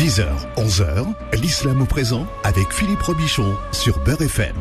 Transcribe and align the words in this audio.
10h, 0.00 0.24
11h, 0.56 1.04
l'islam 1.42 1.82
au 1.82 1.84
présent 1.84 2.26
avec 2.42 2.72
Philippe 2.72 3.02
Robichon 3.02 3.54
sur 3.70 3.98
Beurre 3.98 4.22
FM. 4.22 4.56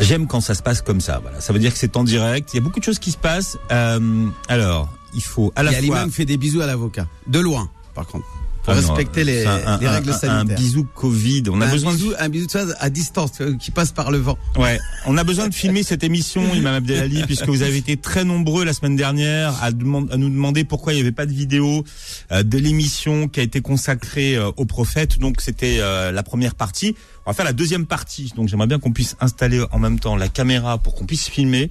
J'aime 0.00 0.26
quand 0.26 0.42
ça 0.42 0.52
se 0.54 0.62
passe 0.62 0.82
comme 0.82 1.00
ça. 1.00 1.18
Voilà, 1.22 1.40
ça 1.40 1.54
veut 1.54 1.58
dire 1.58 1.72
que 1.72 1.78
c'est 1.78 1.96
en 1.96 2.04
direct. 2.04 2.52
Il 2.52 2.56
y 2.56 2.58
a 2.58 2.62
beaucoup 2.62 2.78
de 2.78 2.84
choses 2.84 2.98
qui 2.98 3.10
se 3.10 3.16
passent. 3.16 3.56
Euh, 3.72 4.26
alors, 4.48 4.90
il 5.14 5.22
faut 5.22 5.50
à 5.56 5.62
la 5.62 5.70
Et 5.70 5.76
fois. 5.76 5.80
l'imam 5.82 6.10
fait 6.10 6.26
des 6.26 6.36
bisous 6.36 6.60
à 6.60 6.66
l'avocat. 6.66 7.06
De 7.26 7.38
loin, 7.38 7.70
par 7.94 8.06
contre. 8.06 8.26
Oh 8.70 8.80
non, 8.80 8.88
respecter 8.88 9.24
les, 9.24 9.44
un- 9.46 9.76
règles 9.76 10.10
un- 10.10 10.12
sanitaires. 10.12 10.56
Un 10.58 10.60
bisou 10.60 10.84
Covid. 10.94 11.44
On 11.50 11.60
a 11.60 11.66
un 11.66 11.70
besoin 11.72 11.92
bisou, 11.92 12.10
de. 12.10 12.16
un 12.18 12.28
bisou 12.28 12.46
de 12.46 12.50
ça 12.50 12.64
à 12.78 12.90
distance, 12.90 13.32
euh, 13.40 13.56
qui 13.56 13.70
passe 13.70 13.92
par 13.92 14.10
le 14.10 14.18
vent. 14.18 14.38
Ouais, 14.56 14.78
on 15.06 15.16
a 15.16 15.24
besoin 15.24 15.48
de 15.48 15.54
filmer 15.54 15.82
cette 15.82 16.04
émission, 16.04 16.42
Imam 16.54 16.74
Abdelali, 16.74 17.22
puisque 17.24 17.48
vous 17.48 17.62
avez 17.62 17.76
été 17.78 17.96
très 17.96 18.24
nombreux 18.24 18.64
la 18.64 18.72
semaine 18.72 18.96
dernière 18.96 19.62
à, 19.62 19.70
nous 19.72 20.06
demander 20.30 20.64
pourquoi 20.64 20.92
il 20.92 20.96
n'y 20.96 21.02
avait 21.02 21.12
pas 21.12 21.26
de 21.26 21.32
vidéo 21.32 21.84
euh, 22.32 22.42
de 22.42 22.58
l'émission 22.58 23.28
qui 23.28 23.40
a 23.40 23.42
été 23.42 23.60
consacrée 23.60 24.36
euh, 24.36 24.50
au 24.56 24.64
prophète. 24.64 25.18
Donc 25.18 25.40
c'était 25.40 25.78
la 25.80 26.22
première 26.22 26.54
partie. 26.54 26.94
On 27.26 27.30
va 27.30 27.34
faire 27.34 27.44
la 27.44 27.52
deuxième 27.52 27.86
partie. 27.86 28.32
Donc 28.34 28.48
j'aimerais 28.48 28.66
bien 28.66 28.78
qu'on 28.78 28.92
puisse 28.92 29.14
installer 29.20 29.62
en 29.72 29.78
même 29.78 30.00
temps 30.00 30.16
la 30.16 30.28
caméra 30.28 30.78
pour 30.78 30.94
qu'on 30.94 31.04
puisse 31.04 31.28
filmer. 31.28 31.70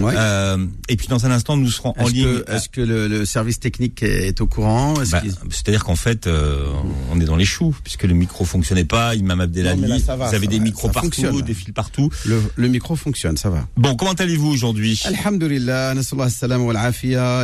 Ouais. 0.00 0.14
Euh, 0.16 0.64
et 0.88 0.96
puis 0.96 1.08
dans 1.08 1.26
un 1.26 1.30
instant, 1.30 1.56
nous 1.56 1.70
serons 1.70 1.94
en 1.98 2.06
ligne. 2.08 2.42
est-ce 2.48 2.68
que 2.68 2.80
le, 2.80 3.08
le 3.08 3.24
service 3.26 3.58
technique 3.58 4.02
est, 4.02 4.40
au 4.40 4.46
courant? 4.46 4.94
Bah, 5.10 5.20
C'est-à-dire 5.50 5.84
qu'en 5.84 5.96
fait, 5.96 6.26
euh, 6.34 6.66
on 7.10 7.20
est 7.20 7.24
dans 7.24 7.36
les 7.36 7.44
choux, 7.44 7.74
puisque 7.82 8.02
le 8.04 8.14
micro 8.14 8.44
fonctionnait 8.44 8.84
pas. 8.84 9.14
Imam 9.14 9.38
Non, 9.38 9.46
mais 9.54 9.62
là, 9.62 9.70
Abdelali, 9.72 10.02
va, 10.02 10.16
vous 10.16 10.34
avez 10.34 10.46
des 10.46 10.58
va, 10.58 10.64
micros 10.64 10.88
partout, 10.88 11.42
des 11.42 11.54
fils 11.54 11.72
partout. 11.72 12.10
le, 12.26 12.42
le 12.56 12.68
micro 12.68 12.96
fonctionne, 12.96 13.36
ça 13.36 13.50
va. 13.50 13.66
Bon, 13.76 13.94
comment 13.96 14.12
allez-vous 14.12 14.48
aujourd'hui? 14.48 15.00
Alhamdulillah. 15.04 15.94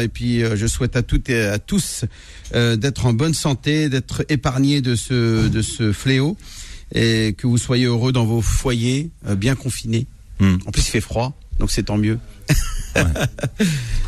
Et 0.03 0.09
puis, 0.09 0.43
euh, 0.43 0.57
je 0.57 0.67
souhaite 0.67 0.97
à 0.97 1.03
toutes 1.03 1.31
et 1.31 1.43
à 1.43 1.59
tous 1.59 2.05
euh, 2.55 2.77
d'être 2.77 3.07
en 3.07 3.12
bonne 3.12 3.34
santé, 3.34 3.89
d'être 3.89 4.25
épargnés 4.29 4.81
de 4.81 4.95
ce, 4.95 5.48
de 5.48 5.62
ce 5.62 5.93
fléau 5.93 6.37
et 6.95 7.34
que 7.39 7.47
vous 7.47 7.59
soyez 7.59 7.84
heureux 7.86 8.12
dans 8.12 8.25
vos 8.25 8.41
foyers, 8.41 9.11
bien 9.36 9.55
confinés. 9.55 10.07
Hmm. 10.41 10.57
En 10.67 10.70
plus, 10.73 10.83
il 10.83 10.91
fait 10.91 11.01
froid, 11.01 11.39
donc 11.59 11.70
c'est 11.70 11.84
tant 11.84 11.98
mieux. 11.98 12.19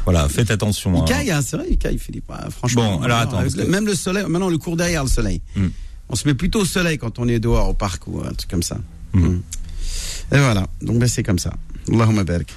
Voilà, 0.04 0.28
faites 0.28 0.50
attention. 0.50 0.94
Il 0.96 1.00
hein. 1.00 1.04
caille, 1.06 1.30
hein, 1.30 1.40
c'est 1.46 1.56
vrai, 1.56 1.66
il 1.70 1.78
caille, 1.78 1.98
Philippe. 1.98 2.30
hein, 2.30 2.48
franchement. 2.50 2.96
Bon, 2.98 3.02
alors, 3.04 3.18
attends, 3.18 3.40
le- 3.40 3.50
que- 3.50 3.62
Même 3.62 3.86
le 3.86 3.94
soleil, 3.94 4.24
maintenant, 4.28 4.48
le 4.48 4.58
cours 4.58 4.76
derrière 4.76 5.04
le 5.04 5.08
soleil. 5.10 5.40
Hmm. 5.54 5.68
On 6.08 6.16
se 6.16 6.26
met 6.26 6.34
plutôt 6.34 6.60
au 6.60 6.64
soleil 6.64 6.98
quand 6.98 7.18
on 7.18 7.28
est 7.28 7.38
dehors 7.38 7.68
au 7.68 7.74
parc 7.74 8.06
ou 8.08 8.20
un 8.20 8.32
truc 8.32 8.50
comme 8.50 8.62
ça. 8.64 8.78
Hmm. 9.12 9.24
Hmm. 9.26 9.42
Et 10.32 10.38
voilà, 10.38 10.66
donc 10.80 10.98
ben, 10.98 11.08
c'est 11.08 11.22
comme 11.22 11.38
ça. 11.38 11.52
Allahumma 11.92 12.24
barik. 12.24 12.52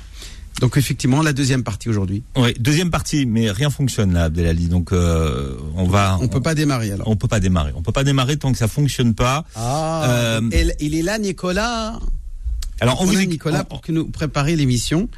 Donc 0.61 0.77
effectivement, 0.77 1.21
la 1.21 1.33
deuxième 1.33 1.63
partie 1.63 1.89
aujourd'hui. 1.89 2.23
Oui, 2.37 2.53
deuxième 2.59 2.89
partie, 2.89 3.25
mais 3.25 3.51
rien 3.51 3.69
fonctionne 3.69 4.13
là, 4.13 4.23
Abdelali. 4.25 4.67
Donc 4.69 4.93
euh, 4.93 5.57
on 5.75 5.83
va. 5.85 6.17
On 6.21 6.29
peut 6.29 6.41
pas 6.41 6.55
démarrer 6.55 6.91
alors. 6.93 7.07
On 7.09 7.17
peut 7.17 7.27
pas 7.27 7.41
démarrer. 7.41 7.73
On 7.75 7.81
peut 7.81 7.91
pas 7.91 8.05
démarrer 8.05 8.37
tant 8.37 8.51
que 8.53 8.57
ça 8.57 8.69
fonctionne 8.69 9.13
pas. 9.13 9.43
Ah, 9.55 10.05
Euh, 10.07 10.41
il 10.79 10.95
est 10.95 11.01
là, 11.01 11.17
Nicolas. 11.19 11.99
Alors 12.79 13.01
on 13.01 13.03
On 13.03 13.07
vous 13.07 13.19
Nicolas 13.25 13.61
on- 13.61 13.65
pour 13.65 13.81
que 13.81 13.91
nous 13.91 14.05
préparer 14.05 14.55
l'émission 14.55 15.09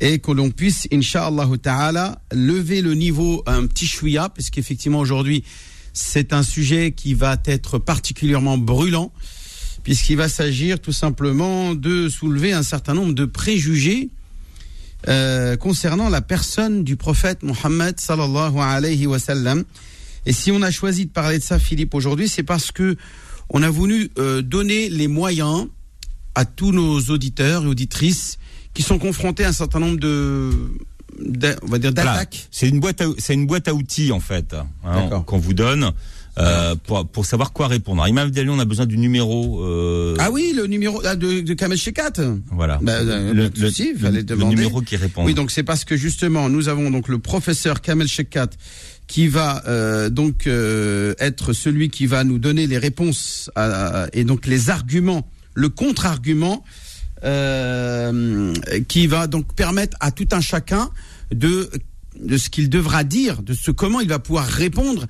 et 0.00 0.18
que 0.18 0.32
l'on 0.32 0.50
puisse, 0.50 0.88
Inch'Allah 0.92 1.48
ta'ala, 1.62 2.22
lever 2.32 2.80
le 2.80 2.94
niveau 2.94 3.42
un 3.46 3.66
petit 3.66 3.86
chouïa, 3.86 4.30
puisqu'effectivement 4.30 4.98
aujourd'hui, 4.98 5.44
c'est 5.92 6.32
un 6.32 6.42
sujet 6.42 6.92
qui 6.92 7.14
va 7.14 7.36
être 7.44 7.78
particulièrement 7.78 8.56
brûlant, 8.56 9.12
puisqu'il 9.82 10.16
va 10.16 10.28
s'agir 10.28 10.80
tout 10.80 10.92
simplement 10.92 11.74
de 11.74 12.08
soulever 12.08 12.52
un 12.52 12.62
certain 12.62 12.94
nombre 12.94 13.12
de 13.12 13.24
préjugés 13.24 14.10
euh, 15.08 15.56
concernant 15.56 16.08
la 16.08 16.20
personne 16.20 16.84
du 16.84 16.96
prophète 16.96 17.42
Mohammed 17.42 17.98
sallallahu 17.98 18.58
alayhi 18.58 19.06
wa 19.06 19.18
sallam. 19.18 19.64
Et 20.26 20.32
si 20.32 20.52
on 20.52 20.60
a 20.62 20.70
choisi 20.70 21.06
de 21.06 21.10
parler 21.10 21.38
de 21.38 21.42
ça, 21.42 21.58
Philippe, 21.58 21.94
aujourd'hui, 21.94 22.28
c'est 22.28 22.42
parce 22.42 22.70
que 22.70 22.96
on 23.48 23.62
a 23.62 23.70
voulu 23.70 24.10
euh, 24.18 24.42
donner 24.42 24.88
les 24.90 25.08
moyens 25.08 25.66
à 26.34 26.44
tous 26.44 26.72
nos 26.72 27.00
auditeurs 27.00 27.64
et 27.64 27.66
auditrices 27.66 28.38
qui 28.74 28.82
sont 28.82 28.98
confrontés 28.98 29.44
à 29.44 29.48
un 29.48 29.52
certain 29.52 29.80
nombre 29.80 29.98
de, 29.98 30.50
on 31.18 31.66
va 31.66 31.78
dire 31.78 31.92
voilà. 31.94 32.12
d'attaques. 32.12 32.48
C'est 32.50 32.68
une 32.68 32.80
boîte, 32.80 33.00
à, 33.00 33.06
c'est 33.18 33.34
une 33.34 33.46
boîte 33.46 33.68
à 33.68 33.74
outils 33.74 34.12
en 34.12 34.20
fait 34.20 34.54
hein, 34.84 35.22
qu'on 35.26 35.38
vous 35.38 35.54
donne 35.54 35.90
euh, 36.38 36.74
pour, 36.86 37.06
pour 37.06 37.26
savoir 37.26 37.52
quoi 37.52 37.66
répondre. 37.66 38.06
Imam 38.06 38.28
Abdelali, 38.28 38.48
on 38.48 38.58
a 38.60 38.64
besoin 38.64 38.86
du 38.86 38.96
numéro. 38.96 39.62
Euh, 39.64 40.14
Ah 40.20 40.30
oui, 40.30 40.54
le 40.56 40.66
numéro 40.68 41.02
ah, 41.04 41.16
de, 41.16 41.40
de 41.40 41.54
Kamel 41.54 41.76
Shekat. 41.76 42.12
Voilà. 42.52 42.78
Bah, 42.80 42.92
euh, 42.92 43.34
le, 43.34 43.50
pas 43.50 43.58
de 43.58 43.66
souci, 43.68 43.92
le- 44.00 44.10
le 44.22 44.44
numéro 44.44 44.80
qui 44.80 44.96
répond. 44.96 45.24
Oui, 45.24 45.34
donc 45.34 45.50
c'est 45.50 45.64
parce 45.64 45.84
que 45.84 45.96
justement, 45.96 46.48
nous 46.48 46.68
avons 46.68 46.90
donc 46.90 47.08
le 47.08 47.18
professeur 47.18 47.80
Kamel 47.82 48.06
Shekat 48.08 48.48
qui 49.08 49.26
va 49.26 49.64
euh, 49.66 50.08
donc 50.08 50.46
être 50.46 51.52
celui 51.52 51.90
qui 51.90 52.06
va 52.06 52.22
nous 52.22 52.38
donner 52.38 52.68
les 52.68 52.78
réponses 52.78 53.50
à- 53.56 54.04
à- 54.04 54.08
et 54.12 54.22
donc 54.24 54.46
les 54.46 54.70
arguments, 54.70 55.28
le 55.54 55.68
contre-argument 55.68 56.64
euh, 57.24 58.52
qui 58.88 59.06
va 59.06 59.26
donc 59.26 59.54
permettre 59.54 59.96
à 60.00 60.10
tout 60.10 60.28
un 60.32 60.40
chacun 60.40 60.90
de 61.32 61.70
de 62.20 62.36
ce 62.36 62.50
qu'il 62.50 62.68
devra 62.68 63.04
dire, 63.04 63.42
de 63.42 63.54
ce 63.54 63.70
comment 63.70 64.00
il 64.00 64.08
va 64.08 64.18
pouvoir 64.18 64.44
répondre 64.44 65.06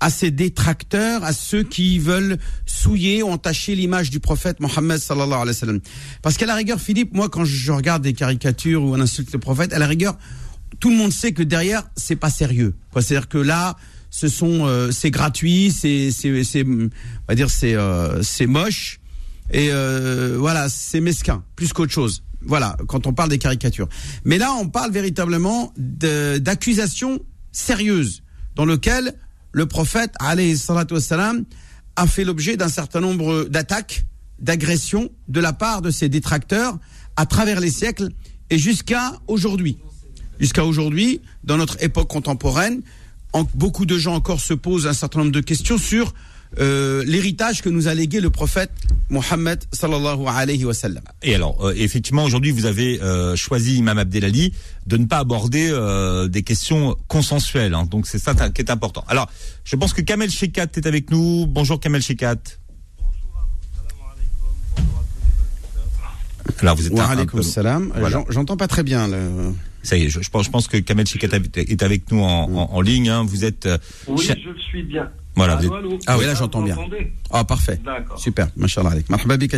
à 0.00 0.08
ses 0.08 0.30
détracteurs, 0.30 1.22
à 1.24 1.32
ceux 1.32 1.62
qui 1.62 1.98
veulent 1.98 2.38
souiller 2.64 3.22
ou 3.22 3.28
entacher 3.28 3.74
l'image 3.74 4.10
du 4.10 4.18
prophète 4.18 4.58
Mohammed 4.60 4.98
sallallahu 4.98 5.32
alayhi 5.32 5.48
wa 5.48 5.54
sallam. 5.54 5.80
Parce 6.22 6.38
qu'à 6.38 6.46
la 6.46 6.54
rigueur, 6.54 6.80
Philippe, 6.80 7.12
moi, 7.12 7.28
quand 7.28 7.44
je 7.44 7.70
regarde 7.70 8.02
des 8.02 8.14
caricatures 8.14 8.82
où 8.82 8.94
on 8.94 9.00
insulte 9.00 9.32
le 9.32 9.38
prophète, 9.38 9.72
à 9.74 9.78
la 9.78 9.86
rigueur, 9.86 10.16
tout 10.80 10.90
le 10.90 10.96
monde 10.96 11.12
sait 11.12 11.32
que 11.32 11.42
derrière, 11.42 11.84
c'est 11.96 12.16
pas 12.16 12.30
sérieux. 12.30 12.74
C'est-à-dire 12.94 13.28
que 13.28 13.38
là, 13.38 13.76
ce 14.10 14.28
sont, 14.28 14.66
euh, 14.66 14.90
c'est 14.90 15.10
gratuit, 15.10 15.70
c'est, 15.70 16.10
c'est, 16.10 16.64
on 16.64 16.88
va 17.28 17.34
dire, 17.34 17.50
c'est, 17.50 17.74
euh, 17.74 18.22
c'est 18.22 18.46
moche 18.46 18.99
et 19.52 19.68
euh, 19.70 20.36
voilà, 20.38 20.68
c'est 20.68 21.00
mesquin 21.00 21.42
plus 21.56 21.72
qu'autre 21.72 21.92
chose. 21.92 22.22
Voilà, 22.42 22.76
quand 22.88 23.06
on 23.06 23.12
parle 23.12 23.28
des 23.28 23.38
caricatures. 23.38 23.88
Mais 24.24 24.38
là, 24.38 24.52
on 24.54 24.68
parle 24.68 24.92
véritablement 24.92 25.72
d'accusations 25.76 27.20
sérieuses 27.52 28.22
dans 28.56 28.64
lesquelles 28.64 29.14
le 29.52 29.66
prophète, 29.66 30.12
alayhi 30.18 30.56
salatu 30.56 30.94
wassalam, 30.94 31.44
a 31.96 32.06
fait 32.06 32.24
l'objet 32.24 32.56
d'un 32.56 32.68
certain 32.68 33.00
nombre 33.00 33.44
d'attaques, 33.44 34.06
d'agressions 34.38 35.10
de 35.28 35.40
la 35.40 35.52
part 35.52 35.82
de 35.82 35.90
ses 35.90 36.08
détracteurs 36.08 36.78
à 37.16 37.26
travers 37.26 37.60
les 37.60 37.70
siècles 37.70 38.08
et 38.48 38.58
jusqu'à 38.58 39.12
aujourd'hui. 39.26 39.78
Jusqu'à 40.38 40.64
aujourd'hui, 40.64 41.20
dans 41.44 41.58
notre 41.58 41.82
époque 41.82 42.08
contemporaine, 42.08 42.80
beaucoup 43.54 43.84
de 43.84 43.98
gens 43.98 44.14
encore 44.14 44.40
se 44.40 44.54
posent 44.54 44.86
un 44.86 44.94
certain 44.94 45.20
nombre 45.20 45.32
de 45.32 45.40
questions 45.40 45.76
sur 45.76 46.14
euh, 46.58 47.04
l'héritage 47.06 47.62
que 47.62 47.68
nous 47.68 47.86
a 47.86 47.94
légué 47.94 48.20
le 48.20 48.30
prophète 48.30 48.70
Mohammed 49.08 49.62
sallallahu 49.72 50.26
alayhi 50.26 50.64
wa 50.64 50.74
sallam. 50.74 51.02
Et 51.22 51.34
alors, 51.34 51.64
euh, 51.64 51.72
effectivement, 51.76 52.24
aujourd'hui, 52.24 52.50
vous 52.50 52.66
avez 52.66 53.00
euh, 53.02 53.36
choisi, 53.36 53.76
Imam 53.76 53.98
Abdelali, 53.98 54.52
de 54.86 54.96
ne 54.96 55.06
pas 55.06 55.18
aborder 55.18 55.68
euh, 55.70 56.28
des 56.28 56.42
questions 56.42 56.96
consensuelles. 57.08 57.74
hein. 57.74 57.86
donc, 57.90 58.06
c'est 58.06 58.18
ça 58.18 58.34
qui 58.34 58.60
est 58.62 58.70
important. 58.70 59.04
Alors, 59.08 59.28
je 59.64 59.76
pense 59.76 59.92
que 59.92 60.00
Kamel 60.00 60.30
Shekat 60.30 60.66
est 60.76 60.86
avec 60.86 61.10
nous. 61.10 61.46
Bonjour, 61.46 61.78
Kamel 61.78 62.02
Shekat. 62.02 62.36
Alors, 66.62 66.76
vous 66.76 66.86
êtes 66.86 66.92
Wa 66.92 67.04
un- 67.06 67.18
un 67.18 67.26
peu- 67.26 67.42
salam. 67.42 67.90
Voilà. 67.94 68.10
J'en- 68.10 68.26
J'entends 68.28 68.56
pas 68.56 68.68
très 68.68 68.82
bien. 68.82 69.08
Le... 69.08 69.52
Ça 69.82 69.96
y 69.96 70.04
est, 70.04 70.08
je, 70.10 70.20
je 70.20 70.30
pense, 70.30 70.44
je 70.46 70.50
pense 70.50 70.68
que 70.68 70.76
Kamel 70.76 71.06
Shekat 71.06 71.28
est 71.56 71.82
avec 71.82 72.10
nous 72.12 72.20
en, 72.22 72.44
en- 72.52 72.70
en 72.72 72.80
ligne. 72.80 73.08
hein. 73.08 73.24
Vous 73.26 73.44
êtes... 73.44 73.66
euh, 73.66 73.78
Oui, 74.06 74.24
cha- 74.24 74.34
je 74.42 74.50
le 74.50 74.58
suis 74.58 74.82
bien. 74.82 75.10
Voilà, 75.36 75.56
Allô, 75.58 75.72
allô 75.74 75.98
Ah 76.06 76.18
oui, 76.18 76.26
là, 76.26 76.34
j'entends 76.34 76.60
bien. 76.60 76.76
Ah 77.30 77.44
parfait. 77.44 77.80
D'accord. 77.84 78.18
Super. 78.18 78.48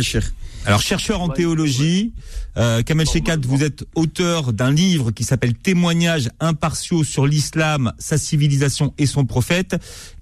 Cheikh. 0.01 0.23
Alors, 0.65 0.79
chercheur 0.81 1.19
en 1.19 1.27
théologie, 1.29 2.13
euh, 2.57 2.83
Kamel 2.83 3.07
Shekat, 3.09 3.37
vous 3.41 3.63
êtes 3.63 3.83
auteur 3.95 4.53
d'un 4.53 4.71
livre 4.71 5.11
qui 5.11 5.23
s'appelle 5.25 5.55
Témoignages 5.55 6.29
impartiaux 6.39 7.03
sur 7.03 7.25
l'islam, 7.27 7.91
sa 7.97 8.17
civilisation 8.17 8.93
et 8.97 9.07
son 9.07 9.25
prophète. 9.25 9.75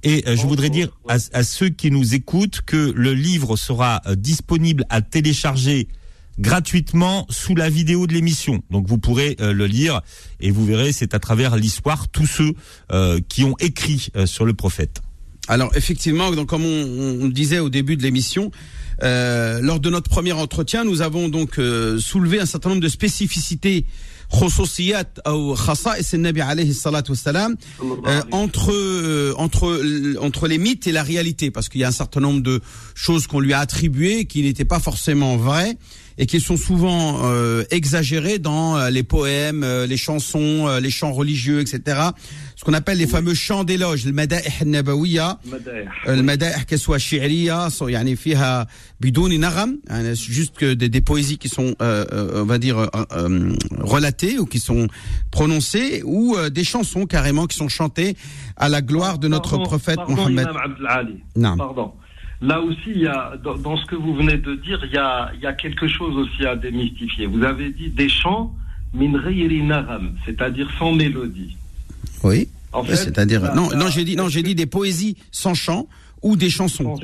Et 0.03 0.23
euh, 0.28 0.35
je 0.35 0.47
voudrais 0.47 0.69
dire 0.69 0.90
à, 1.09 1.17
à 1.34 1.43
ceux 1.43 1.70
qui 1.70 1.91
nous 1.91 2.16
écoutent 2.16 2.61
que 2.66 2.91
le 2.96 3.14
livre 3.14 3.55
sera 3.58 4.02
euh, 4.08 4.16
disponible 4.16 4.85
à 4.90 5.02
télécharger 5.02 5.87
gratuitement 6.41 7.28
sous 7.29 7.55
la 7.55 7.70
vidéo 7.70 8.08
de 8.08 8.14
l'émission. 8.14 8.61
Donc 8.72 8.88
vous 8.88 8.97
pourrez 8.97 9.38
euh, 9.40 9.53
le 9.53 9.67
lire 9.67 10.02
et 10.40 10.52
vous 10.52 10.66
verrez, 10.66 10.91
c'est 10.91 11.14
à 11.14 11.20
travers 11.20 11.55
l'histoire 11.55 12.08
tous 12.08 12.26
ceux 12.26 12.53
euh, 12.91 13.20
qui 13.29 13.43
ont 13.43 13.55
écrit 13.59 14.09
euh, 14.16 14.26
sur 14.26 14.43
le 14.43 14.53
prophète. 14.53 15.02
Alors 15.47 15.76
effectivement, 15.76 16.32
donc 16.32 16.49
comme 16.49 16.66
on, 16.66 17.20
on 17.22 17.28
disait 17.28 17.59
au 17.59 17.70
début 17.70 17.96
de 17.96 18.03
l'émission, 18.03 18.52
lors 19.02 19.79
de 19.79 19.90
notre 19.90 20.09
premier 20.09 20.32
entretien, 20.32 20.84
nous 20.84 21.02
avons 21.02 21.28
donc 21.28 21.59
soulevé 21.99 22.40
un 22.40 22.46
certain 22.46 22.70
nombre 22.70 22.84
de 22.84 22.88
spécificités 22.88 23.85
خصوصيات 24.30 25.18
او 25.27 25.54
خصائص 25.54 26.15
النبي 26.15 26.42
عليه 26.42 26.71
الصلاة 26.71 27.04
والسلام 27.09 27.57
euh, 27.80 28.22
entre 28.33 28.72
euh, 28.72 29.34
entre 29.36 29.66
entre 30.21 30.48
les 30.48 30.59
mythes 30.59 30.86
et 30.86 30.92
la 30.92 31.03
réalité 31.03 31.51
parce 31.51 31.68
qu'il 31.68 31.80
y 31.80 31.84
a 31.84 31.89
un 31.89 31.92
certain 31.92 32.21
nombre 32.21 32.42
de 32.42 32.60
choses 32.95 33.27
qu'on 33.27 33.41
lui 33.41 33.53
a 33.53 33.60
attribuées 33.60 34.24
qui 34.24 34.42
n'étaient 34.42 34.65
pas 34.65 34.80
forcément 34.80 35.36
vraies 35.36 35.77
et 36.18 36.27
qui 36.27 36.41
sont 36.41 36.57
souvent 36.57 37.21
euh, 37.24 37.65
exagérées 37.71 38.39
dans 38.39 38.77
euh, 38.77 38.91
les 38.91 39.03
poèmes, 39.03 39.63
euh, 39.65 39.86
les 39.86 39.97
chansons, 39.97 40.66
euh, 40.66 40.80
les 40.80 40.91
chants 40.91 41.13
religieux, 41.13 41.60
etc. 41.60 42.01
ce 42.61 42.66
qu'on 42.67 42.73
appelle 42.73 42.99
les 42.99 43.08
fameux 43.08 43.34
chants 43.34 43.63
d'éloge, 43.63 44.05
le 44.05 44.11
mada'ih 44.11 44.66
nabawiya, 44.67 45.40
euh, 45.52 46.16
le 46.16 46.22
mada'ih 46.22 46.63
qu'elle 46.67 46.78
soit 46.78 46.99
shi'riya, 46.99 47.69
yani 47.87 48.16
fiha 48.16 48.67
bidouni 48.99 49.40
nagam, 49.40 49.78
juste 50.13 50.59
que 50.59 50.75
des, 50.75 50.87
des, 50.87 51.02
poésies 51.02 51.40
qui 51.40 51.49
sont, 51.49 51.73
euh, 51.81 52.05
euh 52.13 52.43
on 52.43 52.46
va 52.46 52.59
dire, 52.59 52.78
euh, 52.78 53.53
relatées 53.79 54.37
ou 54.37 54.46
qui 54.46 54.59
sont 54.59 54.87
prononcées, 55.31 56.03
ou 56.05 56.37
des 56.52 56.63
chansons 56.63 57.08
carrément 57.08 57.47
qui 57.47 57.58
sont 57.58 57.67
chantées 57.67 58.16
à 58.58 58.69
la 58.69 58.84
gloire 58.84 59.17
de 59.17 59.28
notre 59.28 59.57
prophète 59.57 59.97
Mohammed. 60.07 60.47
Pardon. 61.57 61.93
Là 62.41 62.61
aussi, 62.61 62.91
il 62.93 63.02
y 63.02 63.07
a, 63.07 63.37
dans, 63.43 63.78
ce 63.78 63.85
que 63.87 63.96
vous 63.96 64.14
venez 64.14 64.37
de 64.37 64.53
dire, 64.53 64.79
il 64.85 64.91
y 64.91 64.99
a, 64.99 65.31
il 65.34 65.41
y 65.41 65.47
a 65.47 65.53
quelque 65.53 65.87
chose 65.87 66.16
aussi 66.16 66.46
à 66.46 66.55
démystifier. 66.55 67.25
Vous 67.25 67.41
avez 67.41 67.72
dit 67.72 67.90
des 67.90 68.07
chants 68.07 68.53
min 68.93 69.09
naram, 69.64 70.14
c'est-à-dire 70.28 70.69
sans 70.78 70.91
mélodie. 70.91 71.57
Oui. 72.22 72.48
c'est-à-dire 72.89 73.54
non, 73.54 73.71
non, 73.74 73.89
j'ai 73.89 74.04
dit 74.04 74.16
non, 74.16 74.28
j'ai 74.28 74.42
dit 74.42 74.54
des 74.54 74.66
poésies 74.66 75.16
sans 75.30 75.54
chant 75.54 75.86
ou 76.22 76.36
des 76.36 76.51
chansons. 76.51 76.97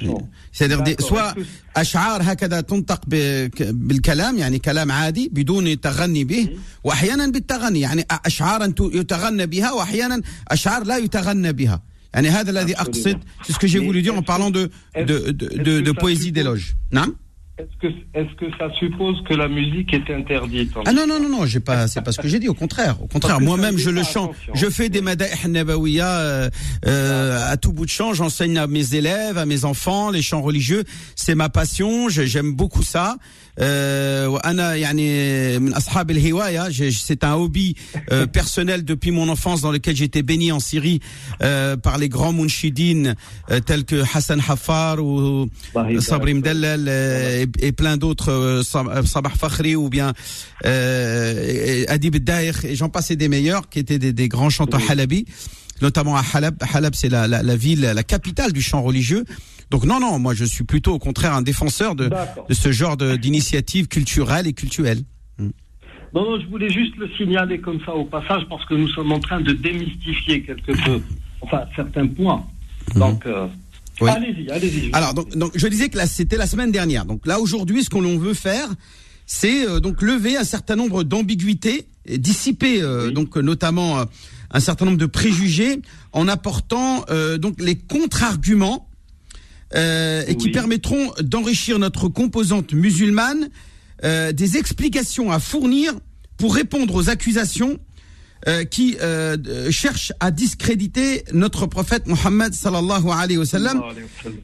C'est-à-dire 0.53 0.83
des, 0.83 0.97
soit 0.99 1.35
أشعار 1.77 2.21
هكذا 2.23 2.61
تنطق 2.61 3.01
بالكلام 3.07 4.39
يعني 4.39 4.59
كلام 4.59 4.93
عادي 4.93 5.31
بدون 5.33 5.81
تغني 5.81 6.25
به 6.25 6.49
وأحيانا 6.85 7.27
بالتغني 7.27 7.81
يعني 7.81 8.07
أشعار 8.11 8.73
يتغنى 8.81 9.47
بها 9.47 9.73
وأحيانا 9.73 10.23
أشعار 10.49 10.85
لا 10.85 10.97
يتغنى 10.97 11.53
بها 11.53 11.83
يعني 12.15 12.29
هذا 12.29 12.51
الذي 12.51 12.75
أقصد 12.77 13.19
c'est 13.43 13.53
ce 13.53 13.59
que 13.59 13.67
j'ai 13.67 13.79
voulu 13.79 14.03
dire 14.03 14.15
en 14.17 14.23
parlant 14.23 14.51
de 14.51 14.71
de 14.97 15.31
de, 15.31 15.47
de, 15.63 15.81
de 15.81 15.93
poésie 15.93 16.33
d'éloge. 16.33 16.77
Non 16.93 17.15
est-ce 17.58 17.78
que, 17.82 17.88
est-ce 18.14 18.36
que 18.36 18.46
ça 18.58 18.72
suppose 18.74 19.24
que 19.24 19.34
la 19.34 19.48
musique 19.48 19.92
est 19.92 20.14
interdite 20.14 20.72
Ah 20.86 20.94
non, 20.94 21.08
non, 21.08 21.20
non, 21.20 21.30
non, 21.30 21.46
j'ai 21.48 21.60
pas, 21.60 21.88
c'est 21.88 22.04
pas 22.04 22.12
ce 22.12 22.20
que 22.20 22.28
j'ai 22.28 22.38
dit, 22.38 22.50
au 22.50 22.54
contraire. 22.54 23.02
Au 23.02 23.08
contraire, 23.08 23.42
moi-même, 23.42 23.78
je 23.78 23.90
le 23.90 24.04
chante. 24.04 24.36
Je 24.54 24.70
fais 24.70 24.90
des 24.90 25.02
mada'ih 25.02 25.48
nabawiya 25.48 26.08
euh, 26.08 26.50
euh, 26.86 27.52
à 27.52 27.58
tout 27.58 27.74
bout 27.74 27.86
de 27.86 27.90
champ. 27.90 28.14
J'enseigne 28.14 28.60
à 28.60 28.68
mes 28.68 28.94
élèves, 28.94 29.40
à 29.40 29.48
mes 29.48 29.66
enfants, 29.66 30.12
les 30.12 30.22
chants 30.22 30.42
religieux. 30.42 30.84
C'est 31.16 31.34
ma 31.36 31.50
passion, 31.50 32.10
j'aime 32.10 32.54
beaucoup 32.54 32.84
ça. 32.84 33.18
Euh, 33.60 34.38
c'est 36.92 37.24
un 37.24 37.34
hobby 37.36 37.76
euh, 38.12 38.28
personnel 38.32 38.86
depuis 38.86 39.12
mon 39.12 39.30
enfance 39.30 39.62
dans 39.62 39.72
lequel 39.72 39.96
j'étais 39.96 40.22
béni 40.22 40.52
en 40.52 40.60
Syrie 40.60 41.00
euh, 41.42 41.76
par 41.78 41.98
les 41.98 42.10
grands 42.10 42.34
munshidines 42.34 43.16
tels 43.66 43.86
que 43.86 44.04
Hassan 44.16 44.42
Hafar 44.48 45.00
ou 45.04 45.48
Sabri 46.00 46.34
Mdellel 46.36 47.50
et, 47.60 47.72
plein 47.72 47.98
d'autres 47.98 48.62
Sabah 48.64 49.30
Fakhri 49.30 49.76
ou 49.76 49.90
bien 49.90 50.14
Adib 50.64 52.18
Daïr 52.18 52.66
et 52.66 52.76
j'en 52.76 52.90
passais 52.90 53.16
des 53.16 53.28
meilleurs 53.28 53.70
qui 53.70 53.80
étaient 53.80 54.00
des, 54.00 54.28
grands 54.28 54.50
chanteurs 54.50 54.82
halabi 54.90 55.26
notamment 55.82 56.16
à 56.16 56.24
Halab. 56.34 56.56
Halab, 56.74 56.96
c'est 56.96 57.10
la, 57.10 57.28
la, 57.28 57.56
ville, 57.56 57.82
la 57.82 58.04
capitale 58.04 58.54
du 58.54 58.62
chant 58.62 58.82
religieux. 58.82 59.26
Donc 59.70 59.84
non, 59.84 60.00
non, 60.00 60.18
moi 60.20 60.34
je 60.34 60.46
suis 60.46 60.64
plutôt 60.64 60.94
au 60.94 61.00
contraire 61.00 61.34
un 61.34 61.42
défenseur 61.42 61.96
de, 61.96 62.10
de 62.48 62.54
ce 62.54 62.72
genre 62.72 62.96
d'initiative 62.98 63.88
culturelle 63.88 64.48
et 64.48 64.54
culturelle. 64.54 65.02
Hmm. 65.38 65.50
Non, 66.14 66.24
non, 66.24 66.40
je 66.40 66.48
voulais 66.48 66.70
juste 66.70 66.96
le 66.96 67.10
signaler 67.18 67.60
comme 67.60 67.80
ça 67.86 67.94
au 67.94 68.06
passage 68.06 68.44
parce 68.50 68.66
que 68.66 68.76
nous 68.76 68.88
sommes 68.90 69.12
en 69.12 69.20
train 69.20 69.42
de 69.42 69.52
démystifier 69.52 70.42
quelque 70.42 70.72
peu, 70.86 71.02
enfin 71.42 71.66
certains 71.76 72.08
points. 72.08 72.46
Hmm. 72.96 73.00
Donc. 73.00 73.26
Euh, 73.26 73.48
allez-y, 74.02 74.50
allez-y. 74.50 74.90
Alors, 74.94 75.14
donc, 75.14 75.36
donc, 75.36 75.52
je 75.56 75.68
disais 75.68 75.90
que 75.90 76.00
c'était 76.06 76.38
la 76.38 76.48
semaine 76.48 76.72
dernière. 76.72 77.04
Donc 77.04 77.26
là, 77.28 77.40
aujourd'hui, 77.40 77.84
ce 77.84 77.90
qu'on 77.90 78.18
veut 78.18 78.36
faire, 78.36 78.70
c'est 79.26 79.68
euh, 79.68 79.82
donc 79.82 80.02
lever 80.02 80.38
un 80.38 80.46
certain 80.46 80.78
nombre 80.78 81.04
d'ambiguïtés, 81.04 81.88
dissiper 82.08 82.82
euh, 82.82 83.12
donc 83.12 83.36
notamment 83.36 84.06
un 84.52 84.60
certain 84.60 84.86
nombre 84.86 84.98
de 84.98 85.06
préjugés, 85.06 85.82
en 86.14 86.28
apportant 86.28 87.06
donc 87.38 87.62
les 87.62 87.76
contre-arguments 87.76 88.88
euh, 89.76 90.24
et 90.26 90.36
qui 90.38 90.50
permettront 90.50 91.12
d'enrichir 91.20 91.78
notre 91.78 92.08
composante 92.08 92.72
musulmane 92.72 93.50
euh, 94.06 94.32
des 94.32 94.56
explications 94.56 95.30
à 95.30 95.40
fournir 95.40 95.94
pour 96.38 96.56
répondre 96.56 96.96
aux 96.96 97.10
accusations 97.10 97.78
euh, 98.48 98.64
qui 98.64 98.98
cherchent 99.70 100.14
à 100.20 100.32
discréditer 100.32 101.24
notre 101.34 101.66
prophète 101.66 102.08
Mohammed 102.08 102.54
sallallahu 102.54 103.10
alayhi 103.10 103.38
wa 103.38 103.46
sallam 103.46 103.82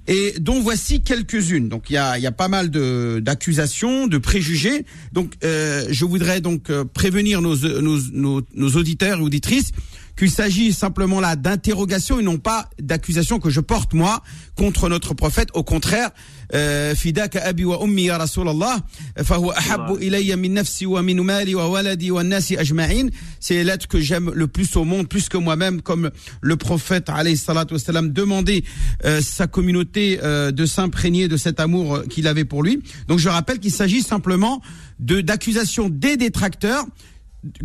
et 0.08 0.36
dont 0.40 0.62
voici 0.62 1.02
quelques-unes. 1.02 1.70
Donc 1.70 1.90
il 1.90 1.94
y 1.94 1.98
a, 1.98 2.18
y 2.18 2.28
a 2.28 2.32
pas 2.32 2.48
mal 2.48 2.70
de 2.70 3.20
d'accusations, 3.22 4.08
de 4.08 4.18
préjugés. 4.18 4.86
Donc 5.12 5.34
je 5.42 6.06
voudrais 6.06 6.42
donc 6.42 6.72
prévenir 6.94 7.42
nos, 7.42 7.56
nos, 7.56 8.00
nos, 8.12 8.42
nos 8.54 8.70
auditeurs 8.72 9.20
et 9.20 9.22
auditrices 9.22 9.72
qu'il 10.18 10.32
s'agit 10.32 10.74
simplement 10.74 11.20
là 11.20 11.36
d'interrogations 11.36 12.20
et 12.20 12.24
non 12.24 12.38
pas 12.38 12.70
d'accusations 12.80 13.40
que 13.40 13.50
je 13.50 13.60
porte 13.60 13.94
moi 13.94 14.22
contre 14.56 14.90
notre 14.90 15.14
prophète. 15.14 15.50
Au 15.54 15.64
contraire, 15.64 16.12
euh, 16.54 16.94
wa 17.66 17.84
ummi 17.84 18.04
ya 18.04 18.18
Rasulallah, 18.18 18.78
fahuwa 19.24 19.58
ahabbu 19.58 20.00
ilayya 20.02 20.38
min 20.38 20.54
nafsi 20.54 20.86
wa 20.86 21.02
min 21.02 21.22
mali 21.24 21.56
wa 21.56 21.68
waladi 21.70 22.12
wa 22.12 22.24
nasi 22.24 22.58
ajma'in. 22.58 23.08
C'est 23.40 23.64
l'être 23.64 23.88
que 23.88 24.00
j'aime 24.00 24.32
le 24.34 24.48
plus 24.48 24.76
au 24.76 24.84
monde, 24.84 25.08
plus 25.08 25.30
que 25.30 25.38
moi-même, 25.38 25.82
comme 25.82 26.12
le 26.42 26.56
prophète 26.56 27.10
alayhi 27.10 27.38
salatu 27.38 27.74
wasalam 27.74 28.12
demandait 28.12 28.64
euh, 29.06 29.22
sa 29.22 29.48
communauté 29.48 30.20
euh, 30.24 30.52
de 30.52 30.66
s'imprégner 30.66 31.28
de 31.28 31.38
cet 31.38 31.60
amour 31.60 32.04
qu'il 32.10 32.28
avait 32.28 32.46
pour 32.46 32.62
lui. 32.64 32.84
Donc 33.08 33.20
je 33.20 33.30
rappelle 33.30 33.60
qu'il 33.60 33.72
s'agit 33.72 34.02
simplement 34.02 34.62
de 35.00 35.22
d'accusations 35.22 35.90
des 35.90 36.18
détracteurs 36.18 36.86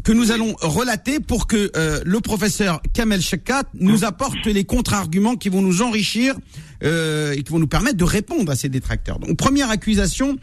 que 0.04 0.12
nous 0.12 0.32
allons 0.32 0.54
relater 0.60 1.20
pour 1.20 1.46
que 1.46 1.70
euh, 1.76 2.00
le 2.04 2.20
professeur 2.20 2.82
Kamel 2.94 3.20
Shekat 3.20 3.64
nous 3.74 4.04
apporte 4.04 4.46
les 4.46 4.64
contre-arguments 4.64 5.36
qui 5.36 5.48
vont 5.48 5.62
nous 5.62 5.82
enrichir 5.82 6.34
euh, 6.82 7.32
et 7.32 7.42
qui 7.42 7.52
vont 7.52 7.58
nous 7.58 7.68
permettre 7.68 7.96
de 7.96 8.04
répondre 8.04 8.50
à 8.50 8.56
ces 8.56 8.68
détracteurs. 8.68 9.18
Donc 9.18 9.36
première 9.36 9.70
accusation, 9.70 10.36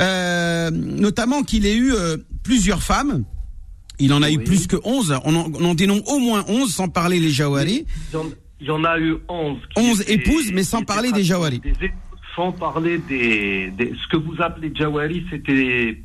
euh, 0.00 0.70
notamment 0.70 1.42
qu'il 1.42 1.66
ait 1.66 1.76
eu 1.76 1.92
plusieurs 2.42 2.82
femmes. 2.82 3.24
Il 4.00 4.12
en 4.12 4.22
a 4.22 4.30
eu 4.30 4.38
plus 4.38 4.66
que 4.66 4.76
11. 4.82 5.20
On 5.24 5.36
en, 5.36 5.52
on 5.54 5.64
en 5.64 5.74
dénombre 5.74 6.08
au 6.08 6.18
moins 6.18 6.44
11 6.48 6.74
sans 6.74 6.88
parler 6.88 7.20
les 7.20 7.30
Jawari. 7.30 7.86
Il 8.60 8.66
y 8.66 8.70
en 8.70 8.84
a 8.84 8.98
eu 8.98 9.16
11. 9.28 9.58
11 9.76 10.04
épouses, 10.08 10.52
mais 10.52 10.64
sans 10.64 10.82
parler 10.82 11.12
des 11.12 11.22
Jawari. 11.22 11.60
sans 12.34 12.50
parler 12.50 12.98
des, 12.98 13.70
des, 13.70 13.92
Ce 14.02 14.08
que 14.08 14.16
vous 14.16 14.34
appelez 14.40 14.72
Jawari, 14.74 15.24
c'était 15.30 16.00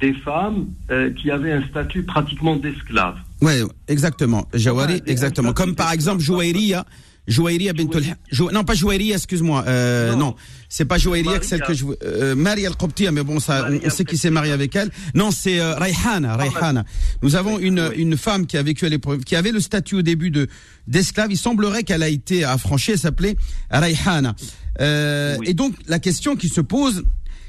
des 0.00 0.12
femmes 0.12 0.66
euh, 0.90 1.10
qui 1.12 1.30
avaient 1.30 1.52
un 1.52 1.66
statut 1.68 2.02
pratiquement 2.02 2.56
d'esclave. 2.56 3.16
Oui, 3.40 3.54
exactement. 3.88 4.46
Jawari, 4.54 5.02
exactement. 5.06 5.52
Comme 5.52 5.74
par 5.74 5.92
exemple 5.92 6.22
Jouairiya. 6.22 6.84
Jouairiya 7.28 7.72
bintul 7.72 8.04
non 8.52 8.62
pas 8.62 8.74
Jouairiya 8.74 9.16
excuse-moi. 9.16 9.64
Euh, 9.66 10.12
non, 10.12 10.18
non. 10.18 10.34
C'est 10.68 10.84
pas 10.84 10.96
Jouairiya 10.96 11.42
celle 11.42 11.60
que 11.60 11.74
je 11.74 11.84
euh, 12.04 12.36
Maria 12.36 12.70
al 12.70 13.12
mais 13.12 13.24
bon 13.24 13.40
ça 13.40 13.66
on, 13.84 13.90
sait 13.90 14.04
qui 14.04 14.16
s'est 14.16 14.30
marié 14.30 14.52
avec 14.52 14.76
elle. 14.76 14.90
Non 15.14 15.32
c'est 15.32 15.58
euh, 15.58 15.74
Rayhana 15.74 16.36
Rayhana. 16.36 16.84
Nous 17.22 17.34
avons 17.34 17.58
une 17.58 17.90
une 17.96 18.16
femme 18.16 18.46
qui 18.46 18.56
a 18.56 18.62
vécu 18.62 18.86
à 18.86 18.88
l'épreuve 18.88 19.24
qui 19.24 19.34
avait 19.34 19.50
le 19.50 19.58
statut 19.58 19.96
au 19.96 20.02
début 20.02 20.30
de 20.30 20.46
d'esclave. 20.86 21.32
Il 21.32 21.36
semblerait 21.36 21.82
qu'elle 21.82 22.04
a 22.04 22.08
été 22.08 22.44
affranchie. 22.44 22.92
Elle 22.92 22.98
s'appelait 22.98 23.36
Rayhana. 23.70 24.36
Euh, 24.80 25.36
et 25.44 25.54
donc 25.54 25.74
la 25.88 25.98
question 25.98 26.36
qui 26.36 26.48
se 26.48 26.60
pose 26.60 27.04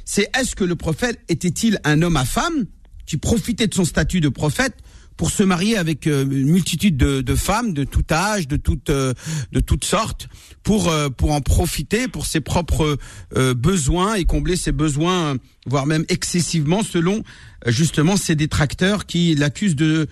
c'est 0.08 0.30
est-ce 0.40 0.56
que 0.56 0.64
le 0.64 0.78
prophète 0.78 1.20
était-il 1.28 1.80
un 1.84 2.02
homme 2.02 2.16
à 2.16 2.24
femme 2.24 2.66
qui 3.06 3.18
profitait 3.18 3.68
de 3.68 3.74
son 3.74 3.84
statut 3.84 4.22
de 4.22 4.30
prophète 4.30 4.74
pour 5.18 5.32
se 5.32 5.44
marier 5.44 5.76
avec 5.76 6.08
euh, 6.08 6.24
une 6.24 6.50
multitude 6.50 6.96
de, 6.96 7.36
femmes 7.36 7.74
de 7.74 7.84
tout 7.84 8.06
âge, 8.10 8.48
de 8.48 8.56
toutes 8.56 8.90
euh, 8.90 9.14
de 9.52 9.60
toutes 9.60 9.84
sortes, 9.84 10.30
pour 10.64 10.88
euh, 10.88 11.10
pour 11.10 11.34
en 11.34 11.42
profiter 11.42 12.08
pour 12.08 12.26
ses 12.26 12.40
propres 12.40 12.98
besoins 13.36 14.16
et 14.16 14.24
combler 14.24 14.56
ses 14.56 14.72
besoins, 14.72 15.36
voire 15.66 15.86
même 15.86 16.06
excessivement, 16.08 16.84
selon 16.84 17.24
justement 17.66 18.16
ses 18.16 18.36
détracteurs 18.36 19.08
qui 19.08 19.36
l'accusent 19.36 19.76
de 19.76 20.08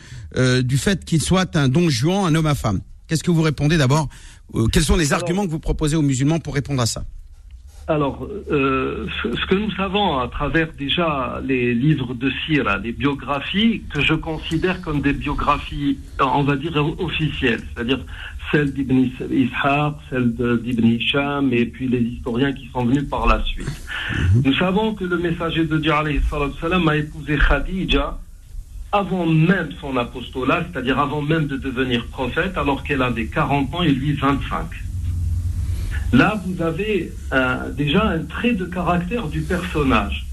du 0.61 0.77
fait 0.77 1.05
qu'il 1.05 1.21
soit 1.21 1.55
un 1.55 1.69
don 1.69 1.89
juan, 1.89 2.25
un 2.25 2.35
homme 2.35 2.47
à 2.47 2.55
femme. 2.55 2.81
Qu'est-ce 3.07 3.23
que 3.23 3.31
vous 3.31 3.43
répondez 3.43 3.77
d'abord? 3.77 4.09
Quels 4.73 4.83
sont 4.83 4.97
les 4.97 5.13
arguments 5.13 5.45
que 5.45 5.51
vous 5.51 5.59
proposez 5.59 5.95
aux 5.95 6.01
musulmans 6.01 6.39
pour 6.39 6.55
répondre 6.55 6.81
à 6.81 6.85
ça? 6.85 7.05
Alors, 7.87 8.27
euh, 8.51 9.05
ce 9.21 9.45
que 9.45 9.53
nous 9.53 9.69
savons 9.71 10.17
à 10.17 10.27
travers 10.27 10.69
déjà 10.73 11.39
les 11.45 11.75
livres 11.75 12.15
de 12.15 12.31
Sira, 12.31 12.79
les 12.79 12.91
biographies 12.91 13.83
que 13.93 14.01
je 14.01 14.15
considère 14.15 14.81
comme 14.81 15.01
des 15.01 15.13
biographies, 15.13 15.99
on 16.19 16.41
va 16.41 16.55
dire 16.55 16.75
officielles, 16.99 17.61
c'est-à-dire 17.73 17.99
celles 18.51 18.73
d'Ibn 18.73 19.07
Ishaq, 19.31 19.93
celles 20.09 20.33
d'Ibn 20.33 20.87
Hisham 20.87 21.53
et 21.53 21.65
puis 21.65 21.87
les 21.87 21.99
historiens 22.01 22.53
qui 22.53 22.67
sont 22.69 22.85
venus 22.85 23.07
par 23.07 23.27
la 23.27 23.43
suite. 23.43 23.67
Mhm. 23.67 24.41
Nous 24.45 24.53
savons 24.55 24.95
que 24.95 25.03
le 25.03 25.17
messager 25.17 25.65
de 25.65 25.77
Dieu 25.77 25.93
salam, 26.59 26.87
a 26.87 26.95
épousé 26.95 27.37
Khadija 27.37 28.17
avant 28.91 29.25
même 29.25 29.69
son 29.79 29.95
apostolat, 29.97 30.65
c'est-à-dire 30.71 30.97
avant 30.97 31.21
même 31.21 31.47
de 31.47 31.57
devenir 31.57 32.05
prophète, 32.07 32.57
alors 32.57 32.83
qu'elle 32.83 33.01
avait 33.01 33.27
40 33.27 33.75
ans 33.75 33.83
et 33.83 33.91
lui 33.91 34.13
25. 34.13 34.65
Là, 36.15 36.41
vous 36.45 36.61
avez 36.61 37.11
déjà 37.71 38.03
un 38.03 38.19
trait 38.19 38.53
de 38.53 38.65
caractère 38.65 39.27
du 39.27 39.41
personnage. 39.41 40.25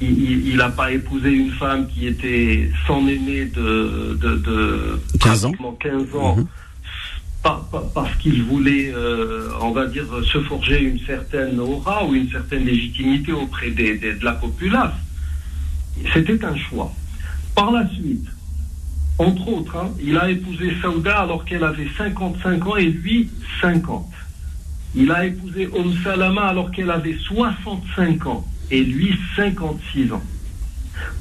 Il 0.00 0.56
n'a 0.56 0.70
pas 0.70 0.92
épousé 0.92 1.30
une 1.30 1.50
femme 1.50 1.88
qui 1.88 2.06
était 2.06 2.70
son 2.86 3.06
aînée 3.08 3.46
de, 3.46 4.16
de, 4.20 5.00
15 5.20 5.44
ans, 5.46 5.52
15 5.80 6.14
ans 6.14 6.36
mhm. 6.36 6.46
parce 7.92 8.14
qu'il 8.16 8.44
voulait, 8.44 8.92
euh, 8.94 9.48
on 9.60 9.72
va 9.72 9.86
dire, 9.86 10.06
se 10.24 10.40
forger 10.42 10.80
une 10.82 11.00
certaine 11.00 11.58
aura 11.58 12.06
ou 12.06 12.14
une 12.14 12.30
certaine 12.30 12.64
légitimité 12.64 13.32
auprès 13.32 13.70
des, 13.70 13.98
de 13.98 14.24
la 14.24 14.32
populace. 14.32 14.94
C'était 16.14 16.44
un 16.44 16.56
choix. 16.56 16.92
Par 17.56 17.72
la 17.72 17.88
suite, 17.88 18.28
entre 19.18 19.48
autres, 19.48 19.76
hein, 19.76 19.90
il 20.00 20.16
a 20.16 20.30
épousé 20.30 20.72
Saouda 20.80 21.22
alors 21.22 21.44
qu'elle 21.44 21.64
avait 21.64 21.88
55 21.96 22.66
ans 22.66 22.76
et 22.76 22.86
lui 22.86 23.28
50. 23.60 24.06
Il 24.94 25.10
a 25.10 25.26
épousé 25.26 25.68
Om 25.72 25.94
Salama 26.02 26.42
alors 26.48 26.70
qu'elle 26.70 26.90
avait 26.90 27.16
65 27.16 28.26
ans 28.26 28.44
et 28.70 28.82
lui 28.82 29.14
56 29.36 30.12
ans. 30.12 30.22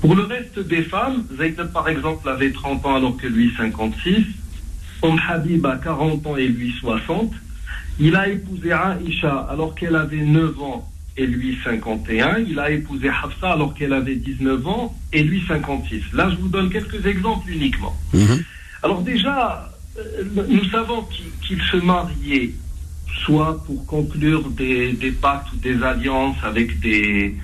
Pour 0.02 0.16
le 0.16 0.24
reste 0.24 0.60
des 0.60 0.84
femmes, 0.84 1.24
Zaynab 1.38 1.72
par 1.72 1.88
exemple 1.88 2.28
avait 2.30 2.52
30 2.52 2.86
ans 2.86 2.96
alors 2.96 3.18
que 3.18 3.28
lui 3.28 3.52
56. 3.56 4.26
Om 5.02 5.20
Habib 5.28 5.66
a 5.66 5.76
40 5.76 6.26
ans 6.26 6.38
et 6.38 6.48
lui 6.48 6.74
60. 6.80 7.32
Il 8.00 8.16
a 8.16 8.30
épousé 8.30 8.70
Aisha 8.70 9.48
alors 9.50 9.76
qu'elle 9.76 9.96
avait 9.96 10.18
9 10.18 10.62
ans 10.62 10.90
et 11.18 11.26
lui 11.26 11.58
51. 11.64 12.38
Il 12.48 12.60
a 12.60 12.70
épousé 12.70 13.10
Hafsa 13.10 13.52
alors 13.52 13.74
qu'elle 13.74 13.94
avait 13.94 14.16
19 14.16 14.68
ans 14.68 14.96
et 15.12 15.24
lui 15.24 15.44
56. 15.48 16.14
Là, 16.14 16.30
je 16.30 16.36
vous 16.36 16.48
donne 16.48 16.70
quelques 16.70 17.06
exemples 17.06 17.50
uniquement. 17.50 17.96
Mhm. 18.14 18.44
Alors 18.84 19.02
déjà, 19.02 19.72
euh, 19.98 20.24
nous 20.48 20.64
savons 20.66 21.08
qu'il 21.42 21.62
se 21.62 21.78
mariait 21.78 22.52
soit 23.24 23.64
pour 23.66 23.86
conclure 23.86 24.50
des, 24.50 24.94
pactes 25.22 25.52
ou 25.54 25.58
des 25.58 25.82
alliances 25.84 26.38
avec 26.44 26.80
des, 26.80 27.36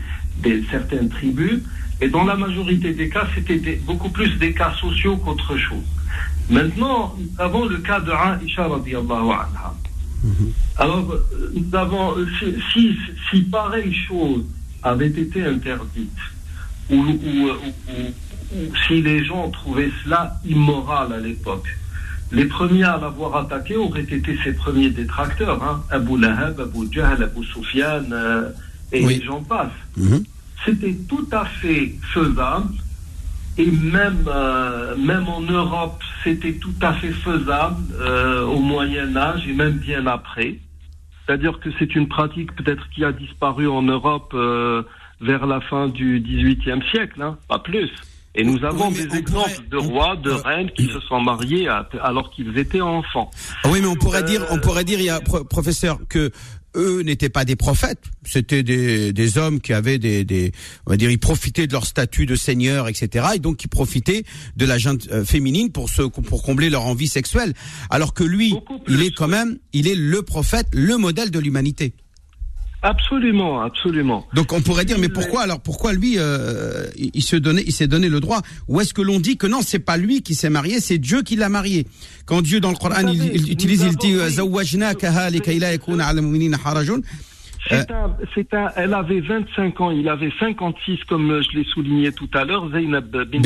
certaines 0.69 1.09
tribus, 1.09 1.61
et 2.01 2.09
dans 2.09 2.25
la 2.25 2.35
majorité 2.35 2.93
des 2.93 3.09
cas, 3.09 3.27
c'était 3.33 3.75
beaucoup 3.85 4.09
plus 4.09 4.37
des 4.37 4.53
cas 4.53 4.73
sociaux 4.73 5.17
qu'autre 5.17 5.57
chose. 5.57 5.87
Maintenant, 6.49 7.15
nous 7.17 7.29
avons 7.37 7.65
le 7.65 7.77
cas 7.77 7.99
de 7.99 8.11
Aisha 8.11 8.67
radiallahu 8.67 9.29
anha. 9.29 9.73
Mhm. 10.23 10.51
Alors, 10.77 11.11
euh, 11.11 11.53
nous 11.53 11.77
avons, 11.77 12.15
si, 12.73 12.97
si, 13.29 13.41
pareille 13.43 13.93
chose 13.93 14.43
avait 14.81 15.07
été 15.07 15.43
interdite, 15.43 16.09
ou, 16.89 17.07
si 18.85 19.01
les 19.01 19.23
gens 19.25 19.49
trouvaient 19.49 19.91
cela 20.03 20.39
immoral 20.45 21.13
à 21.13 21.19
l'époque, 21.19 21.67
les 22.33 22.45
premiers 22.45 22.83
à 22.83 22.97
l'avoir 22.97 23.35
attaqué 23.37 23.75
auraient 23.75 24.01
été 24.01 24.37
ses 24.43 24.53
premiers 24.53 24.89
détracteurs, 24.89 25.63
hein, 25.63 25.83
Abu 25.91 26.19
Lahab, 26.19 26.59
Abu 26.59 26.91
Jahl, 26.91 27.23
Abu 27.23 27.45
Sufyan, 27.45 28.03
euh, 28.11 28.49
et 28.91 29.21
j'en 29.21 29.43
passe. 29.43 29.71
Mhm. 29.95 30.23
C'était 30.65 30.95
tout 31.07 31.27
à 31.31 31.45
fait 31.45 31.93
faisable 32.13 32.73
et 33.57 33.69
même, 33.69 34.25
euh, 34.27 34.95
même 34.97 35.27
en 35.27 35.41
Europe, 35.41 36.01
c'était 36.23 36.53
tout 36.53 36.73
à 36.81 36.93
fait 36.93 37.11
faisable 37.11 37.83
euh, 37.99 38.45
au 38.45 38.59
Moyen 38.59 39.15
Âge 39.15 39.47
et 39.47 39.53
même 39.53 39.73
bien 39.73 40.07
après. 40.07 40.57
C'est-à-dire 41.25 41.59
que 41.59 41.69
c'est 41.77 41.95
une 41.95 42.07
pratique 42.07 42.55
peut-être 42.55 42.89
qui 42.89 43.05
a 43.05 43.11
disparu 43.11 43.67
en 43.67 43.83
Europe 43.83 44.35
vers 45.21 45.45
la 45.45 45.61
fin 45.61 45.87
du 45.87 46.19
XVIIIe 46.19 46.83
siècle, 46.91 47.21
hein, 47.21 47.37
pas 47.47 47.59
plus. 47.59 47.89
Et 48.35 48.43
nous 48.43 48.63
avons 48.65 48.89
des 48.89 49.15
exemples 49.15 49.67
de 49.69 49.77
rois, 49.77 50.15
de 50.15 50.31
reines 50.31 50.71
qui 50.71 50.87
se 50.87 50.99
sont 51.01 51.21
mariés 51.21 51.67
alors 52.01 52.31
qu'ils 52.31 52.57
étaient 52.57 52.81
enfants. 52.81 53.29
Ah 53.63 53.69
oui, 53.71 53.79
mais 53.81 53.87
on 53.87 53.95
pourrait 53.95 54.23
dire, 54.23 54.43
on 54.49 54.59
pourrait 54.59 54.83
dire, 54.83 54.99
il 54.99 55.05
y 55.05 55.09
a 55.09 55.19
professeur 55.21 55.99
que 56.09 56.31
eux 56.75 57.01
n'étaient 57.03 57.29
pas 57.29 57.45
des 57.45 57.55
prophètes, 57.55 58.03
c'était 58.23 58.63
des, 58.63 59.13
des, 59.13 59.37
hommes 59.37 59.59
qui 59.59 59.73
avaient 59.73 59.99
des, 59.99 60.25
des, 60.25 60.51
on 60.87 60.91
va 60.91 60.97
dire, 60.97 61.11
ils 61.11 61.19
profitaient 61.19 61.67
de 61.67 61.73
leur 61.73 61.85
statut 61.85 62.25
de 62.25 62.35
seigneur, 62.35 62.87
etc. 62.87 63.27
Et 63.35 63.39
donc 63.39 63.63
ils 63.63 63.67
profitaient 63.67 64.23
de 64.55 64.65
la 64.65 64.77
gente 64.77 65.07
euh, 65.11 65.23
féminine 65.23 65.71
pour 65.71 65.89
se, 65.89 66.01
pour 66.01 66.41
combler 66.43 66.69
leur 66.69 66.85
envie 66.85 67.07
sexuelle. 67.07 67.53
Alors 67.89 68.13
que 68.13 68.23
lui, 68.23 68.55
il 68.87 69.03
est 69.03 69.11
quand 69.11 69.27
même, 69.27 69.59
il 69.73 69.87
est 69.87 69.95
le 69.95 70.21
prophète, 70.23 70.67
le 70.73 70.97
modèle 70.97 71.31
de 71.31 71.39
l'humanité. 71.39 71.93
Absolument, 72.83 73.61
absolument. 73.61 74.27
Donc 74.33 74.51
on 74.51 74.61
pourrait 74.61 74.83
dire, 74.83 74.99
mais 74.99 75.07
pourquoi 75.07 75.41
alors 75.41 75.61
pourquoi 75.61 75.93
lui 75.93 76.15
euh, 76.17 76.85
il 76.97 77.23
se 77.23 77.37
donnait, 77.37 77.63
il 77.65 77.71
s'est 77.71 77.87
donné 77.87 78.09
le 78.09 78.19
droit? 78.19 78.41
Ou 78.67 78.81
est-ce 78.81 78.93
que 78.93 79.01
l'on 79.01 79.21
dit 79.21 79.37
que 79.37 79.47
non, 79.47 79.61
c'est 79.65 79.79
pas 79.79 79.95
lui 79.95 80.21
qui 80.21 80.35
s'est 80.35 80.49
marié, 80.49 80.81
c'est 80.81 80.97
Dieu 80.97 81.21
qui 81.21 81.37
l'a 81.37 81.47
marié? 81.47 81.87
Quand 82.25 82.41
Dieu 82.41 82.59
dans 82.59 82.71
le 82.71 82.75
Coran 82.75 83.07
il, 83.07 83.49
utilise, 83.51 83.83
il 83.83 83.95
dit 83.95 84.15
c'est 87.69 88.53
un, 88.53 88.69
elle 88.75 88.93
avait 88.93 89.21
25 89.21 89.81
ans, 89.81 89.91
il 89.91 90.07
avait 90.09 90.31
56, 90.39 91.03
comme 91.07 91.41
je 91.41 91.57
l'ai 91.57 91.63
souligné 91.65 92.11
tout 92.11 92.29
à 92.33 92.43
l'heure, 92.43 92.69
Zainab 92.71 93.09
bin 93.09 93.41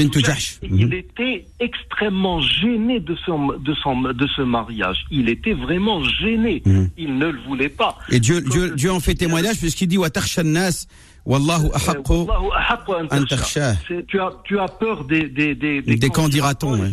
Il 0.64 0.88
mhm. 0.88 0.94
était 0.94 1.46
extrêmement 1.60 2.42
gêné 2.42 3.00
de 3.00 3.16
son, 3.26 3.48
de 3.48 3.74
son, 3.76 4.02
de 4.02 4.28
ce 4.28 4.42
mariage. 4.42 5.06
Il 5.12 5.30
était 5.30 5.54
vraiment 5.54 6.04
gêné. 6.04 6.62
Mhm. 6.66 6.90
Il 6.98 7.18
ne 7.18 7.28
le 7.28 7.40
voulait 7.48 7.70
pas. 7.70 7.98
Et 8.10 8.20
Dieu, 8.20 8.42
Dieu, 8.42 8.76
Dieu 8.76 8.92
en 8.92 9.00
fait 9.00 9.16
témoignage 9.16 9.58
puisqu'il 9.58 9.88
dit, 9.88 9.98
Wallahu 11.28 11.70
tu 14.08 14.20
as, 14.20 14.32
tu 14.46 14.60
as 14.60 14.68
peur 14.68 15.04
des, 15.04 15.24
des, 15.28 15.56
des, 15.56 15.82
des, 15.82 15.98
des 15.98 16.10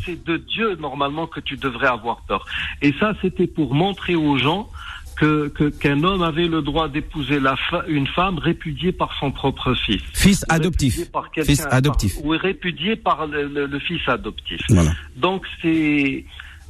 C'est 0.04 0.24
de 0.24 0.36
Dieu, 0.38 0.74
normalement, 0.80 1.28
que 1.28 1.38
tu 1.38 1.56
devrais 1.56 1.86
avoir 1.86 2.22
peur. 2.26 2.44
Et 2.82 2.92
ça, 2.98 3.12
c'était 3.22 3.46
pour 3.46 3.74
montrer 3.74 4.16
aux 4.16 4.36
gens 4.36 4.68
que 5.16 5.48
qu'un 5.68 6.02
homme 6.02 6.22
avait 6.22 6.48
le 6.48 6.62
droit 6.62 6.88
d'épouser 6.88 7.40
la 7.40 7.56
une 7.88 8.06
femme 8.06 8.38
répudiée 8.38 8.92
par 8.92 9.16
son 9.18 9.30
propre 9.30 9.74
fils. 9.74 10.02
Fils 10.12 10.44
adoptif. 10.48 11.10
Fils 11.44 11.66
adoptif. 11.70 12.16
ou 12.22 12.30
répudié 12.30 12.96
par 12.96 13.26
le, 13.26 13.78
fils 13.78 14.00
adoptif. 14.08 14.60
Voilà. 14.68 14.92
Donc 15.16 15.44
c'est 15.62 16.24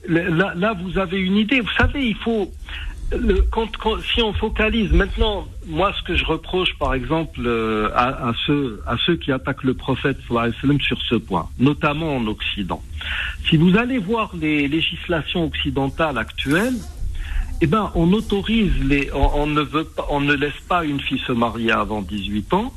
là, 0.08 0.52
là, 0.54 0.74
vous 0.74 0.98
avez 0.98 1.18
une 1.18 1.36
idée. 1.36 1.60
Vous 1.60 1.72
savez, 1.76 2.06
il 2.06 2.16
faut 2.16 2.50
le, 3.12 3.42
quand, 3.50 3.68
si 4.02 4.22
on 4.22 4.32
focalise 4.32 4.92
maintenant, 4.92 5.46
moi 5.66 5.92
ce 5.96 6.02
que 6.02 6.16
je 6.16 6.24
reproche 6.24 6.76
par 6.78 6.94
exemple 6.94 7.40
euh, 7.44 7.90
à, 7.94 8.28
à, 8.28 8.32
ceux 8.46 8.82
à 8.86 8.96
ceux 9.04 9.16
qui 9.16 9.30
attaquent 9.30 9.64
le 9.64 9.74
prophète 9.74 10.18
sur 10.80 11.00
ce 11.02 11.14
point, 11.14 11.48
notamment 11.58 12.16
en 12.16 12.26
Occident. 12.26 12.82
Si 13.48 13.56
vous 13.56 13.76
allez 13.76 13.98
voir 13.98 14.32
les 14.38 14.68
législations 14.68 15.44
occidentales 15.44 16.18
actuelles, 16.18 16.74
eh 17.60 17.66
ben, 17.66 17.90
on 17.94 18.12
autorise 18.12 18.72
les, 18.82 19.10
on, 19.12 19.46
ne 19.46 19.62
veut 19.62 19.84
pas, 19.84 20.06
on 20.10 20.20
ne 20.20 20.34
laisse 20.34 20.52
pas 20.68 20.84
une 20.84 21.00
fille 21.00 21.20
se 21.26 21.32
marier 21.32 21.72
avant 21.72 22.02
18 22.02 22.52
ans, 22.52 22.72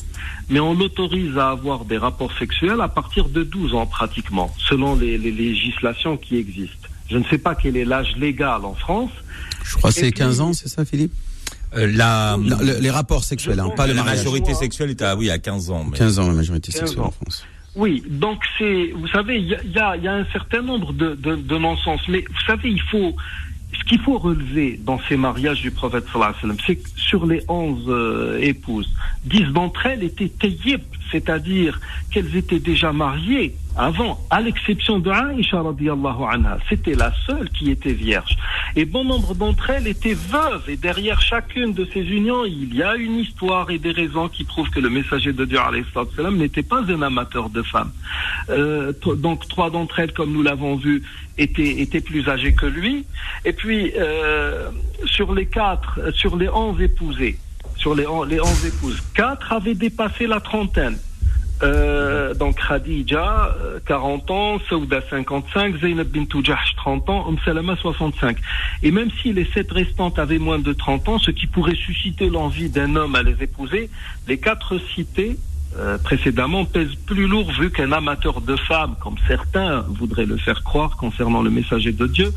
mais 0.49 0.59
on 0.59 0.73
l'autorise 0.73 1.37
à 1.37 1.49
avoir 1.49 1.85
des 1.85 1.97
rapports 1.97 2.31
sexuels 2.37 2.81
à 2.81 2.87
partir 2.87 3.29
de 3.29 3.43
12 3.43 3.73
ans 3.75 3.85
pratiquement, 3.85 4.53
selon 4.57 4.95
les, 4.95 5.17
législations 5.17 6.17
qui 6.17 6.37
existent. 6.37 6.87
Je 7.09 7.17
ne 7.17 7.23
sais 7.25 7.37
pas 7.37 7.55
quel 7.55 7.77
est 7.77 7.85
l'âge 7.85 8.15
légal 8.17 8.65
en 8.65 8.73
France. 8.73 9.11
Je 9.63 9.77
crois 9.77 9.91
que 9.91 9.95
c'est 9.95 10.11
15 10.11 10.41
ans, 10.41 10.53
c'est 10.53 10.67
ça, 10.69 10.85
Philippe? 10.85 11.13
Euh, 11.75 11.91
la, 11.93 12.37
les 12.79 12.89
rapports 12.89 13.25
sexuels, 13.25 13.59
hein, 13.59 13.69
pas 13.75 13.87
la 13.87 14.03
majorité 14.03 14.53
sexuelle 14.53 14.89
est 14.89 15.01
à 15.01 15.17
oui 15.17 15.29
à 15.29 15.37
15 15.37 15.69
ans. 15.71 15.85
15 15.89 16.19
ans 16.19 16.27
la 16.27 16.33
majorité 16.33 16.71
sexuelle 16.71 17.01
en 17.01 17.11
France. 17.11 17.45
Oui, 17.77 18.03
donc 18.09 18.39
c'est, 18.57 18.91
vous 18.95 19.07
savez, 19.07 19.37
il 19.37 19.47
y 19.47 19.79
a, 19.79 19.95
y 19.97 20.07
a, 20.07 20.13
un 20.13 20.25
certain 20.33 20.63
nombre 20.63 20.93
de, 20.93 21.13
de, 21.13 21.35
de 21.35 21.57
non-sens, 21.57 22.01
mais 22.07 22.23
vous 22.27 22.41
savez, 22.47 22.71
il 22.71 22.81
faut, 22.81 23.15
qu'il 23.87 23.99
faut 23.99 24.17
relever 24.17 24.79
dans 24.83 24.99
ces 25.07 25.17
mariages 25.17 25.61
du 25.61 25.71
prophète 25.71 26.05
c'est 26.65 26.75
que 26.75 26.89
sur 26.95 27.25
les 27.25 27.43
onze 27.47 27.85
euh, 27.87 28.37
épouses, 28.41 28.93
dix 29.25 29.45
d'entre 29.45 29.85
elles 29.85 30.03
étaient 30.03 30.29
tayyib, 30.29 30.81
c'est-à-dire 31.11 31.79
qu'elles 32.11 32.35
étaient 32.35 32.59
déjà 32.59 32.91
mariées 32.91 33.55
avant, 33.77 34.19
à 34.29 34.41
l'exception 34.41 34.99
de 34.99 35.11
Aïcha 35.11 35.61
radiallahu 35.61 36.23
anha. 36.29 36.57
C'était 36.67 36.95
la 36.95 37.13
seule 37.25 37.49
qui 37.49 37.69
était 37.69 37.93
vierge. 37.93 38.35
Et 38.75 38.85
bon 38.85 39.03
nombre 39.03 39.35
d'entre 39.35 39.69
elles 39.69 39.87
étaient 39.87 40.15
veuves. 40.15 40.67
Et 40.67 40.77
derrière 40.77 41.21
chacune 41.21 41.73
de 41.73 41.87
ces 41.93 42.01
unions, 42.01 42.43
il 42.45 42.73
y 42.75 42.81
a 42.81 42.95
une 42.95 43.19
histoire 43.19 43.69
et 43.69 43.77
des 43.77 43.91
raisons 43.91 44.29
qui 44.29 44.43
prouvent 44.43 44.69
que 44.69 44.79
le 44.79 44.89
messager 44.89 45.31
de 45.31 45.45
Dieu 45.45 45.59
n'était 46.31 46.63
pas 46.63 46.81
un 46.81 47.01
amateur 47.01 47.49
de 47.49 47.61
femmes. 47.61 47.91
Euh, 48.49 48.93
donc 49.17 49.47
trois 49.47 49.69
d'entre 49.69 49.99
elles, 49.99 50.13
comme 50.13 50.31
nous 50.33 50.43
l'avons 50.43 50.75
vu, 50.75 51.03
étaient, 51.37 51.79
étaient 51.81 52.01
plus 52.01 52.27
âgées 52.29 52.53
que 52.53 52.65
lui. 52.65 53.05
Et 53.45 53.53
puis, 53.53 53.93
euh, 53.97 54.69
sur 55.05 55.33
les 55.33 55.45
quatre, 55.45 55.99
sur 56.15 56.35
les 56.35 56.49
onze 56.49 56.81
épousées, 56.81 57.37
sur 57.75 57.93
les 57.93 58.07
onze 58.07 58.65
épouses, 58.65 59.01
quatre 59.13 59.53
avaient 59.53 59.75
dépassé 59.75 60.25
la 60.25 60.39
trentaine. 60.39 60.97
Euh, 61.63 62.33
donc 62.35 62.59
Khadija, 62.59 63.55
40 63.85 64.29
euh, 64.29 64.33
ans, 64.33 64.57
Saouda 64.69 65.01
55, 65.09 65.79
Zainab 65.79 66.07
bint 66.07 66.43
Jahsh 66.43 66.75
30 66.75 67.09
ans, 67.09 67.29
Umm 67.29 67.37
Salama 67.43 67.75
65. 67.75 68.37
Et 68.83 68.91
même 68.91 69.09
si 69.21 69.33
les 69.33 69.45
sept 69.45 69.71
restantes 69.71 70.19
avaient 70.19 70.37
moins 70.37 70.59
de 70.59 70.73
30 70.73 71.09
ans, 71.09 71.19
ce 71.19 71.31
qui 71.31 71.47
pourrait 71.47 71.75
susciter 71.75 72.29
l'envie 72.29 72.69
d'un 72.69 72.95
homme 72.95 73.15
à 73.15 73.23
les 73.23 73.41
épouser, 73.41 73.89
les 74.27 74.37
quatre 74.37 74.77
cités 74.93 75.37
euh, 75.77 75.97
précédemment 75.97 76.65
pèsent 76.65 76.95
plus 77.05 77.27
lourd 77.27 77.51
vu 77.51 77.71
qu'un 77.71 77.91
amateur 77.91 78.41
de 78.41 78.55
femmes, 78.55 78.95
comme 79.01 79.15
certains 79.27 79.81
voudraient 79.81 80.25
le 80.25 80.37
faire 80.37 80.63
croire 80.63 80.95
concernant 80.95 81.41
le 81.41 81.49
messager 81.49 81.91
de 81.91 82.07
Dieu, 82.07 82.33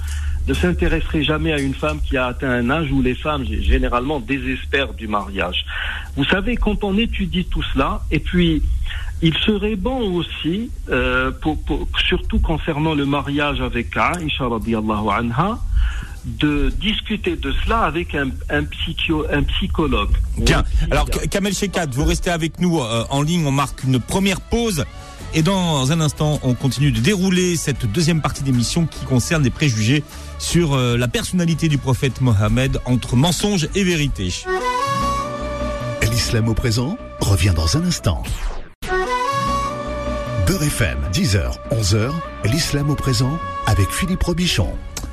ne 0.49 0.55
s'intéresserait 0.55 1.23
jamais 1.23 1.53
à 1.53 1.61
une 1.61 1.75
femme 1.75 2.01
qui 2.01 2.17
a 2.17 2.27
atteint 2.27 2.51
un 2.51 2.71
âge 2.71 2.91
où 2.91 3.03
les 3.03 3.15
femmes 3.15 3.45
généralement 3.45 4.21
désespèrent 4.21 4.95
du 4.95 5.07
mariage. 5.07 5.65
Vous 6.17 6.25
savez, 6.25 6.57
quand 6.57 6.83
on 6.83 6.97
étudie 6.99 7.45
tout 7.45 7.63
cela, 7.63 8.03
et 8.11 8.19
puis 8.19 8.63
il 9.23 9.37
serait 9.39 9.77
bon 9.77 10.15
aussi, 10.15 10.71
euh, 10.89 11.31
pour, 11.31 11.59
surtout 12.09 12.39
concernant 12.39 12.95
le 12.95 13.05
mariage 13.05 13.61
avec 13.61 13.97
Aisha 13.97 14.49
radiallahu 14.49 15.09
anha, 15.11 15.59
de 16.25 16.71
discuter 16.81 17.37
de 17.37 17.53
cela 17.65 17.81
avec 17.81 18.15
un, 18.15 18.31
un, 18.51 18.65
psycho, 18.65 19.27
un 19.33 19.43
psychologue. 19.43 20.11
Bien. 20.39 20.65
Alors, 20.91 21.09
Kamel 21.31 21.55
Shekat, 21.55 21.87
vous 21.93 22.05
restez 22.05 22.31
avec 22.31 22.61
nous 22.61 22.81
euh, 22.81 23.05
en 23.11 23.23
ligne. 23.23 23.47
On 23.47 23.53
marque 23.53 23.85
une 23.85 24.01
première 24.01 24.41
pause. 24.41 24.85
Et 25.33 25.43
dans 25.43 25.93
un 25.93 26.01
instant, 26.01 26.41
on 26.43 26.55
continue 26.55 26.91
de 26.91 27.01
dérouler 27.01 27.57
cette 27.57 27.87
deuxième 27.87 28.21
partie 28.21 28.43
d'émission 28.43 28.87
qui 28.87 29.05
concerne 29.05 29.43
des 29.43 29.51
préjugés 29.51 30.03
sur 30.39 30.75
euh, 30.75 30.97
la 30.97 31.09
personnalité 31.09 31.69
du 31.69 31.79
prophète 31.79 32.21
Mohammed 32.21 32.81
entre 32.85 33.17
mensonge 33.17 33.69
et 33.75 33.85
vérité. 33.85 34.35
L'islam 36.11 36.49
au 36.49 36.55
présent 36.55 36.99
revient 37.21 37.53
dans 37.55 37.77
un 37.77 37.85
instant. 37.85 38.25
Beurre 40.51 40.65
FM, 40.65 40.99
10h, 41.13 41.53
11h, 41.71 42.11
l'islam 42.51 42.91
au 42.91 42.97
présent 42.97 43.39
avec 43.69 43.89
Philippe 43.93 44.25
Robichon. 44.25 44.67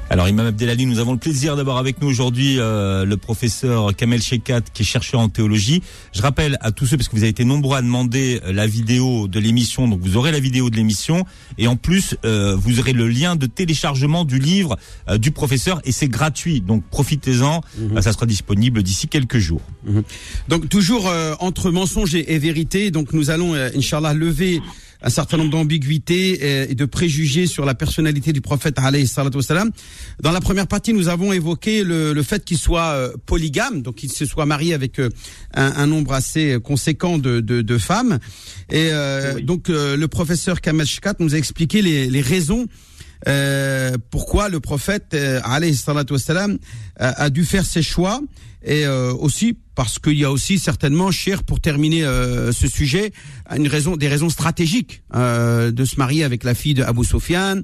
Alors 0.09 0.27
Imam 0.27 0.47
Abdelali, 0.47 0.87
nous 0.87 0.97
avons 0.97 1.11
le 1.11 1.19
plaisir 1.19 1.55
d'avoir 1.55 1.77
avec 1.77 2.01
nous 2.01 2.07
aujourd'hui 2.07 2.55
euh, 2.57 3.05
le 3.05 3.17
professeur 3.17 3.95
Kamel 3.95 4.19
Shekat 4.19 4.61
qui 4.73 4.81
est 4.81 4.85
chercheur 4.85 5.19
en 5.19 5.29
théologie. 5.29 5.83
Je 6.11 6.23
rappelle 6.23 6.57
à 6.61 6.71
tous 6.71 6.87
ceux, 6.87 6.97
parce 6.97 7.07
que 7.07 7.15
vous 7.15 7.21
avez 7.21 7.29
été 7.29 7.45
nombreux 7.45 7.77
à 7.77 7.83
demander 7.83 8.41
euh, 8.45 8.51
la 8.51 8.65
vidéo 8.65 9.27
de 9.27 9.39
l'émission, 9.39 9.87
donc 9.87 9.99
vous 10.01 10.17
aurez 10.17 10.31
la 10.31 10.39
vidéo 10.39 10.71
de 10.71 10.75
l'émission 10.75 11.23
et 11.59 11.67
en 11.67 11.75
plus 11.75 12.15
euh, 12.25 12.55
vous 12.55 12.79
aurez 12.79 12.93
le 12.93 13.07
lien 13.07 13.35
de 13.35 13.45
téléchargement 13.45 14.25
du 14.25 14.39
livre 14.39 14.75
du 15.19 15.29
professeur 15.29 15.81
et 15.83 15.91
c'est 15.91 16.07
gratuit, 16.07 16.61
donc 16.61 16.83
profitez-en, 16.89 17.61
mhm. 17.77 18.01
ça 18.01 18.11
sera 18.11 18.25
disponible 18.25 18.81
d'ici 18.81 19.07
quelques 19.07 19.37
jours. 19.37 19.61
Mhm. 19.85 20.01
Donc 20.47 20.67
toujours 20.67 21.11
entre 21.39 21.69
mensonge 21.69 22.15
et, 22.15 22.39
vérité, 22.39 22.89
donc 22.89 23.13
nous 23.13 23.29
allons, 23.29 23.53
Inch'Allah, 23.53 24.15
lever 24.15 24.61
un 25.01 25.09
certain 25.09 25.37
nombre 25.37 25.51
d'ambiguïtés 25.51 26.39
euh, 26.41 26.65
et 26.69 26.75
de 26.75 26.85
préjugés 26.85 27.47
sur 27.47 27.65
la 27.65 27.75
personnalité 27.75 28.33
du 28.33 28.41
prophète 28.41 28.77
Dans 28.77 30.31
la 30.31 30.41
première 30.41 30.67
partie, 30.67 30.93
nous 30.93 31.07
avons 31.07 31.33
évoqué 31.33 31.83
le, 31.83 32.13
le 32.13 32.23
fait 32.23 32.43
qu'il 32.43 32.57
soit 32.57 32.91
euh, 32.91 33.13
polygame, 33.25 33.81
donc 33.81 33.95
qu'il 33.95 34.11
se 34.11 34.25
soit 34.25 34.45
marié 34.45 34.73
avec 34.73 34.99
euh, 34.99 35.09
un, 35.53 35.73
un 35.75 35.87
nombre 35.87 36.13
assez 36.13 36.57
conséquent 36.63 37.17
de, 37.17 37.39
de, 37.39 37.61
de 37.61 37.77
femmes. 37.77 38.19
Et 38.69 38.91
donc 39.43 39.69
le 39.69 40.05
professeur 40.07 40.61
Kamal 40.61 40.85
Shkat 40.85 41.15
nous 41.19 41.35
a 41.35 41.37
expliqué 41.37 41.81
les, 41.81 42.09
les 42.09 42.21
raisons 42.21 42.67
euh, 43.27 43.97
pourquoi 44.11 44.49
le 44.49 44.59
prophète 44.59 45.13
euh, 45.13 45.39
a 46.97 47.29
dû 47.29 47.45
faire 47.45 47.65
ses 47.65 47.81
choix 47.81 48.21
et 48.67 48.85
euh, 48.85 49.13
aussi 49.13 49.57
parce 49.75 49.97
qu'il 49.97 50.17
y 50.17 50.25
a 50.25 50.31
aussi 50.31 50.59
certainement, 50.59 51.09
cher, 51.09 51.43
pour 51.43 51.61
terminer 51.61 52.03
euh, 52.03 52.51
ce 52.51 52.67
sujet, 52.67 53.13
une 53.55 53.67
raison, 53.67 53.95
des 53.95 54.09
raisons 54.09 54.29
stratégiques 54.29 55.03
euh, 55.15 55.71
de 55.71 55.85
se 55.85 55.97
marier 55.97 56.23
avec 56.25 56.43
la 56.43 56.53
fille 56.53 56.73
de 56.73 56.83
Abu 56.83 57.05
Sufyan, 57.05 57.61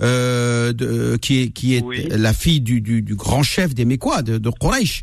de, 0.00 1.16
qui 1.16 1.40
est 1.40 1.50
qui 1.50 1.76
est 1.76 2.16
la 2.16 2.32
fille 2.32 2.60
du, 2.60 2.80
du, 2.80 3.02
du, 3.02 3.14
grand 3.14 3.42
chef 3.42 3.74
des 3.74 3.84
Mécois, 3.84 4.22
de, 4.22 4.36
de 4.36 4.50
Quraysh. 4.50 5.02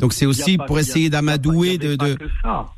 Donc 0.00 0.14
c'est 0.14 0.26
aussi 0.26 0.56
pour 0.56 0.78
essayer 0.78 1.10
d'amadouer 1.10 1.76
de, 1.76 1.94
de... 1.94 2.16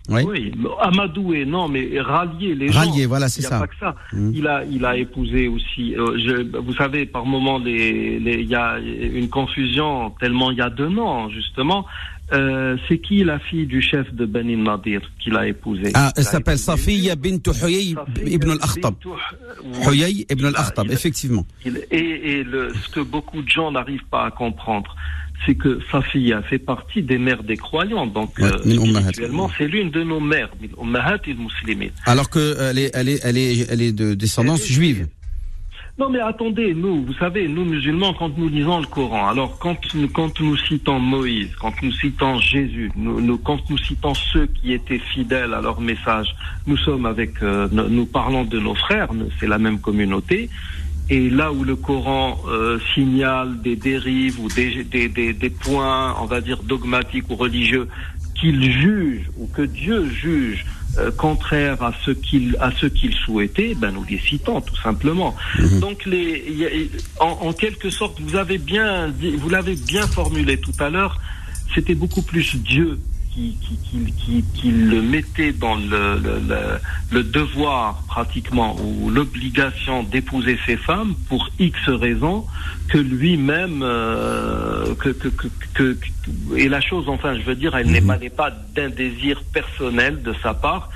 Oui. 0.08 0.22
oui. 0.26 0.52
amadouer 0.80 1.44
non 1.46 1.68
mais 1.68 1.88
rallier 2.00 2.54
les 2.56 2.68
rallier, 2.68 3.06
voilà 3.06 3.28
c'est 3.28 3.42
ça. 3.42 3.60
Pas 3.60 3.68
que 3.68 3.76
ça. 3.78 3.94
Mmh. 4.12 4.32
Il 4.34 4.46
a 4.48 4.64
il 4.64 4.84
a 4.84 4.96
épousé 4.96 5.46
aussi 5.46 5.94
euh, 5.94 6.18
je, 6.18 6.58
vous 6.58 6.74
savez 6.74 7.06
par 7.06 7.24
moment 7.24 7.58
les 7.58 8.20
il 8.20 8.48
y 8.48 8.56
a 8.56 8.78
une 8.80 9.28
confusion 9.28 10.10
tellement 10.18 10.50
il 10.50 10.58
y 10.58 10.60
a 10.60 10.70
deux 10.70 10.88
noms 10.88 11.30
justement 11.30 11.86
euh, 12.32 12.76
c'est 12.88 12.98
qui 12.98 13.24
la 13.24 13.38
fille 13.38 13.66
du 13.66 13.82
chef 13.82 14.12
de 14.14 14.26
Beni 14.26 14.56
Nadir 14.56 15.00
qu'il 15.22 15.36
a 15.36 15.46
épousé 15.46 15.90
Ah, 15.94 16.12
elle 16.16 16.24
s'appelle 16.24 16.58
Safiya 16.58 17.16
bint 17.16 17.38
Huyay 17.62 17.94
ibn 18.26 18.50
al-Akhtab. 18.50 18.94
Huyay 19.86 20.26
ibn 20.30 20.46
al-Akhtab, 20.46 20.90
effectivement. 20.90 21.46
Et, 21.64 21.98
et 21.98 22.44
le, 22.44 22.72
ce 22.74 22.88
que 22.88 23.00
beaucoup 23.00 23.42
de 23.42 23.48
gens 23.48 23.70
n'arrivent 23.70 24.06
pas 24.10 24.26
à 24.26 24.30
comprendre, 24.30 24.94
c'est 25.46 25.54
que 25.54 25.80
Safiya 25.90 26.42
fait 26.42 26.58
partie 26.58 27.02
des 27.02 27.18
mères 27.18 27.42
des 27.42 27.56
croyants. 27.56 28.06
Donc, 28.06 28.38
ouais, 28.38 28.44
euh, 28.44 29.48
c'est 29.58 29.66
l'une 29.66 29.90
de 29.90 30.02
nos 30.02 30.20
mères, 30.20 30.50
Alors 32.06 32.30
qu'elle 32.30 32.42
euh, 32.42 32.74
est, 32.74 32.90
elle 32.94 33.08
est, 33.08 33.20
elle 33.24 33.38
est, 33.38 33.66
elle 33.70 33.82
est 33.82 33.92
de 33.92 34.14
descendance 34.14 34.64
juive. 34.66 35.08
Non, 35.98 36.08
mais 36.08 36.20
attendez, 36.20 36.72
nous, 36.72 37.04
vous 37.04 37.12
savez, 37.14 37.46
nous 37.48 37.66
musulmans, 37.66 38.14
quand 38.14 38.36
nous 38.38 38.48
lisons 38.48 38.80
le 38.80 38.86
Coran, 38.86 39.28
alors 39.28 39.58
quand, 39.58 39.76
quand 40.14 40.40
nous 40.40 40.56
citons 40.56 40.98
Moïse, 40.98 41.50
quand 41.60 41.74
nous 41.82 41.92
citons 41.92 42.38
Jésus, 42.38 42.90
nous, 42.96 43.20
nous, 43.20 43.36
quand 43.36 43.68
nous 43.68 43.76
citons 43.76 44.14
ceux 44.14 44.46
qui 44.46 44.72
étaient 44.72 44.98
fidèles 44.98 45.52
à 45.52 45.60
leur 45.60 45.82
message, 45.82 46.34
nous 46.66 46.78
sommes 46.78 47.04
avec, 47.04 47.42
euh, 47.42 47.68
nous 47.70 48.06
parlons 48.06 48.44
de 48.44 48.58
nos 48.58 48.74
frères, 48.74 49.10
c'est 49.38 49.46
la 49.46 49.58
même 49.58 49.80
communauté. 49.80 50.48
Et 51.10 51.28
là 51.28 51.52
où 51.52 51.62
le 51.62 51.76
Coran 51.76 52.38
euh, 52.48 52.78
signale 52.94 53.60
des 53.60 53.76
dérives 53.76 54.40
ou 54.40 54.48
des, 54.48 54.84
des, 54.84 55.10
des, 55.10 55.34
des, 55.34 55.50
points, 55.50 56.14
on 56.22 56.24
va 56.24 56.40
dire, 56.40 56.62
dogmatiques 56.62 57.28
ou 57.28 57.34
religieux 57.34 57.86
qu'il 58.34 58.72
juge 58.72 59.30
ou 59.36 59.46
que 59.46 59.62
Dieu 59.62 60.08
juge 60.08 60.64
euh, 60.98 61.10
contraire 61.10 61.82
à 61.82 61.92
ce 62.04 62.10
qu'il 62.10 62.56
à 62.60 62.70
ce 62.72 62.86
qu'il 62.86 63.14
souhaitait, 63.14 63.74
ben 63.74 63.92
nous 63.92 64.04
les 64.04 64.18
citons 64.18 64.60
tout 64.60 64.76
simplement. 64.76 65.34
Mhm. 65.58 65.80
Donc 65.80 66.04
les, 66.04 66.44
y 66.50 66.66
a, 66.66 66.68
en, 67.24 67.48
en, 67.48 67.52
quelque 67.52 67.88
sorte, 67.90 68.20
vous 68.20 68.36
avez 68.36 68.58
bien 68.58 69.08
dit, 69.08 69.36
vous 69.36 69.48
l'avez 69.48 69.74
bien 69.74 70.06
formulé 70.06 70.58
tout 70.58 70.74
à 70.78 70.90
l'heure, 70.90 71.18
c'était 71.74 71.94
beaucoup 71.94 72.22
plus 72.22 72.56
Dieu 72.56 72.98
qui, 73.32 73.56
qui, 73.60 74.12
qui, 74.12 74.44
qui, 74.54 74.70
le 74.70 75.00
mettait 75.00 75.52
dans 75.52 75.76
le, 75.76 76.18
le, 76.18 76.78
le 77.10 77.22
devoir 77.22 78.02
pratiquement 78.06 78.76
ou 78.78 79.08
l'obligation 79.10 80.02
d'épouser 80.02 80.58
ces 80.66 80.76
femmes 80.76 81.14
pour 81.28 81.48
X 81.58 81.78
raisons 81.88 82.46
que 82.88 82.98
lui-même 82.98 83.82
euh, 83.82 84.94
que, 84.96 85.08
que, 85.08 85.28
que, 85.28 85.48
que, 85.74 85.96
et 86.56 86.68
la 86.68 86.80
chose 86.80 87.08
enfin 87.08 87.38
je 87.38 87.42
veux 87.42 87.54
dire 87.54 87.74
elle 87.74 87.90
n'émanait 87.90 88.28
pas 88.30 88.50
d'un 88.50 88.90
désir 88.90 89.42
personnel 89.52 90.22
de 90.22 90.34
sa 90.42 90.52
part 90.52 90.90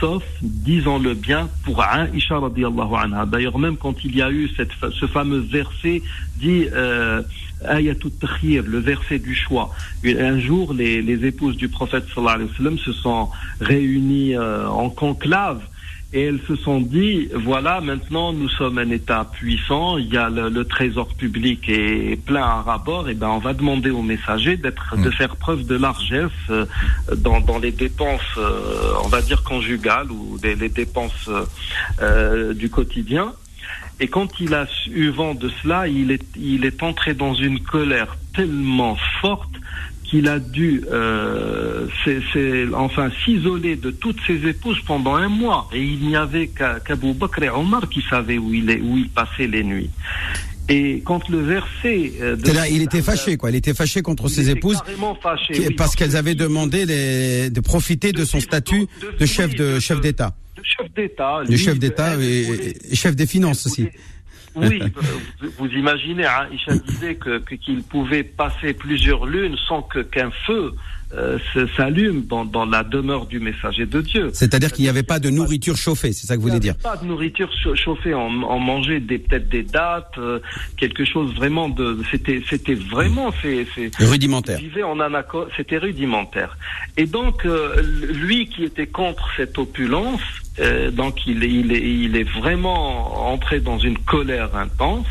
sauf, 0.00 0.22
disons-le 0.42 1.14
bien, 1.14 1.48
pour 1.64 1.82
Aisha 1.82 2.38
radiallahu 2.38 2.94
anha. 2.94 3.26
D'ailleurs, 3.26 3.58
même 3.58 3.76
quand 3.76 4.04
il 4.04 4.16
y 4.16 4.22
a 4.22 4.30
eu 4.30 4.48
ce 4.48 5.06
fameux 5.06 5.38
verset 5.38 6.02
dit 6.36 6.66
euh, 6.72 7.22
le 7.62 8.78
verset 8.78 9.18
du 9.18 9.34
choix. 9.34 9.70
Un 10.04 10.38
jour, 10.38 10.74
les, 10.74 11.02
les 11.02 11.26
épouses 11.26 11.56
du 11.56 11.68
prophète 11.68 12.04
sallallahu 12.14 12.34
alayhi 12.34 12.50
wa 12.50 12.56
sallam 12.56 12.78
se 12.78 12.92
sont 12.92 13.30
réunies 13.60 14.36
euh, 14.36 14.68
en 14.68 14.90
conclave 14.90 15.60
et 16.14 16.22
elles 16.22 16.40
se 16.46 16.54
sont 16.54 16.80
dit 16.80 17.28
voilà 17.34 17.80
maintenant 17.80 18.32
nous 18.32 18.48
sommes 18.48 18.78
un 18.78 18.88
État 18.90 19.28
puissant, 19.30 19.98
il 19.98 20.06
y 20.14 20.16
a 20.16 20.30
le, 20.30 20.48
le 20.48 20.64
trésor 20.64 21.08
public 21.08 21.68
est 21.68 22.16
plein 22.24 22.44
à 22.44 22.62
rabord, 22.62 23.08
et 23.08 23.14
ben 23.14 23.28
on 23.28 23.38
va 23.38 23.52
demander 23.52 23.90
aux 23.90 24.02
messagers 24.02 24.56
d'être 24.56 24.96
de 24.96 25.10
faire 25.10 25.34
preuve 25.36 25.66
de 25.66 25.76
largesse 25.76 26.30
euh, 26.50 26.66
dans, 27.16 27.40
dans 27.40 27.58
les 27.58 27.72
dépenses, 27.72 28.20
euh, 28.38 28.92
on 29.04 29.08
va 29.08 29.20
dire 29.22 29.42
conjugales 29.42 30.10
ou 30.12 30.38
des, 30.38 30.54
les 30.54 30.68
dépenses 30.68 31.28
euh, 32.00 32.54
du 32.54 32.70
quotidien. 32.70 33.32
Et 34.00 34.08
quand 34.08 34.40
il 34.40 34.54
a 34.54 34.66
eu 34.90 35.08
vent 35.08 35.34
de 35.34 35.50
cela, 35.62 35.88
il 35.88 36.10
est, 36.10 36.24
il 36.36 36.64
est 36.64 36.82
entré 36.82 37.14
dans 37.14 37.34
une 37.34 37.60
colère 37.60 38.16
tellement 38.34 38.96
forte 39.20 39.56
qu'il 40.14 40.28
a 40.28 40.38
dû 40.38 40.84
euh, 40.92 41.88
enfin 42.72 43.10
s'isoler 43.24 43.74
de 43.74 43.90
toutes 43.90 44.20
ses 44.28 44.46
épouses 44.46 44.80
pendant 44.86 45.16
un 45.16 45.28
mois. 45.28 45.68
Et 45.72 45.82
il 45.82 46.06
n'y 46.06 46.14
avait 46.14 46.46
qu'Abou 46.46 47.14
Bakr 47.14 47.42
et 47.42 47.50
Omar 47.50 47.88
qui 47.88 48.00
savaient 48.08 48.38
où 48.38 48.54
il, 48.54 48.70
est, 48.70 48.80
où 48.80 48.96
il 48.96 49.08
passait 49.08 49.48
les 49.48 49.64
nuits. 49.64 49.90
Et 50.68 51.02
quand 51.04 51.28
le 51.28 51.40
verset... 51.40 52.12
Euh, 52.20 52.36
de 52.36 52.52
là, 52.52 52.68
il 52.68 52.80
était 52.80 53.02
fâché, 53.02 53.36
quoi. 53.36 53.50
Il 53.50 53.56
était 53.56 53.74
fâché 53.74 54.02
contre 54.02 54.28
ses 54.28 54.50
épouses 54.50 54.78
fâché, 55.20 55.52
qui, 55.52 55.60
oui, 55.62 55.74
parce 55.74 55.96
qu'elles 55.96 56.16
avaient 56.16 56.36
demandé 56.36 56.86
les, 56.86 57.50
de 57.50 57.60
profiter 57.60 58.12
de, 58.12 58.20
de 58.20 58.24
son 58.24 58.38
statut 58.38 58.86
de, 59.02 59.18
de 59.18 59.26
chef 59.26 59.52
de, 59.56 59.80
chef 59.80 60.00
d'État. 60.00 60.32
De 60.56 60.62
chef 60.62 60.94
d'État. 60.94 61.42
De 61.44 61.56
chef 61.56 61.78
d'État 61.80 62.16
et, 62.20 62.76
et, 62.88 62.94
chef 62.94 63.16
des 63.16 63.26
finances 63.26 63.66
aussi. 63.66 63.88
Oui, 64.54 64.82
vous 65.58 65.66
imaginez, 65.66 66.26
hein, 66.26 66.46
Isha 66.52 66.76
disait 66.76 67.16
que 67.16 67.38
qu'il 67.38 67.82
pouvait 67.82 68.22
passer 68.22 68.72
plusieurs 68.72 69.26
lunes 69.26 69.56
sans 69.68 69.82
que 69.82 70.00
qu'un 70.00 70.30
feu 70.46 70.74
euh, 71.16 71.38
s'allume 71.76 72.22
dans, 72.26 72.44
dans 72.44 72.64
la 72.64 72.82
demeure 72.82 73.26
du 73.26 73.40
messager 73.40 73.86
de 73.86 74.00
Dieu. 74.00 74.30
C'est-à-dire 74.32 74.72
qu'il 74.72 74.84
n'y 74.84 74.88
avait 74.88 75.02
pas 75.02 75.18
de 75.18 75.30
nourriture 75.30 75.76
chauffée, 75.76 76.12
c'est 76.12 76.26
ça 76.26 76.36
que 76.36 76.40
vous 76.40 76.48
voulez 76.48 76.60
dire 76.60 76.76
Pas 76.76 76.96
de 76.96 77.06
nourriture 77.06 77.50
chauffée, 77.74 78.14
on, 78.14 78.26
on 78.26 78.58
mangeait 78.58 79.00
des 79.00 79.18
peut-être 79.18 79.48
des 79.48 79.62
dates, 79.62 80.18
euh, 80.18 80.40
quelque 80.76 81.04
chose 81.04 81.34
vraiment 81.34 81.68
de, 81.68 81.98
c'était 82.10 82.42
c'était 82.48 82.74
vraiment 82.74 83.32
c'est 83.42 83.66
rudimentaire. 84.00 84.58
en 84.84 84.98
c'était 85.56 85.78
rudimentaire. 85.78 86.56
Et 86.96 87.06
donc 87.06 87.46
euh, 87.46 87.82
lui 88.12 88.48
qui 88.48 88.64
était 88.64 88.86
contre 88.86 89.28
cette 89.36 89.58
opulence, 89.58 90.20
euh, 90.60 90.90
donc 90.90 91.26
il, 91.26 91.44
il, 91.44 91.72
est, 91.72 91.82
il 91.82 92.16
est 92.16 92.28
vraiment 92.28 93.30
entré 93.32 93.60
dans 93.60 93.78
une 93.78 93.98
colère 93.98 94.54
intense. 94.56 95.06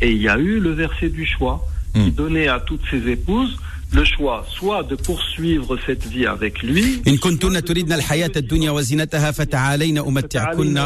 Et 0.00 0.12
il 0.12 0.22
y 0.22 0.28
a 0.28 0.38
eu 0.38 0.60
le 0.60 0.70
verset 0.70 1.08
du 1.08 1.26
choix 1.26 1.66
qui 1.94 2.10
mmh. 2.10 2.10
donnait 2.10 2.48
à 2.48 2.60
toutes 2.60 2.84
ses 2.90 3.08
épouses 3.08 3.58
le 3.91 4.03
choix, 4.05 4.45
soit 4.57 4.83
de 4.83 4.95
poursuivre 4.95 5.77
cette 5.85 6.05
vie 6.07 6.25
avec 6.25 6.61
lui. 6.63 7.01
إن 7.07 7.17
كنتن 7.17 7.63
تريدن 7.63 7.93
الحياة 7.93 8.31
الدنيا 8.37 8.71
وزينتها 8.71 9.31
فتعالين 9.31 9.97
أمتعكن 9.97 10.77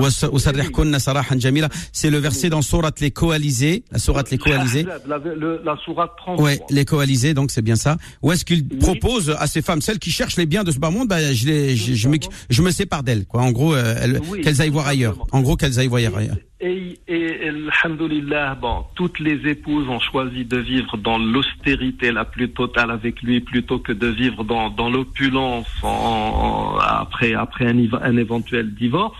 وس- 0.00 0.24
وسرحكن 0.24 0.98
سراحا 0.98 1.34
جميلا. 1.34 1.68
C'est 1.92 2.10
le 2.10 2.18
verset 2.18 2.50
dans 2.50 2.62
Sourate 2.62 3.00
les 3.00 3.10
coalisés, 3.10 3.84
la 3.90 3.98
Sourate 3.98 4.30
les 4.30 4.38
coalisés. 4.38 4.84
La, 5.06 5.18
le- 5.18 5.60
la 5.64 5.76
sourate 5.84 6.12
33. 6.18 6.44
Ouais, 6.44 6.60
les 6.70 6.84
coalisés, 6.84 7.34
donc 7.34 7.50
c'est 7.50 7.62
bien 7.62 7.76
ça. 7.76 7.96
Où 8.22 8.32
est-ce 8.32 8.44
qu'il 8.44 8.62
Oui. 8.70 8.78
propose 8.78 9.30
à 9.38 9.46
ces 9.46 9.62
femmes, 9.62 9.80
celles 9.80 9.98
qui 9.98 10.10
cherchent 10.10 10.36
les 10.36 10.46
biens 10.46 10.64
de 10.64 10.70
ce 10.70 10.78
bas 10.78 10.90
monde, 10.90 11.08
bah, 11.08 11.32
je, 11.32 11.46
les, 11.46 11.76
je, 11.76 11.94
je, 11.94 12.08
me, 12.08 12.16
je 12.50 12.62
me 12.62 12.70
sépare 12.70 13.02
d'elles, 13.02 13.26
quoi. 13.26 13.42
En 13.42 13.52
gros, 13.52 13.74
euh, 13.74 13.96
elles- 14.02 14.20
Oui, 14.30 14.40
qu'elles 14.42 14.60
aillent 14.62 14.68
voir 14.78 14.86
ailleurs. 14.86 15.12
exactement. 15.14 15.38
En 15.38 15.42
gros, 15.42 15.56
qu'elles 15.56 15.78
aillent 15.80 15.88
voir 15.88 16.02
ailleurs. 16.16 16.36
Et, 16.61 16.99
et, 17.07 17.47
alhamdoulilah, 17.47 18.55
bon, 18.55 18.83
toutes 18.95 19.19
les 19.19 19.49
épouses 19.49 19.87
ont 19.87 20.01
choisi 20.01 20.43
de 20.43 20.57
vivre 20.57 20.97
dans 20.97 21.17
l'austérité 21.17 22.11
la 22.11 22.25
plus 22.25 22.49
totale 22.49 22.91
avec 22.91 23.21
lui 23.21 23.39
plutôt 23.39 23.79
que 23.79 23.93
de 23.93 24.07
vivre 24.07 24.43
dans, 24.43 24.69
dans 24.69 24.89
l'opulence 24.89 25.67
en- 25.83 25.87
en- 25.87 26.77
après, 26.79 27.33
après 27.33 27.65
un 27.65 28.17
éventuel 28.17 28.73
divorce. 28.75 29.17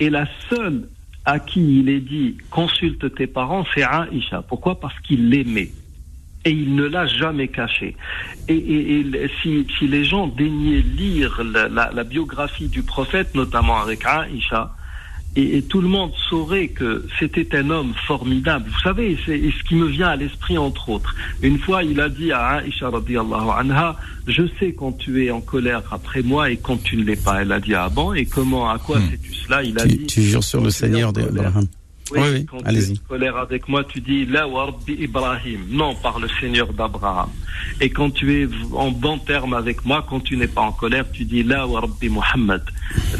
Et 0.00 0.10
la 0.10 0.26
seule 0.50 0.88
à 1.24 1.38
qui 1.38 1.78
il 1.78 1.88
est 1.88 2.00
dit 2.00 2.36
consulte 2.50 3.14
tes 3.14 3.28
parents, 3.28 3.64
c'est 3.72 3.84
Aïcha. 3.84 4.42
Pourquoi? 4.42 4.80
Parce 4.80 4.98
qu'il 5.00 5.30
l'aimait. 5.30 5.70
Et 6.44 6.50
il 6.50 6.74
ne 6.74 6.84
l'a 6.86 7.06
jamais 7.06 7.48
caché. 7.48 7.96
Et, 8.48 8.54
et- 8.56 8.98
et 9.00 9.30
si, 9.40 9.64
si 9.78 9.86
les 9.86 10.04
gens 10.04 10.26
daignaient 10.26 10.82
lire 10.82 11.40
la, 11.44 11.68
la- 11.68 11.92
la 11.92 12.04
biographie 12.04 12.68
du 12.68 12.82
prophète, 12.82 13.32
notamment 13.36 13.80
avec 13.80 14.04
Aïcha, 14.04 14.74
et, 15.36 15.56
et 15.58 15.62
tout 15.62 15.80
le 15.80 15.88
monde 15.88 16.12
saurait 16.28 16.68
que 16.68 17.06
c'était 17.18 17.56
un 17.56 17.70
homme 17.70 17.92
formidable. 18.06 18.66
Vous 18.72 18.80
savez, 18.80 19.18
c'est 19.26 19.38
ce 19.38 19.64
qui 19.68 19.74
me 19.74 19.86
vient 19.86 20.08
à 20.08 20.16
l'esprit 20.16 20.56
entre 20.58 20.88
autres. 20.90 21.14
Une 21.42 21.58
fois, 21.58 21.82
il 21.82 22.00
a 22.00 22.08
dit 22.08 22.30
à 22.32 22.62
radiallahu 22.80 23.48
anha, 23.58 23.96
je 24.26 24.42
sais 24.60 24.72
quand 24.72 24.92
tu 24.92 25.24
es 25.24 25.30
en 25.30 25.40
colère 25.40 25.82
après 25.90 26.22
moi 26.22 26.50
et 26.50 26.56
quand 26.56 26.82
tu 26.82 26.96
ne 26.96 27.04
l'es 27.04 27.16
pas. 27.16 27.42
Elle 27.42 27.52
a 27.52 27.60
dit, 27.60 27.74
ah 27.74 27.88
bon, 27.88 28.12
et 28.14 28.26
comment, 28.26 28.70
à 28.70 28.78
quoi 28.78 28.98
Hmm. 28.98 29.10
sais-tu 29.10 29.34
cela? 29.34 29.62
Il 29.62 29.78
a 29.78 29.82
Tu, 29.82 29.88
dit, 29.96 30.06
tu 30.06 30.22
jures 30.22 30.44
sur 30.44 30.60
le 30.60 30.70
Seigneur 30.70 31.12
d'Abraham. 31.12 31.66
oui, 32.12 32.20
Oui, 32.20 32.28
oui, 32.34 32.46
quand 32.46 32.62
tu 32.62 32.76
es 32.76 32.90
en 32.92 33.08
colère 33.08 33.36
avec 33.38 33.66
moi, 33.68 33.82
tu 33.84 34.00
dis 34.00 34.24
La 34.26 34.46
wa 34.46 34.66
Rabbi 34.66 34.92
Ibrahim, 35.00 35.60
non 35.70 35.94
par 35.96 36.20
le 36.20 36.28
Seigneur 36.40 36.72
d'Abraham. 36.72 37.30
Et 37.80 37.88
quand 37.90 38.10
tu 38.10 38.42
es 38.42 38.48
en 38.72 38.90
bon 38.90 39.18
terme 39.18 39.54
avec 39.54 39.84
moi, 39.84 40.04
quand 40.08 40.20
tu 40.20 40.36
n'es 40.36 40.46
pas 40.46 40.60
en 40.60 40.72
colère, 40.72 41.06
tu 41.10 41.24
dis 41.24 41.42
La 41.42 41.66
wa 41.66 41.80
Rabbi 41.80 42.08
Muhammad. 42.10 42.62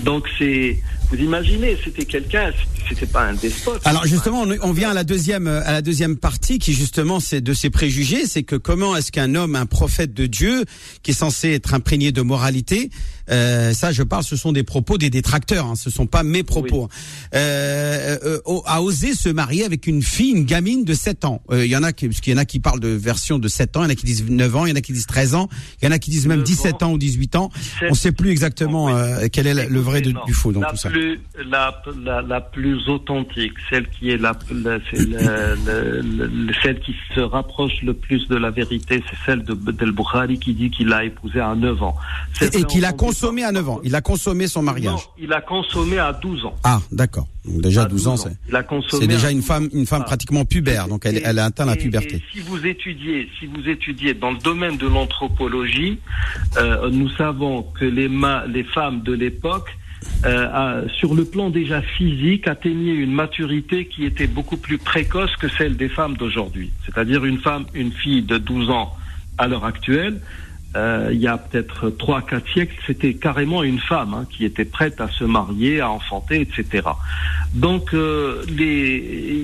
Donc 0.04 0.28
c'est, 0.38 0.82
vous 1.14 1.22
imaginez, 1.22 1.78
c'était 1.82 2.04
quelqu'un, 2.04 2.50
c'était 2.88 3.06
pas 3.06 3.22
un 3.22 3.34
despote. 3.34 3.80
Alors 3.84 4.06
justement, 4.06 4.44
on, 4.62 4.72
vient 4.72 4.90
à 4.90 4.94
la 4.94 5.04
deuxième 5.04 5.46
à 5.46 5.72
la 5.72 5.82
deuxième 5.82 6.16
partie 6.16 6.58
qui 6.58 6.72
justement 6.72 7.20
c'est 7.20 7.40
de 7.40 7.54
ces 7.54 7.70
préjugés, 7.70 8.26
c'est 8.26 8.42
que 8.42 8.56
comment 8.56 8.96
est-ce 8.96 9.12
qu'un 9.12 9.34
homme, 9.34 9.54
un 9.56 9.66
prophète 9.66 10.12
de 10.12 10.26
Dieu, 10.26 10.64
qui 11.02 11.12
est 11.12 11.14
censé 11.14 11.52
être 11.52 11.74
imprégné 11.74 12.12
de 12.12 12.22
moralité, 12.22 12.90
euh, 13.30 13.72
ça 13.72 13.92
je 13.92 14.02
parle, 14.02 14.24
ce 14.24 14.36
sont 14.36 14.52
des 14.52 14.62
propos 14.62 14.98
des 14.98 15.10
détracteurs, 15.10 15.66
hein, 15.66 15.74
ce 15.76 15.90
sont 15.90 16.06
pas 16.06 16.22
mes 16.22 16.42
propos, 16.42 16.88
euh, 17.34 18.16
euh, 18.24 18.38
euh, 18.46 18.58
a 18.66 18.82
osé 18.82 19.14
se 19.14 19.28
marier 19.28 19.64
avec 19.64 19.86
une 19.86 20.02
fille, 20.02 20.32
une 20.32 20.44
gamine 20.44 20.84
de 20.84 20.94
7 20.94 21.24
ans. 21.24 21.42
Euh, 21.50 21.64
Il 21.64 21.70
y 21.70 21.76
en 21.76 21.82
a 21.82 21.92
qui, 21.92 22.08
parce 22.08 22.20
qu'il 22.20 22.32
y 22.32 22.36
en 22.36 22.40
a 22.40 22.44
qui 22.44 22.60
parlent 22.60 22.80
de 22.80 22.88
version 22.88 23.38
de 23.38 23.48
7 23.48 23.76
ans, 23.76 23.82
il 23.82 23.84
y 23.84 23.86
en 23.88 23.90
a 23.90 23.94
qui 23.94 24.06
disent 24.06 24.24
9 24.28 24.56
ans, 24.56 24.66
il 24.66 24.70
y 24.70 24.72
en 24.72 24.76
a 24.76 24.80
qui 24.80 24.92
disent 24.92 25.06
13 25.06 25.34
ans, 25.34 25.48
il 25.80 25.86
y 25.86 25.88
en 25.88 25.92
a 25.92 25.98
qui 25.98 26.10
disent 26.10 26.26
même 26.26 26.38
9 26.40 26.46
17 26.46 26.82
ans 26.82 26.92
ou 26.92 26.98
18 26.98 27.36
ans. 27.36 27.50
On 27.90 27.94
sait 27.94 28.12
plus 28.12 28.30
exactement 28.30 28.94
euh, 28.96 29.26
quel 29.32 29.46
est 29.46 29.68
le 29.68 29.80
vrai 29.80 30.00
de- 30.00 30.14
du 30.26 30.32
faux 30.34 30.52
dans 30.52 30.60
la 30.60 30.70
tout 30.70 30.76
ça. 30.76 30.90
Plus, 30.90 31.20
la, 31.46 31.82
la, 32.04 32.22
la 32.22 32.40
plus 32.40 32.88
authentique, 32.88 33.52
celle 33.70 33.88
qui 33.88 34.10
est 34.10 34.18
la, 34.18 34.32
celle 36.62 36.80
qui 36.80 36.94
se 37.14 37.20
rapproche 37.20 37.82
le 37.82 37.94
plus 37.94 38.26
de 38.28 38.36
la 38.36 38.50
vérité, 38.50 39.02
c'est 39.08 39.16
celle 39.26 39.42
de 39.44 39.54
Del 39.54 39.92
Bukhari 39.92 40.38
qui 40.38 40.54
dit 40.54 40.70
qu'il 40.70 40.92
a 40.92 41.04
épousé 41.04 41.40
à 41.40 41.54
9 41.54 41.82
ans. 41.82 41.96
Et, 42.40 42.64
qu'il 42.64 42.84
a 42.84 42.92
consommé 43.14 43.44
à 43.44 43.52
9 43.52 43.68
ans. 43.68 43.80
Il 43.84 43.94
a 43.94 44.00
consommé 44.00 44.46
son 44.46 44.62
mariage. 44.62 44.92
Non, 44.92 44.98
il 45.18 45.32
a 45.32 45.40
consommé 45.40 45.98
à 45.98 46.12
12 46.12 46.44
ans. 46.44 46.54
Ah, 46.64 46.80
d'accord. 46.92 47.26
Donc 47.44 47.60
déjà 47.62 47.82
À 47.82 47.86
12 47.86 48.08
ans, 48.08 48.16
c'est 48.16 48.36
Il 48.48 48.56
a 48.56 48.62
consommé 48.62 49.02
c'est 49.02 49.08
déjà 49.08 49.30
une 49.30 49.38
12 49.38 49.46
femme, 49.46 49.68
une 49.72 49.86
femme 49.86 50.02
Ah. 50.02 50.06
pratiquement 50.08 50.44
pubère, 50.44 50.88
donc 50.88 51.04
elle, 51.06 51.18
Et- 51.18 51.22
elle 51.24 51.38
a 51.38 51.44
atteint 51.46 51.64
la 51.66 51.76
puberté. 51.76 52.22
si 52.32 52.40
vous 52.40 52.64
étudiez, 52.66 53.28
si 53.38 53.46
vous 53.46 53.68
étudiez 53.68 54.14
dans 54.14 54.30
le 54.30 54.38
domaine 54.38 54.76
de 54.76 54.86
l'anthropologie, 54.88 55.98
euh, 56.56 56.90
nous 56.90 57.08
savons 57.10 57.62
que 57.62 57.84
les, 57.84 58.08
ma- 58.08 58.46
les 58.46 58.64
femmes 58.64 59.02
de 59.02 59.12
l'époque, 59.12 59.68
euh, 60.26 60.86
sur 60.98 61.14
le 61.14 61.24
plan 61.24 61.50
déjà 61.50 61.80
physique, 61.82 62.46
atteignaient 62.48 62.94
une 62.94 63.12
maturité 63.12 63.86
qui 63.86 64.04
était 64.04 64.26
beaucoup 64.26 64.56
plus 64.56 64.78
précoce 64.78 65.34
que 65.36 65.48
celle 65.48 65.76
des 65.76 65.88
femmes 65.88 66.16
d'aujourd'hui. 66.16 66.70
C'est-à-dire 66.86 67.24
une 67.24 67.38
femme, 67.38 67.64
une 67.74 67.92
fille 67.92 68.22
de 68.22 68.38
12 68.38 68.70
ans 68.70 68.92
à 69.38 69.46
l'heure 69.48 69.64
actuelle. 69.64 70.20
Euh, 70.76 71.10
il 71.12 71.20
y 71.20 71.28
a 71.28 71.38
peut-être 71.38 71.90
3-4 71.90 72.52
siècles, 72.52 72.74
c'était 72.86 73.14
carrément 73.14 73.62
une 73.62 73.78
femme 73.78 74.14
hein, 74.14 74.26
qui 74.30 74.44
était 74.44 74.64
prête 74.64 75.00
à 75.00 75.08
se 75.08 75.24
marier, 75.24 75.80
à 75.80 75.90
enfanter, 75.90 76.40
etc. 76.40 76.88
Donc, 77.54 77.94
euh, 77.94 78.42
les, 78.48 78.96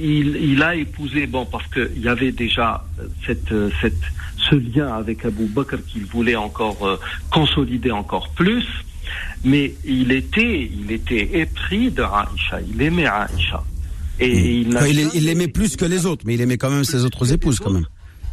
il, 0.03 0.37
il 0.37 0.63
a 0.63 0.75
épousé, 0.75 1.27
bon, 1.27 1.47
parce 1.47 1.67
qu'il 1.69 2.03
y 2.03 2.09
avait 2.09 2.33
déjà 2.33 2.85
cette, 3.25 3.53
euh, 3.53 3.71
cette, 3.81 4.01
ce 4.37 4.57
lien 4.57 4.93
avec 4.93 5.25
Abu 5.25 5.47
Bakr 5.47 5.79
qu'il 5.87 6.05
voulait 6.05 6.37
encore 6.37 6.85
euh, 6.85 6.99
consolider 7.31 7.93
encore 7.93 8.31
plus, 8.31 8.67
mais 9.45 9.75
il 9.85 10.11
était, 10.11 10.71
il 10.73 10.91
était 10.91 11.39
épris 11.39 11.91
de 11.91 12.03
Aïcha, 12.03 12.61
il 12.75 12.83
aimait 12.83 13.07
Aïcha. 13.07 13.63
Et 14.19 14.61
il 14.61 14.79
il, 14.89 15.11
il 15.15 15.25
l'aimait 15.27 15.49
plus 15.49 15.77
que 15.77 15.85
les 15.85 16.05
autres, 16.07 16.25
mais 16.27 16.35
il 16.35 16.41
aimait 16.41 16.59
quand 16.59 16.71
même 16.71 16.85
ses 16.85 17.05
autres 17.05 17.33
épouses, 17.33 17.59
quand 17.59 17.71
même. 17.71 17.87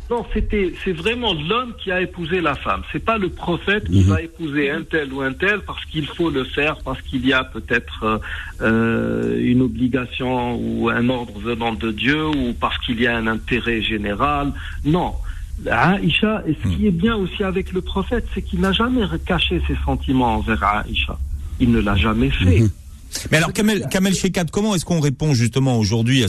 Non, 0.10 0.26
c'était, 0.34 0.74
c'est 0.84 0.94
vraiment 0.94 1.34
l'homme 1.34 1.74
qui 1.82 1.92
a 1.92 2.00
épousé 2.02 2.40
la 2.42 2.56
femme. 2.56 2.82
C'est 2.92 3.04
pas 3.04 3.18
le 3.18 3.30
prophète 3.30 3.86
qui 3.90 4.02
Mhm. 4.04 4.10
va 4.10 4.22
épouser 4.22 4.70
un 4.72 4.84
tel 4.84 5.12
ou 5.12 5.22
un 5.22 5.34
tel 5.34 5.60
parce 5.62 5.84
qu'il 5.86 6.06
faut 6.08 6.30
le 6.30 6.44
faire, 6.46 6.78
parce 6.86 7.02
qu'il 7.02 7.26
y 7.28 7.34
a 7.34 7.44
peut-être 7.44 8.04
euh, 8.04 8.18
euh, 8.62 9.40
une 9.40 9.62
obligation 9.62 10.56
ou 10.56 10.90
un 10.90 11.10
ordre 11.10 11.38
venant 11.40 11.74
de 11.74 11.92
Dieu 11.92 12.26
ou 12.28 12.54
parce 12.60 12.78
qu'il 12.80 13.02
y 13.02 13.08
a 13.08 13.18
un 13.18 13.28
intérêt 13.28 13.82
général. 13.82 14.54
Non. 14.86 15.14
Aïcha, 15.70 16.44
et 16.48 16.56
ce 16.64 16.68
qui 16.76 16.86
est 16.88 16.92
bien 16.92 17.16
aussi 17.16 17.44
avec 17.44 17.74
le 17.74 17.82
prophète, 17.82 18.26
c'est 18.34 18.44
qu'il 18.44 18.60
n'a 18.62 18.72
jamais 18.72 19.02
caché 19.26 19.60
ses 19.68 19.76
sentiments 19.86 20.36
envers 20.36 20.64
Aïcha. 20.64 21.18
Il 21.60 21.72
ne 21.72 21.80
l'a 21.82 21.96
jamais 21.96 22.30
fait. 22.30 22.60
Mhm. 22.62 22.70
Mais 23.32 23.38
alors, 23.38 23.54
Kamel, 23.54 23.88
Kamel 23.90 24.14
Shekat, 24.14 24.46
comment 24.52 24.76
est-ce 24.76 24.86
qu'on 24.86 25.00
répond 25.00 25.34
justement 25.34 25.78
aujourd'hui 25.78 26.24
à 26.24 26.28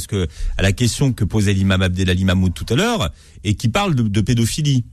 à 0.56 0.62
la 0.62 0.72
question 0.72 1.12
que 1.12 1.24
posait 1.24 1.52
l'imam 1.52 1.82
Abdelali 1.82 2.24
Mahmoud 2.24 2.54
tout 2.54 2.66
à 2.70 2.76
l'heure 2.76 3.10
et 3.44 3.54
qui 3.54 3.68
parle 3.68 3.94
de, 3.94 4.02
de 4.02 4.20
pédophilie? 4.20 4.84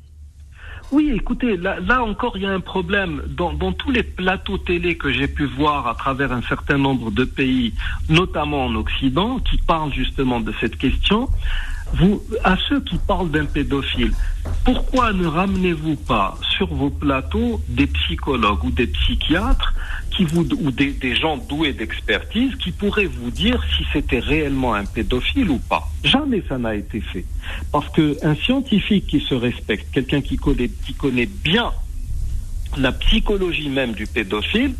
Oui, 0.91 1.11
écoutez, 1.15 1.57
là, 1.57 1.79
là 1.79 2.03
encore, 2.03 2.37
il 2.37 2.43
y 2.43 2.45
a 2.45 2.51
un 2.51 2.59
problème. 2.59 3.23
Dans, 3.35 3.53
dans 3.53 3.73
tous 3.73 3.91
les 3.91 4.03
plateaux 4.03 4.57
télé 4.57 4.97
que 4.97 5.11
j'ai 5.11 5.27
pu 5.27 5.45
voir 5.45 5.87
à 5.87 5.95
travers 5.95 6.31
un 6.31 6.43
certain 6.43 6.77
nombre 6.77 7.11
de 7.11 7.23
pays, 7.23 7.73
notamment 8.07 8.65
en 8.65 8.75
Occident, 8.75 9.39
qui 9.39 9.57
parlent 9.57 9.93
justement 9.93 10.39
de 10.39 10.53
cette 10.61 10.77
question, 10.77 11.27
vous, 11.93 12.21
à 12.43 12.57
ceux 12.69 12.81
qui 12.81 12.97
parlent 12.97 13.31
d'un 13.31 13.45
pédophile, 13.45 14.11
pourquoi 14.63 15.13
ne 15.13 15.25
ramenez-vous 15.25 15.95
pas 15.95 16.37
sur 16.55 16.67
vos 16.73 16.89
plateaux 16.89 17.61
des 17.67 17.87
psychologues 17.87 18.63
ou 18.63 18.71
des 18.71 18.87
psychiatres 18.87 19.73
ou 20.19 20.71
des, 20.71 20.91
des 20.91 21.15
gens 21.15 21.37
doués 21.37 21.73
d'expertise 21.73 22.55
qui 22.55 22.71
pourraient 22.71 23.05
vous 23.05 23.31
dire 23.31 23.61
si 23.75 23.83
c'était 23.91 24.19
réellement 24.19 24.73
un 24.73 24.85
pédophile 24.85 25.49
ou 25.49 25.57
pas 25.57 25.89
Jamais 26.03 26.43
ça 26.47 26.57
n'a 26.57 26.75
été 26.75 27.01
fait. 27.01 27.25
Parce 27.71 27.89
qu'un 27.89 28.35
scientifique 28.35 29.07
qui 29.07 29.19
se 29.19 29.33
respecte, 29.33 29.91
quelqu'un 29.93 30.21
qui 30.21 30.37
connaît, 30.37 30.69
qui 30.69 30.93
connaît 30.93 31.25
bien 31.25 31.71
la 32.77 32.91
psychologie 32.91 33.69
même 33.69 33.93
du 33.93 34.05
pédophile, 34.05 34.73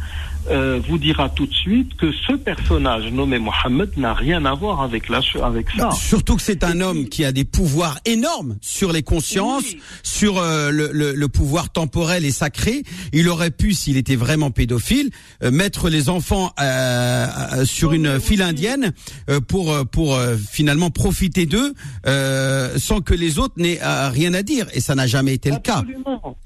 euh, 0.51 0.79
vous 0.87 0.97
dira 0.97 1.29
tout 1.29 1.45
de 1.45 1.53
suite 1.53 1.95
que 1.97 2.11
ce 2.27 2.33
personnage 2.33 3.11
nommé 3.11 3.39
Mohammed 3.39 3.89
n'a 3.97 4.13
rien 4.13 4.45
à 4.45 4.53
voir 4.53 4.81
avec, 4.81 5.09
la, 5.09 5.21
avec 5.43 5.67
ça. 5.77 5.89
Surtout 5.91 6.35
que 6.35 6.41
c'est 6.41 6.63
un 6.63 6.81
homme 6.81 7.07
qui 7.09 7.25
a 7.25 7.31
des 7.31 7.45
pouvoirs 7.45 7.99
énormes 8.05 8.55
sur 8.61 8.91
les 8.91 9.03
consciences, 9.03 9.63
Oui. 9.63 9.79
sur 10.03 10.37
euh, 10.37 10.69
le, 10.71 10.89
le- 10.91 11.13
le 11.13 11.27
pouvoir 11.27 11.69
temporel 11.71 12.25
et 12.25 12.31
sacré. 12.31 12.83
Il 13.13 13.29
aurait 13.29 13.51
pu, 13.51 13.73
s'il 13.73 13.97
était 13.97 14.15
vraiment 14.15 14.51
pédophile, 14.51 15.09
euh, 15.43 15.51
mettre 15.51 15.89
les 15.89 16.09
enfants 16.09 16.51
euh, 16.59 17.27
euh, 17.53 17.65
sur 17.65 17.93
une 17.93 18.19
file 18.19 18.41
indienne 18.41 18.93
euh, 19.29 19.39
pour 19.41 19.73
pour 19.91 20.15
euh, 20.15 20.35
finalement 20.37 20.89
profiter 20.89 21.45
d'eux 21.45 21.73
euh, 22.07 22.77
sans 22.77 23.01
que 23.01 23.13
les 23.13 23.39
autres 23.39 23.55
n'aient 23.57 23.79
rien 23.83 24.33
à 24.33 24.43
dire. 24.43 24.67
Et 24.73 24.79
ça 24.81 24.95
n'a 24.95 25.07
jamais 25.07 25.33
été 25.33 25.49
le 25.51 25.57
cas. 25.59 25.83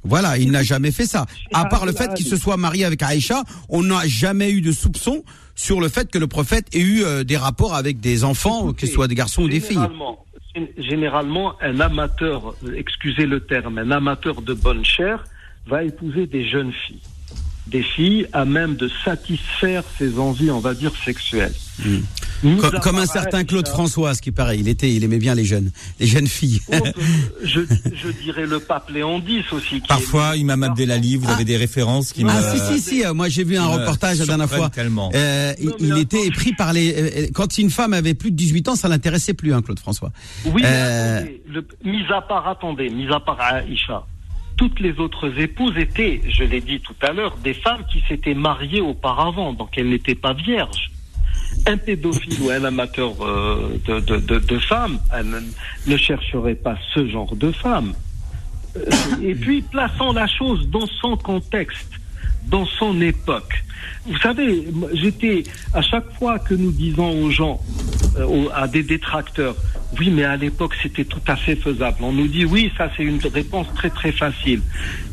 Voilà, 0.04 0.38
il 0.38 0.52
n'a 0.52 0.64
jamais 0.64 0.92
fait 0.92 1.06
ça. 1.06 1.26
À 1.54 1.66
part 1.66 1.86
le 1.86 1.92
fait 1.92 2.14
qu'il 2.14 2.26
se 2.26 2.38
soit 2.38 2.58
marié 2.58 2.86
avec 2.86 3.02
Aïcha, 3.04 3.44
on 3.70 3.88
n'a 3.89 4.08
jamais 4.08 4.52
eu 4.52 4.62
de 4.62 4.71
soupçon 4.71 5.23
sur 5.56 5.82
le 5.82 5.89
fait 5.89 6.10
que 6.10 6.17
le 6.17 6.28
prophète 6.28 6.73
ait 6.73 6.80
eu 6.80 7.04
euh, 7.04 7.23
des 7.23 7.38
rapports 7.38 7.75
avec 7.75 7.99
des 7.99 8.23
enfants, 8.23 8.73
que 8.73 8.88
ce 8.88 8.93
soit 8.93 9.08
des 9.08 9.15
garçons 9.15 9.43
ou 9.43 9.49
des 9.49 9.60
filles. 9.60 9.75
Généralement, 9.75 10.25
Généralement, 10.78 11.54
un 11.62 11.80
amateur, 11.80 12.56
excusez 12.75 13.25
le 13.25 13.39
terme, 13.39 13.78
un 13.78 13.91
amateur 13.91 14.41
de 14.41 14.54
bonne 14.54 14.84
chair 14.84 15.23
va 15.67 15.84
épouser 15.84 16.25
des 16.25 16.47
jeunes 16.47 16.71
filles. 16.71 17.02
Des 17.69 17.84
filles 17.84 18.27
à 18.34 18.45
même 18.45 18.75
de 18.75 18.89
satisfaire 19.05 19.84
ses 19.97 20.17
envies, 20.19 20.51
on 20.51 20.60
va 20.60 20.73
dire, 20.73 20.91
sexuelles. 21.05 21.53
Mis 22.43 22.58
Comme, 22.82 22.97
un 22.97 23.05
certain 23.05 23.43
Claude 23.43 23.67
François, 23.67 24.13
ce 24.13 24.21
qui 24.21 24.32
paraît, 24.32 24.58
il 24.60 24.67
était, 24.67 24.91
il 24.93 25.03
aimait 25.03 25.17
bien 25.17 25.36
les 25.36 25.45
jeunes, 25.45 25.71
les 25.99 26.08
jeunes 26.08 26.27
filles. 26.27 26.62
oh, 26.71 26.73
euh, 26.75 26.91
je, 27.43 27.62
je 27.93 28.10
dirais 28.23 28.45
le 28.45 28.60
pape 28.60 28.89
Léon 28.89 29.21
X 29.25 29.51
aussi. 29.53 29.82
Qui 29.82 29.88
Parfois, 29.88 30.36
est- 30.36 30.39
Imam 30.39 30.62
Abdelali, 30.63 31.15
vous 31.15 31.29
avez 31.29 31.45
des 31.45 31.58
références 31.58 32.12
qui 32.13 32.23
me... 32.23 32.29
Ah 32.29 32.41
si 32.41 32.60
si 32.60 32.82
si, 32.82 33.05
euh, 33.05 33.13
moi 33.13 33.29
j'ai 33.29 33.43
vu 33.43 33.58
un 33.58 33.67
reportage 33.67 34.19
la 34.19 34.25
dernière 34.25 34.49
fois. 34.49 34.69
tellement. 34.69 35.12
Euh, 35.13 35.53
il, 35.60 35.67
Non, 35.67 35.75
mais 35.79 35.88
il 35.88 35.91
attends, 35.93 35.99
était 36.17 36.29
pris 36.32 36.53
par 36.53 36.73
les. 36.73 37.29
quand 37.34 37.58
une 37.58 37.69
femme 37.69 37.93
avait 37.93 38.13
plus 38.13 38.32
de 38.32 38.36
18 38.36 38.69
ans, 38.69 38.75
ça 38.75 38.88
l'intéressait 38.88 39.34
plus, 39.34 39.53
hein, 39.53 39.62
Claude 39.62 39.79
François. 39.79 40.12
Oui, 40.45 40.62
mais 40.62 40.67
attendez, 40.67 41.41
le- 41.47 41.67
mis 41.84 42.03
à 42.13 42.21
part, 42.21 42.47
attendez, 42.47 42.89
mis 42.89 43.08
à 43.08 43.19
part 43.19 43.39
Aïcha, 43.41 44.05
toutes 44.60 44.82
les 44.82 45.00
autres 45.00 45.39
épouses 45.39 45.78
étaient, 45.78 46.19
je 46.28 46.43
l'ai 46.43 46.60
dit 46.60 46.82
tout 46.82 46.95
à 47.02 47.13
l'heure, 47.13 47.38
des 47.38 47.54
femmes 47.54 47.86
qui 47.89 48.04
s'étaient 48.10 48.34
mariées 48.34 48.82
auparavant, 48.82 49.54
donc 49.54 49.78
elles 49.78 49.88
n'étaient 49.88 50.15
pas 50.15 50.34
vierges. 50.34 50.91
Un 51.65 51.78
pédophile 51.78 52.41
ou 52.41 52.50
un 52.50 52.65
amateur 52.65 53.13
euh, 53.22 53.80
de, 53.88 54.02
de, 54.02 54.39
de, 54.39 54.60
femmes 54.60 55.00
elle 55.13 55.28
ne, 55.88 55.95
chercherait 55.95 56.56
pas 56.56 56.78
ce 56.93 57.08
genre 57.08 57.34
de 57.38 57.54
femme. 57.54 57.93
Euh, 58.76 58.82
Et 59.24 59.34
puis, 59.34 59.62
plaçant 59.62 60.12
la 60.12 60.28
chose 60.28 60.67
dans 60.67 60.88
son 60.88 61.15
contexte, 61.15 61.93
dans 62.47 62.65
son 62.65 62.99
époque. 63.02 63.63
Vous 64.06 64.17
savez, 64.17 64.65
j'étais 64.93 65.43
à 65.73 65.82
chaque 65.82 66.12
fois 66.13 66.39
que 66.39 66.54
nous 66.54 66.71
disons 66.71 67.21
aux 67.21 67.30
gens, 67.30 67.62
euh, 68.17 68.47
à 68.54 68.67
des 68.67 68.84
détracteurs, 68.84 69.56
oui, 69.99 70.10
mais 70.10 70.23
à 70.23 70.36
l'époque 70.36 70.75
c'était 70.82 71.06
tout 71.06 71.21
à 71.28 71.36
fait 71.36 71.56
faisable. 71.56 71.97
On 72.02 72.12
nous 72.12 72.28
dit 72.28 72.45
oui, 72.45 72.71
ça 72.78 72.89
c'est 72.95 73.04
une 73.04 73.19
réponse 73.19 73.67
très 73.75 73.89
très 73.89 74.12
facile. 74.12 74.62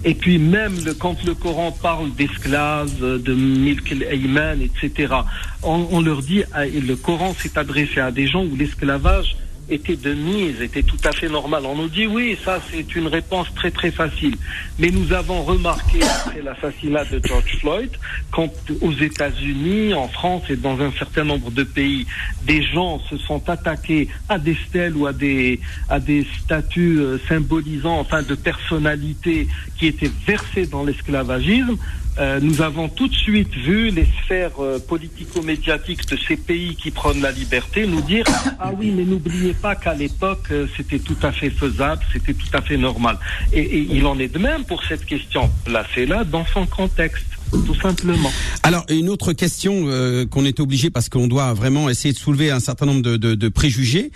Et 0.04 0.14
puis 0.14 0.38
même 0.38 0.76
quand 0.98 1.22
le 1.24 1.34
Coran 1.34 1.72
parle 1.72 2.12
d'esclaves, 2.14 3.02
euh, 3.02 3.18
de 3.18 3.34
milk 3.34 3.92
etc., 3.92 5.14
on, 5.62 6.00
leur 6.00 6.22
dit, 6.22 6.44
ah, 6.52 6.66
le 6.66 6.94
Coran 6.94 7.34
s'est 7.34 7.58
adressé 7.58 8.00
à 8.00 8.10
des 8.10 8.26
gens 8.26 8.44
où 8.44 8.54
l'esclavage 8.56 9.36
était 9.68 9.96
de 9.96 10.14
mise, 10.14 10.60
était 10.60 10.82
tout 10.82 10.98
à 11.04 11.12
fait 11.12 11.28
normal. 11.28 11.64
On 11.66 11.74
nous 11.74 11.88
dit 11.88 12.06
oui, 12.06 12.38
ça 12.44 12.60
c'est 12.70 12.94
une 12.94 13.08
réponse 13.08 13.52
très 13.54 13.70
très 13.70 13.90
facile. 13.90 14.36
Mais 14.78 14.90
nous 14.90 15.12
avons 15.12 15.42
remarqué 15.42 16.02
après 16.02 16.42
l'assassinat 16.42 17.04
de 17.06 17.20
George 17.24 17.58
Floyd, 17.60 17.90
quand 18.30 18.52
aux 18.80 18.92
États-Unis, 18.92 19.94
en 19.94 20.08
France 20.08 20.44
et 20.50 20.56
dans 20.56 20.80
un 20.80 20.92
certain 20.92 21.24
nombre 21.24 21.50
de 21.50 21.64
pays, 21.64 22.06
des 22.44 22.62
gens 22.62 23.00
se 23.10 23.16
sont 23.16 23.48
attaqués 23.48 24.08
à 24.28 24.38
des 24.38 24.56
stèles 24.68 24.96
ou 24.96 25.06
à 25.06 25.12
des 25.12 25.60
à 25.88 25.98
des 26.00 26.26
statues 26.38 27.00
euh, 27.00 27.18
symbolisant 27.28 27.98
enfin 27.98 28.22
de 28.22 28.34
personnalités 28.34 29.48
qui 29.78 29.86
étaient 29.86 30.12
versées 30.26 30.66
dans 30.66 30.84
l'esclavagisme. 30.84 31.76
Euh, 32.18 32.40
nous 32.40 32.62
avons 32.62 32.88
tout 32.88 33.08
de 33.08 33.14
suite 33.14 33.52
vu 33.54 33.90
les 33.90 34.06
sphères 34.22 34.58
euh, 34.58 34.78
politico-médiatiques 34.78 36.08
de 36.08 36.16
ces 36.16 36.36
pays 36.36 36.74
qui 36.74 36.90
prennent 36.90 37.20
la 37.20 37.30
liberté 37.30 37.86
nous 37.86 38.00
dire 38.00 38.24
ah 38.58 38.72
oui 38.78 38.90
mais 38.90 39.04
n'oubliez 39.04 39.52
pas 39.52 39.74
qu'à 39.76 39.92
l'époque 39.92 40.46
euh, 40.50 40.66
c'était 40.76 40.98
tout 40.98 41.16
à 41.22 41.30
fait 41.30 41.50
faisable, 41.50 42.02
c'était 42.12 42.32
tout 42.32 42.48
à 42.54 42.62
fait 42.62 42.78
normal. 42.78 43.18
Et, 43.52 43.60
et 43.60 43.88
il 43.92 44.06
en 44.06 44.18
est 44.18 44.32
de 44.32 44.38
même 44.38 44.64
pour 44.64 44.82
cette 44.84 45.04
question. 45.04 45.50
Placez-la 45.64 46.24
dans 46.24 46.46
son 46.46 46.64
contexte, 46.66 47.26
tout 47.50 47.74
simplement. 47.80 48.30
Alors 48.62 48.86
une 48.88 49.08
autre 49.08 49.32
question 49.32 49.84
euh, 49.86 50.26
qu'on 50.26 50.44
est 50.44 50.60
obligé 50.60 50.90
parce 50.90 51.08
qu'on 51.08 51.26
doit 51.26 51.52
vraiment 51.54 51.90
essayer 51.90 52.14
de 52.14 52.18
soulever 52.18 52.50
un 52.50 52.60
certain 52.60 52.86
nombre 52.86 53.02
de, 53.02 53.16
de, 53.16 53.34
de 53.34 53.48
préjugés. 53.48 54.10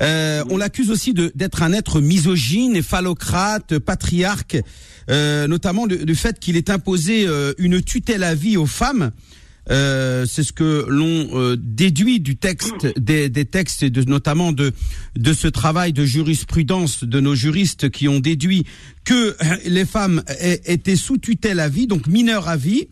Euh, 0.00 0.44
on 0.50 0.56
l'accuse 0.56 0.90
aussi 0.90 1.14
d'être 1.14 1.62
un 1.62 1.72
être 1.72 2.00
misogyne, 2.00 2.82
phallocrate, 2.82 3.78
patriarque, 3.78 4.58
euh, 5.10 5.46
notamment 5.46 5.86
le, 5.86 6.04
du 6.04 6.14
fait 6.14 6.38
qu'il 6.38 6.56
ait 6.56 6.70
imposé 6.70 7.26
euh, 7.26 7.52
une 7.58 7.82
tutelle 7.82 8.22
à 8.22 8.34
vie 8.34 8.56
aux 8.56 8.66
femmes. 8.66 9.10
Euh, 9.70 10.26
c'est 10.26 10.42
ce 10.42 10.52
que 10.52 10.84
l'on 10.90 11.30
euh, 11.40 11.56
déduit 11.58 12.20
du 12.20 12.36
texte, 12.36 12.86
des, 12.98 13.30
des 13.30 13.46
textes, 13.46 13.82
et 13.82 13.88
de, 13.88 14.02
notamment 14.02 14.52
de 14.52 14.72
de 15.16 15.32
ce 15.32 15.48
travail 15.48 15.94
de 15.94 16.04
jurisprudence 16.04 17.02
de 17.04 17.18
nos 17.18 17.34
juristes 17.34 17.88
qui 17.88 18.06
ont 18.06 18.20
déduit 18.20 18.66
que 19.04 19.34
les 19.66 19.86
femmes 19.86 20.22
étaient 20.66 20.96
sous 20.96 21.16
tutelle 21.16 21.60
à 21.60 21.70
vie, 21.70 21.86
donc 21.86 22.08
mineures 22.08 22.46
à 22.46 22.56
vie, 22.58 22.88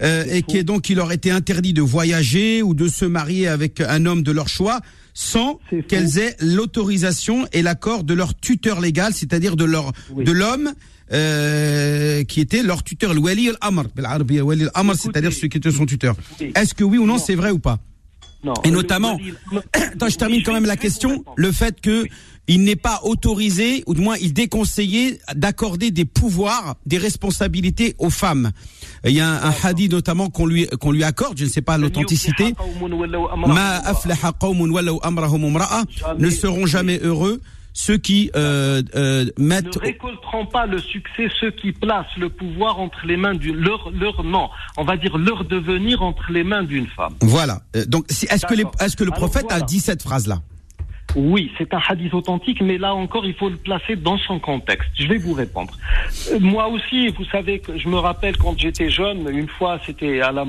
euh, 0.00 0.24
et 0.30 0.40
qui 0.42 0.56
est 0.56 0.64
donc 0.64 0.88
il 0.88 0.96
leur 0.96 1.12
était 1.12 1.30
interdit 1.30 1.74
de 1.74 1.82
voyager 1.82 2.62
ou 2.62 2.72
de 2.72 2.88
se 2.88 3.04
marier 3.04 3.46
avec 3.46 3.82
un 3.82 4.06
homme 4.06 4.22
de 4.22 4.32
leur 4.32 4.48
choix 4.48 4.80
sans 5.12 5.58
qu'elles 5.88 6.16
aient 6.18 6.36
l'autorisation 6.40 7.46
et 7.52 7.60
l'accord 7.60 8.04
de 8.04 8.14
leur 8.14 8.34
tuteur 8.38 8.80
légal, 8.80 9.12
c'est-à-dire 9.12 9.56
de 9.56 9.64
leur 9.64 9.92
Oui. 10.14 10.24
de 10.24 10.32
l'homme 10.32 10.72
euh, 11.10 12.22
qui 12.24 12.40
était 12.40 12.62
leur 12.62 12.82
tuteur, 12.82 13.14
le 13.14 13.20
Wali 13.20 13.48
al-Amr, 13.48 13.84
amr 14.74 14.94
c'est-à-dire 14.94 15.32
ceux 15.32 15.48
qui 15.48 15.56
étaient 15.56 15.70
son 15.70 15.86
tuteur. 15.86 16.14
Est-ce 16.54 16.74
que 16.74 16.84
oui 16.84 16.98
ou 16.98 17.06
non, 17.06 17.16
c'est 17.16 17.34
vrai 17.34 17.50
ou 17.50 17.58
pas? 17.58 17.78
Et 18.64 18.70
notamment, 18.70 19.18
attends, 19.72 20.08
je 20.08 20.16
termine 20.16 20.42
quand 20.42 20.52
même 20.52 20.66
la 20.66 20.76
question, 20.76 21.24
le 21.36 21.50
fait 21.50 21.80
que 21.80 22.06
il 22.46 22.62
n'est 22.62 22.76
pas 22.76 23.00
autorisé, 23.04 23.84
ou 23.86 23.94
du 23.94 24.00
moins 24.00 24.16
il 24.20 24.32
déconseillait 24.32 25.18
d'accorder 25.34 25.90
des 25.90 26.06
pouvoirs, 26.06 26.76
des 26.86 26.98
responsabilités 26.98 27.94
aux 27.98 28.10
femmes. 28.10 28.50
Il 29.04 29.12
y 29.12 29.20
a 29.20 29.46
un, 29.46 29.54
hadith 29.62 29.92
notamment 29.92 30.30
qu'on 30.30 30.46
lui, 30.46 30.66
qu'on 30.80 30.90
lui 30.90 31.04
accorde, 31.04 31.38
je 31.38 31.44
ne 31.44 31.50
sais 31.50 31.60
pas 31.62 31.76
l'authenticité. 31.78 32.54
Ne 36.18 36.30
seront 36.30 36.66
jamais 36.66 36.98
heureux 37.02 37.40
ceux 37.80 37.96
qui 37.96 38.28
euh, 38.34 38.82
euh, 38.96 39.24
ne 39.38 39.78
récolteront 39.78 40.46
pas 40.46 40.66
le 40.66 40.78
succès 40.80 41.28
ceux 41.38 41.52
qui 41.52 41.70
placent 41.70 42.16
le 42.18 42.28
pouvoir 42.28 42.80
entre 42.80 43.06
les 43.06 43.16
mains 43.16 43.34
d'une 43.34 43.54
leur 43.54 43.90
leur 43.92 44.24
non, 44.24 44.48
on 44.76 44.82
va 44.84 44.96
dire 44.96 45.16
leur 45.16 45.44
devenir 45.44 46.02
entre 46.02 46.32
les 46.32 46.42
mains 46.42 46.64
d'une 46.64 46.88
femme. 46.88 47.14
voilà. 47.20 47.60
Euh, 47.76 47.84
Donc 47.86 48.06
est-ce 48.10 48.46
que 48.46 48.54
les- 48.54 48.64
le 48.64 49.12
Alors, 49.12 49.14
prophète 49.14 49.46
a 49.50 49.60
dit 49.60 49.78
cette 49.78 50.02
phrase 50.02 50.26
là 50.26 50.40
Oui, 51.16 51.50
c'est 51.56 51.72
un 51.72 51.80
hadith 51.88 52.12
authentique, 52.12 52.60
mais 52.60 52.76
là 52.76 52.94
encore, 52.94 53.24
il 53.24 53.34
faut 53.34 53.48
le 53.48 53.56
placer 53.56 53.96
dans 53.96 54.18
son 54.18 54.38
contexte. 54.38 54.90
Je 54.98 55.06
vais 55.06 55.16
vous 55.16 55.32
répondre. 55.32 55.72
Euh, 56.30 56.38
moi 56.38 56.68
aussi, 56.68 57.08
vous 57.08 57.24
savez 57.24 57.60
que 57.60 57.78
je 57.78 57.88
me 57.88 57.96
rappelle 57.96 58.36
quand 58.36 58.58
j'étais 58.58 58.90
jeune, 58.90 59.26
une 59.30 59.48
fois, 59.48 59.80
c'était 59.86 60.20
à 60.20 60.32
la, 60.32 60.44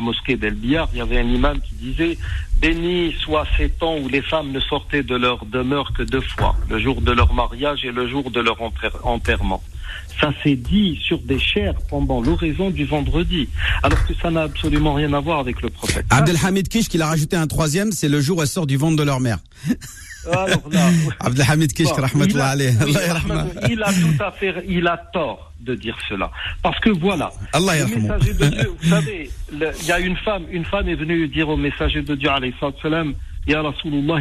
mosquée 0.00 0.36
d'El 0.36 0.54
Biyar, 0.54 0.88
il 0.92 0.98
y 0.98 1.02
avait 1.02 1.18
un 1.18 1.28
imam 1.28 1.58
qui 1.60 1.74
disait 1.74 2.16
Béni 2.60 3.12
soit 3.12 3.44
ces 3.56 3.68
temps 3.68 3.96
où 3.98 4.08
les 4.08 4.22
femmes 4.22 4.52
ne 4.52 4.60
sortaient 4.60 5.02
de 5.02 5.16
leur 5.16 5.44
demeure 5.46 5.92
que 5.92 6.04
deux 6.04 6.20
fois, 6.20 6.54
le 6.70 6.78
jour 6.78 7.00
de 7.00 7.12
leur 7.12 7.34
mariage 7.34 7.84
et 7.84 7.90
le 7.90 8.06
jour 8.06 8.30
de 8.30 8.40
leur 8.40 8.62
enterre- 8.62 9.04
enterrement. 9.04 9.62
Ça 10.20 10.32
s'est 10.42 10.56
dit 10.56 10.98
sur 11.02 11.18
des 11.18 11.38
chairs 11.38 11.74
pendant 11.90 12.20
l'oraison 12.20 12.70
du 12.70 12.84
vendredi, 12.84 13.48
alors 13.82 14.04
que 14.06 14.14
ça 14.14 14.30
n'a 14.30 14.42
absolument 14.42 14.94
rien 14.94 15.12
à 15.12 15.20
voir 15.20 15.38
avec 15.40 15.60
le 15.60 15.70
prophète. 15.70 16.06
Abdelhamid 16.10 16.68
Kish, 16.68 16.88
qui 16.88 16.98
l'a 16.98 17.08
rajouté 17.08 17.36
un 17.36 17.46
troisième, 17.46 17.90
c'est 17.92 18.08
le 18.08 18.20
jour 18.20 18.38
où 18.38 18.42
elle 18.42 18.48
sort 18.48 18.66
du 18.66 18.76
ventre 18.76 18.96
de 18.96 19.02
leur 19.02 19.20
mère. 19.20 19.38
Alors 20.32 20.62
là, 20.70 20.88
Abdelhamid 21.20 21.72
Kish, 21.72 21.88
Bon, 21.88 21.94
il 22.30 22.38
a- 22.38 22.42
oui, 22.86 22.92
il 23.72 23.82
a 23.82 23.92
tout 23.92 24.22
à 24.24 24.30
fait, 24.32 24.54
il 24.68 24.86
a 24.86 24.96
tort 25.12 25.52
de 25.60 25.74
dire 25.74 25.96
cela. 26.08 26.30
Parce 26.62 26.78
que 26.80 26.90
voilà, 26.90 27.30
Allah 27.52 27.72
le 27.86 27.96
messager 28.02 28.34
de 28.34 28.46
Dieu, 28.46 28.72
vous 28.82 28.88
savez, 28.88 29.30
il 29.52 29.86
y 29.86 29.92
a 29.92 29.98
une 29.98 30.16
femme, 30.18 30.44
une 30.50 30.64
femme 30.64 30.88
est 30.88 30.94
venue 30.94 31.28
dire 31.28 31.48
au 31.48 31.56
messager 31.56 32.02
de 32.02 32.14
Dieu, 32.14 32.30
alayhi 32.30 32.54
salam, 32.80 33.14
Ya 33.46 33.60
Rasulullah, 33.60 34.18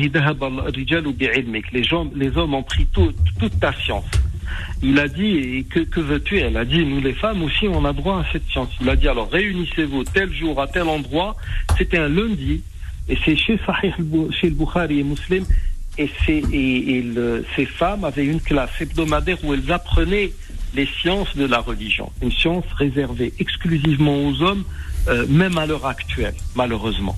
les 1.72 1.84
gens, 1.84 2.10
les 2.14 2.38
hommes 2.38 2.54
ont 2.56 2.64
pris 2.64 2.86
tout- 2.88 3.14
toute 3.40 3.58
ta 3.60 3.72
science. 3.74 4.04
Il 4.82 5.00
a 5.00 5.08
dit, 5.08 5.38
et 5.38 5.64
que, 5.64 6.00
veux-tu 6.00 6.40
Elle 6.40 6.58
a 6.58 6.66
dit, 6.66 6.86
nous 6.86 7.02
les 7.02 7.14
femmes 7.14 7.44
aussi, 7.44 7.68
on 7.68 7.86
a 7.86 7.94
droit 7.94 8.20
à 8.20 8.26
cette 8.32 8.46
science. 8.50 8.70
Il 8.82 8.90
a 8.90 8.96
dit, 8.96 9.08
alors 9.08 9.30
réunissez-vous 9.32 10.04
tel 10.04 10.34
jour 10.34 10.62
à 10.62 10.68
tel 10.68 10.84
endroit. 10.84 11.36
C'était 11.78 11.98
un 11.98 12.10
lundi, 12.10 12.62
et 13.08 13.18
c'est 13.24 13.36
chez 13.36 13.60
Sahih, 13.66 13.94
chez 14.40 14.50
le 14.50 14.56
Bukhari 14.56 15.00
et 15.00 15.04
Muslim. 15.04 15.46
Et, 15.98 16.10
et, 16.28 16.98
et 16.98 17.06
ces 17.56 17.66
femmes 17.66 18.04
avaient 18.04 18.26
une 18.26 18.42
classe 18.42 18.72
hebdomadaire 18.82 19.38
où 19.44 19.54
elles 19.54 19.72
apprenaient 19.72 20.32
les 20.76 20.88
sciences 20.88 21.36
de 21.36 21.46
la 21.46 21.60
religion. 21.60 22.12
Une 22.22 22.32
science 22.32 22.66
réservée 22.76 23.34
exclusivement 23.40 24.26
aux 24.26 24.42
hommes, 24.42 24.64
euh, 25.08 25.26
même 25.28 25.58
à 25.58 25.66
l'heure 25.66 25.86
actuelle, 25.86 26.34
malheureusement. 26.56 27.16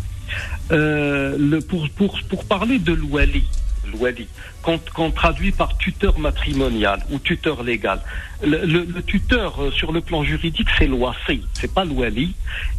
Euh, 0.71 1.61
pour, 1.69 1.89
pour, 1.91 2.19
pour 2.29 2.45
parler 2.45 2.79
de 2.79 2.93
l'ouali, 2.93 3.45
l'ouali, 3.95 4.27
qu'on 4.61 5.11
traduit 5.11 5.51
par 5.51 5.77
tuteur 5.77 6.17
matrimonial 6.19 6.99
ou 7.11 7.19
tuteur 7.19 7.63
légal. 7.63 7.99
Le, 8.43 8.65
le- 8.65 8.83
le 8.83 9.01
tuteur 9.03 9.61
euh, 9.61 9.71
sur 9.71 9.91
le 9.91 10.01
plan 10.01 10.23
juridique, 10.23 10.67
c'est 10.77 10.87
l'ouassi, 10.87 11.41
c'est 11.53 11.71
pas 11.73 11.85
l'ouali. 11.85 12.33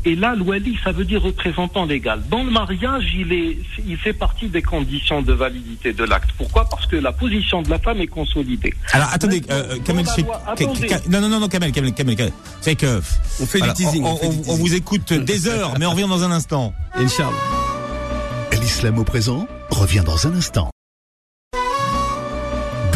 Et 0.04 0.14
là, 0.16 0.34
l'ouali, 0.34 0.76
ça 0.84 0.92
veut 0.92 1.04
dire 1.04 1.22
représentant 1.22 1.84
légal. 1.86 2.22
Dans 2.28 2.42
le 2.44 2.50
mariage, 2.50 3.04
il, 3.16 3.32
est, 3.32 3.56
il 3.86 3.96
fait 3.96 4.12
partie 4.12 4.48
des 4.48 4.62
conditions 4.62 5.22
de 5.22 5.32
validité 5.32 5.92
de 5.92 6.04
l'acte. 6.04 6.30
Pourquoi? 6.36 6.68
Parce 6.68 6.86
que 6.86 6.96
la 6.96 7.12
position 7.12 7.62
de 7.62 7.70
la 7.70 7.78
femme 7.78 8.00
est 8.00 8.06
consolidée. 8.06 8.74
Alors 8.92 9.08
attendez, 9.12 9.42
euh, 9.50 9.76
Kamel, 9.84 10.04
loi- 10.18 10.42
attendez. 10.46 10.88
Non 11.08 11.20
non 11.20 11.40
non 11.40 11.48
Kamel, 11.48 11.72
Kamel, 11.72 11.92
Kamel, 11.94 12.16
Kamel. 12.16 12.32
c'est 12.60 12.74
que 12.74 13.00
On 13.40 13.46
fait 13.46 13.60
du 13.60 13.72
teasing. 13.72 14.04
on, 14.04 14.12
on 14.12 14.16
fait 14.16 14.28
du 14.28 14.34
on- 14.36 14.38
on 14.38 14.42
teasing. 14.42 14.58
vous 14.60 14.74
écoute 14.74 15.12
des 15.12 15.48
heures, 15.48 15.74
mais 15.78 15.86
on 15.86 15.92
revient 15.92 16.08
dans 16.08 16.22
un 16.24 16.30
instant. 16.32 16.74
Inch'Allah. 16.94 17.30
L'islam 18.60 18.98
au 18.98 19.04
présent? 19.04 19.46
Revient 19.70 20.02
dans 20.04 20.26
un 20.26 20.34
instant. 20.34 20.70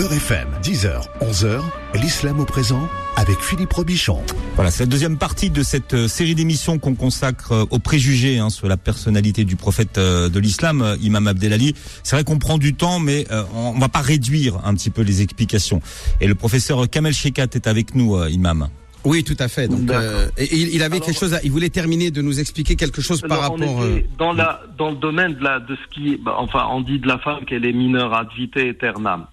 Beurre 0.01 0.15
FM, 0.15 0.49
10h, 0.63 1.03
11h, 1.21 1.61
l'islam 2.01 2.41
au 2.41 2.47
présent 2.47 2.89
avec 3.17 3.39
Philippe 3.39 3.75
Robichon. 3.75 4.23
Voilà, 4.55 4.71
c'est 4.71 4.85
la 4.85 4.89
deuxième 4.89 5.19
partie 5.19 5.51
de 5.51 5.63
cette 5.63 5.93
euh, 5.93 6.09
série 6.09 6.35
d'émissions 6.35 6.79
qu'on 6.79 6.95
consacre 6.95 7.53
euh, 7.53 7.65
aux 7.71 7.81
préjugés 7.81 8.39
hein, 8.39 8.49
sur 8.49 8.67
la 8.67 8.79
personnalité 8.79 9.45
du 9.45 9.57
prophète 9.57 9.99
euh, 9.99 10.31
de 10.31 10.41
l'islam, 10.41 10.97
Imam 11.03 11.27
Abdelali. 11.29 11.75
C'est 12.03 12.17
vrai 12.17 12.25
qu'on 12.25 12.39
prend 12.39 12.57
du 12.57 12.73
temps, 12.73 12.99
mais 12.99 13.27
euh, 13.31 13.43
on 13.55 13.79
va 13.79 13.91
pas 13.91 14.01
réduire 14.01 14.57
un 14.65 14.73
petit 14.73 14.89
peu 14.89 15.03
les 15.03 15.21
explications. 15.21 15.83
Et 16.23 16.29
le 16.29 16.35
professeur 16.35 16.89
Kamel 16.89 17.13
Shekat 17.13 17.49
est 17.53 17.67
avec 17.67 17.95
nous, 17.95 18.17
euh, 18.17 18.31
Imam. 18.31 18.69
Oui, 19.05 19.23
tout 19.23 19.37
à 19.39 19.49
fait. 19.49 19.69
Donc, 19.69 19.91
euh, 19.91 20.29
et 20.39 20.49
il, 20.51 20.75
il 20.77 20.83
avait 20.83 20.97
Alors, 20.97 21.09
quelque 21.09 21.19
chose. 21.19 21.35
À, 21.35 21.43
il 21.43 21.51
voulait 21.51 21.69
terminer 21.69 22.11
de 22.11 22.23
nous 22.23 22.41
expliquer 22.41 22.75
quelque 22.75 23.03
chose 23.03 23.21
par 23.21 23.39
on 23.39 23.57
rapport. 23.57 23.83
euh, 23.83 24.01
dans 24.19 24.33
la 24.33 24.63
dans 24.79 24.93
le 24.93 24.97
domaine 24.97 25.35
de 25.35 25.45
la 25.45 25.61
de 25.61 25.77
ce 25.77 25.95
qui 25.95 26.17
bah, 26.17 26.37
enfin 26.39 26.67
on 26.71 26.81
dit 26.81 26.99
de 26.99 27.07
la 27.07 27.19
femme 27.19 27.45
qu'elle 27.47 27.67
est 27.67 27.73
mineure 27.75 28.15
ad 28.15 28.29
vitam 28.35 28.63
aeternam. 28.63 29.27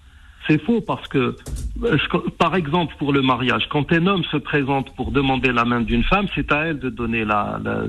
C'est 0.48 0.60
faux 0.64 0.80
parce 0.80 1.06
que 1.08 1.36
euh, 1.84 1.96
par 2.38 2.56
exemple 2.56 2.94
pour 2.98 3.12
le 3.12 3.22
mariage, 3.22 3.64
quand 3.70 3.92
un 3.92 4.06
homme 4.06 4.24
se 4.32 4.36
présente 4.38 4.94
pour 4.96 5.12
demander 5.12 5.52
la 5.52 5.64
main 5.64 5.80
d'une 5.82 6.02
femme, 6.02 6.26
c'est 6.34 6.50
à 6.50 6.66
elle 6.66 6.78
de 6.78 6.88
donner 6.88 7.24
la, 7.24 7.60
la- 7.64 7.84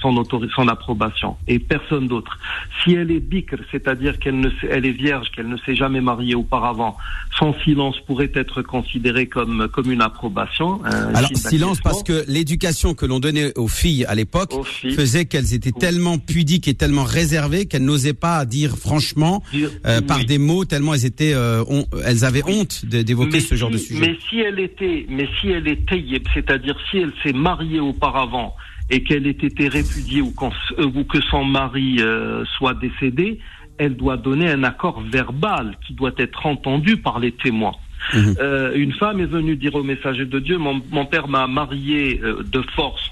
son 0.00 0.68
approbation 0.68 1.36
et 1.48 1.58
personne 1.58 2.06
d'autre. 2.08 2.38
Si 2.84 2.94
elle 2.94 3.10
est 3.10 3.20
bikr, 3.20 3.56
c'est-à-dire 3.72 4.18
qu'elle 4.18 4.38
ne 4.40 4.50
s'est- 4.50 4.68
elle 4.70 4.86
est 4.86 4.92
vierge, 4.92 5.30
qu'elle 5.34 5.48
ne 5.48 5.56
s'est 5.58 5.74
jamais 5.74 6.00
mariée 6.00 6.34
auparavant, 6.34 6.96
son 7.38 7.54
silence 7.64 7.96
pourrait 8.06 8.30
être 8.34 8.62
considéré 8.62 9.26
comme 9.26 9.68
comme 9.72 9.90
une 9.90 10.02
approbation. 10.02 10.84
un 10.84 11.14
Alors 11.14 11.30
silence 11.34 11.80
parce 11.80 12.02
que 12.02 12.24
l'éducation 12.28 12.94
que 12.94 13.06
l'on 13.06 13.20
donnait 13.20 13.56
aux 13.58 13.68
filles 13.68 14.04
à 14.06 14.14
l'époque 14.14 14.52
faisait 14.94 15.24
qu'elles 15.24 15.54
étaient 15.54 15.72
tellement 15.72 16.18
pudiques 16.18 16.68
et 16.68 16.74
tellement 16.74 17.04
réservées 17.04 17.66
qu'elles 17.66 17.84
n'osaient 17.84 18.12
pas 18.14 18.44
dire 18.44 18.76
franchement 18.76 19.42
Dire- 19.52 19.70
euh, 19.86 20.00
par 20.00 20.24
des 20.24 20.38
mots 20.38 20.64
tellement 20.64 20.94
elles 20.94 21.06
étaient 21.06 21.32
euh, 21.34 21.64
on- 21.68 21.85
elles 22.04 22.24
avaient 22.24 22.42
Oui. 22.44 22.60
honte 22.60 22.84
d'évoquer 22.86 23.40
ce 23.40 23.54
genre 23.54 23.70
de 23.70 23.78
sujet. 23.78 24.00
Mais 24.00 24.18
si 24.28 24.40
elle 24.40 24.60
était, 24.60 25.06
mais 25.08 25.28
si 25.40 25.48
elle 25.50 25.64
tayyib, 25.84 26.24
c'est-à-dire 26.34 26.76
si 26.90 26.98
elle 26.98 27.12
s'est 27.22 27.32
mariée 27.32 27.80
auparavant 27.80 28.54
et 28.90 29.02
qu'elle 29.02 29.26
ait 29.26 29.30
été 29.30 29.68
répudiée 29.68 30.20
ou, 30.20 30.32
euh, 30.78 30.84
ou 30.84 31.04
que 31.04 31.20
son 31.22 31.44
mari 31.44 31.96
euh, 32.00 32.44
soit 32.56 32.74
décédé, 32.74 33.38
elle 33.78 33.96
doit 33.96 34.16
donner 34.16 34.48
un 34.48 34.62
accord 34.62 35.00
verbal 35.00 35.76
qui 35.86 35.94
doit 35.94 36.14
être 36.18 36.46
entendu 36.46 36.96
par 36.96 37.18
les 37.18 37.32
témoins. 37.32 37.74
Mhm. 38.14 38.36
Euh, 38.40 38.72
une 38.74 38.92
femme 38.92 39.20
est 39.20 39.26
venue 39.26 39.56
dire 39.56 39.74
au 39.74 39.82
messager 39.82 40.26
de 40.26 40.38
Dieu, 40.38 40.58
mon, 40.58 40.80
mon 40.90 41.06
père 41.06 41.28
m'a 41.28 41.46
marié 41.46 42.20
euh, 42.22 42.42
de 42.44 42.62
force, 42.74 43.10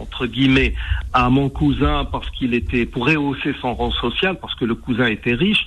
entre 0.00 0.26
guillemets, 0.26 0.74
à 1.12 1.30
mon 1.30 1.48
cousin 1.48 2.04
parce 2.10 2.28
qu'il 2.30 2.52
était, 2.54 2.84
pour 2.84 3.06
rehausser 3.06 3.54
son 3.60 3.74
rang 3.74 3.90
social, 3.92 4.38
parce 4.40 4.54
que 4.54 4.64
le 4.64 4.74
cousin 4.74 5.06
était 5.06 5.34
riche, 5.34 5.66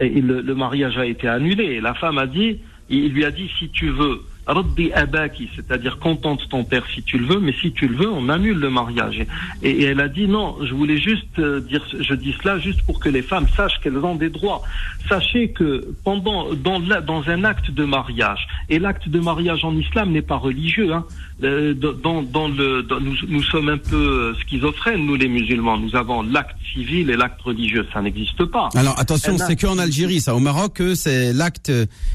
et 0.00 0.20
le, 0.20 0.40
le 0.40 0.54
mariage 0.54 0.98
a 0.98 1.06
été 1.06 1.28
annulé. 1.28 1.64
Et 1.64 1.80
la 1.80 1.94
femme 1.94 2.18
a 2.18 2.26
dit, 2.26 2.58
il 2.88 3.12
lui 3.12 3.24
a 3.24 3.30
dit, 3.30 3.50
si 3.58 3.68
tu 3.68 3.90
veux, 3.90 4.22
Rabbi 4.48 4.90
abaki, 4.92 5.50
c'est-à-dire 5.54 5.98
contente 5.98 6.48
ton 6.48 6.64
père 6.64 6.82
si 6.94 7.02
tu 7.02 7.18
le 7.18 7.26
veux, 7.26 7.38
mais 7.38 7.52
si 7.52 7.70
tu 7.72 7.86
le 7.86 7.96
veux, 7.96 8.08
on 8.08 8.30
annule 8.30 8.58
le 8.58 8.70
mariage. 8.70 9.20
Et, 9.62 9.70
et 9.70 9.82
elle 9.84 10.00
a 10.00 10.08
dit 10.08 10.26
non, 10.26 10.56
je 10.64 10.72
voulais 10.72 10.96
juste 10.96 11.38
euh, 11.38 11.60
dire, 11.60 11.84
je 12.00 12.14
dis 12.14 12.34
cela 12.42 12.58
juste 12.58 12.80
pour 12.86 12.98
que 12.98 13.10
les 13.10 13.20
femmes 13.20 13.46
sachent 13.54 13.78
qu'elles 13.80 13.98
ont 13.98 14.14
des 14.14 14.30
droits. 14.30 14.62
Sachez 15.06 15.50
que 15.50 15.94
pendant 16.02 16.54
dans, 16.54 16.80
dans 16.80 17.28
un 17.28 17.44
acte 17.44 17.70
de 17.70 17.84
mariage, 17.84 18.48
et 18.70 18.78
l'acte 18.78 19.10
de 19.10 19.20
mariage 19.20 19.66
en 19.66 19.76
islam 19.76 20.12
n'est 20.12 20.22
pas 20.22 20.36
religieux. 20.36 20.94
Hein, 20.94 21.04
dans, 21.40 22.22
dans 22.22 22.48
le, 22.48 22.82
dans- 22.82 23.00
nous, 23.00 23.14
nous 23.28 23.42
sommes 23.44 23.68
un 23.68 23.78
peu 23.78 23.96
euh, 23.96 24.34
schizophrènes, 24.40 25.06
nous 25.06 25.14
les 25.14 25.28
musulmans. 25.28 25.78
Nous 25.78 25.94
avons 25.94 26.22
l'acte 26.22 26.56
civil 26.74 27.10
et 27.10 27.16
l'acte 27.16 27.40
religieux. 27.42 27.86
Ça 27.92 28.02
n'existe 28.02 28.44
pas. 28.46 28.68
Alors 28.74 28.98
attention, 28.98 29.38
c'est 29.38 29.54
qu'en 29.56 29.78
Algérie, 29.78 30.20
ça. 30.20 30.34
Au 30.34 30.40
Maroc, 30.40 30.80
euh, 30.80 30.94
c'est 30.96 31.32
l'acte 31.32 31.70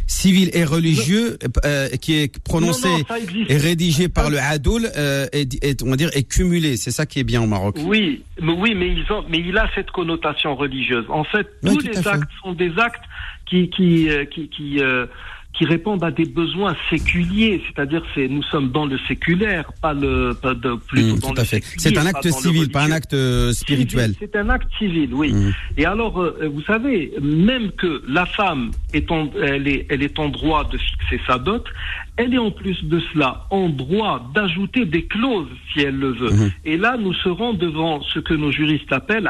civil 0.07 0.49
et 0.53 0.65
religieux 0.65 1.37
euh, 1.65 1.87
qui 2.01 2.15
est 2.15 2.37
prononcé 2.43 2.89
Non, 2.89 2.97
non, 2.97 3.45
et 3.47 3.57
rédigé 3.57 4.09
par 4.09 4.29
le 4.29 4.39
Hadoul, 4.39 4.89
euh, 4.97 5.25
est, 5.31 5.63
est- 5.63 5.81
on 5.83 5.89
va 5.89 5.95
dire, 5.95 6.09
est 6.13 6.23
cumulé. 6.27 6.75
C'est 6.77 6.91
ça 6.91 7.05
qui 7.05 7.19
est 7.19 7.23
bien 7.23 7.41
au 7.41 7.47
Maroc. 7.47 7.77
Oui, 7.85 8.23
mais 8.41 8.51
oui, 8.53 8.73
mais 8.75 8.89
ils 8.89 9.09
ont, 9.11 9.23
mais 9.29 9.39
il 9.39 9.57
a 9.57 9.69
cette 9.73 9.91
connotation 9.91 10.55
religieuse. 10.55 11.05
En 11.09 11.23
fait, 11.23 11.47
Oui, 11.63 11.77
tous 11.77 11.87
les 11.87 11.93
fait. 11.93 12.07
actes 12.09 12.29
sont 12.43 12.53
des 12.53 12.71
actes 12.77 13.03
qui 13.49 13.69
qui 13.69 14.09
euh, 14.09 14.25
qui 14.25 14.49
qui, 14.49 14.79
euh, 14.81 15.05
qui 15.53 15.65
répondent 15.65 16.03
à 16.03 16.11
des 16.11 16.25
besoins 16.25 16.75
séculiers, 16.89 17.61
c'est-à-dire 17.67 18.03
c'est 18.15 18.27
nous 18.27 18.43
sommes 18.43 18.71
dans 18.71 18.85
le 18.85 18.97
séculaire, 19.07 19.71
pas 19.81 19.93
le 19.93 20.33
pas 20.33 20.53
de 20.53 20.73
plutôt 20.75 21.03
Mmh, 21.03 21.19
dans 21.19 21.29
tout 21.29 21.35
le 21.35 21.41
à 21.41 21.45
fait. 21.45 21.63
C'est 21.77 21.97
un 21.97 22.05
acte 22.05 22.29
civil, 22.29 22.69
pas 22.71 22.83
un 22.83 22.91
acte 22.91 23.13
euh, 23.13 23.51
spirituel. 23.53 24.13
C'est 24.19 24.35
un 24.35 24.49
acte 24.49 24.67
civil, 24.77 25.13
oui. 25.13 25.33
Mhm. 25.33 25.53
Et 25.77 25.85
alors, 25.85 26.21
euh, 26.21 26.49
vous 26.53 26.61
savez, 26.63 27.13
même 27.21 27.71
que 27.71 28.03
la 28.07 28.25
femme 28.25 28.71
est 28.93 29.09
en, 29.11 29.29
elle 29.41 29.67
est, 29.67 29.85
elle 29.89 30.03
est 30.03 30.17
en 30.19 30.29
droit 30.29 30.63
de 30.69 30.77
fixer 30.77 31.19
sa 31.27 31.37
dot, 31.37 31.65
elle 32.17 32.33
est 32.33 32.37
en 32.37 32.51
plus 32.51 32.83
de 32.83 33.01
cela 33.11 33.45
en 33.49 33.69
droit 33.69 34.29
d'ajouter 34.35 34.85
des 34.85 35.05
clauses 35.05 35.47
si 35.71 35.81
elle 35.81 35.97
le 35.97 36.11
veut. 36.11 36.31
Mhm. 36.31 36.51
Et 36.65 36.77
là, 36.77 36.95
nous 36.97 37.13
serons 37.13 37.53
devant 37.53 38.01
ce 38.03 38.19
que 38.19 38.33
nos 38.35 38.51
juristes 38.51 38.91
appellent 38.93 39.27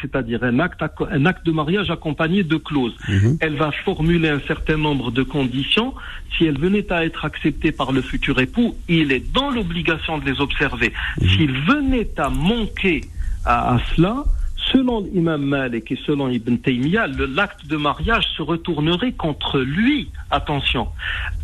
c'est-à-dire 0.00 0.42
un 0.42 0.58
acte, 0.58 0.80
acco- 0.82 1.06
un 1.10 1.24
acte 1.26 1.46
de 1.46 1.52
mariage 1.52 1.90
accompagné 1.90 2.42
de 2.42 2.56
clauses. 2.56 2.96
Mhm. 3.08 3.38
Elle 3.40 3.54
va 3.54 3.70
formuler 3.84 4.28
un 4.30 4.40
certain 4.40 4.76
nombre 4.76 5.10
de 5.12 5.22
conditions. 5.22 5.94
Si 6.36 6.44
elle 6.44 6.58
venait 6.58 6.90
à 6.92 7.04
être 7.04 7.24
acceptée 7.24 7.72
par 7.72 7.92
le 7.92 8.02
futur 8.02 8.40
époux, 8.40 8.74
il 8.88 9.12
est 9.12 9.32
dans 9.32 9.50
l'obligation 9.50 10.18
de 10.18 10.24
les 10.24 10.40
observer. 10.40 10.92
S'il 11.20 11.52
venait 11.52 12.08
à 12.18 12.30
manquer 12.30 13.02
à, 13.44 13.74
à 13.74 13.80
cela, 13.94 14.24
selon 14.70 15.00
l'imam 15.12 15.42
Malik 15.42 15.90
et 15.90 15.98
selon 16.06 16.28
Ibn 16.28 16.56
Taymiyyah, 16.58 17.06
l'acte 17.08 17.66
de 17.66 17.76
mariage 17.76 18.24
se 18.36 18.42
retournerait 18.42 19.12
contre 19.12 19.58
lui. 19.60 20.08
Attention. 20.30 20.88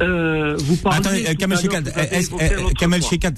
Euh, 0.03 0.57
vous 0.59 0.77
parliez 0.77 0.99
Attendez, 0.99 1.25
euh, 1.29 1.35
Kamel 1.35 1.59
est-ce- 1.59 1.67
un 2.35 2.93
euh, 2.93 3.01
Shekat, 3.01 3.31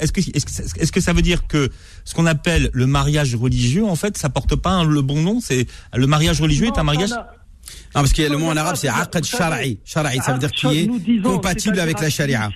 est-ce 0.00 0.12
que, 0.12 0.20
est-ce 0.20 0.44
que, 0.46 0.80
est-ce 0.82 0.92
que 0.92 1.00
ça 1.00 1.12
veut 1.12 1.22
dire 1.22 1.46
que 1.46 1.68
ce 2.04 2.14
qu'on 2.14 2.26
appelle 2.26 2.70
le 2.72 2.86
mariage 2.86 3.34
religieux, 3.34 3.84
en 3.84 3.96
fait, 3.96 4.16
ça 4.18 4.28
porte 4.28 4.56
pas 4.56 4.70
un- 4.70 4.84
le 4.84 5.02
bon 5.02 5.22
nom? 5.22 5.40
C'est, 5.40 5.66
le 5.94 6.06
mariage 6.06 6.40
religieux 6.40 6.66
est 6.66 6.76
un 6.78 6.82
Non, 6.82 6.84
mariage 6.84 7.10
n'a- 7.10 7.16
Non, 7.94 8.00
parce 8.02 8.12
que 8.12 8.22
le 8.22 8.36
mot 8.36 8.46
en 8.46 8.54
Non, 8.54 8.60
arabe, 8.60 8.76
c'est 8.76 8.88
aqd 8.88 9.24
shar'i. 9.24 9.78
Shar'i, 9.84 10.18
ça 10.18 10.32
veut 10.32 10.38
dire 10.40 10.50
qui 10.50 10.66
est 10.80 11.22
compatible 11.22 11.78
avec 11.78 12.00
la 12.00 12.10
charia. 12.10 12.50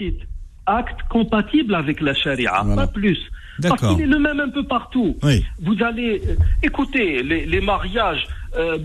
Acte 0.67 1.01
compatible 1.11 1.75
avec 1.75 2.01
la 2.01 2.15
charia, 2.15 2.65
pas 2.75 2.87
plus. 2.87 3.19
Parce 3.63 3.81
qu'il 3.81 4.01
est 4.01 4.07
le 4.07 4.19
même 4.19 4.41
un 4.41 4.49
peu 4.51 4.65
partout. 4.65 5.17
Vous 5.63 5.83
allez 5.83 6.23
euh, 6.27 6.37
écouter 6.63 7.23
les, 7.23 7.61
mariages, 7.61 8.27
euh, 8.57 8.77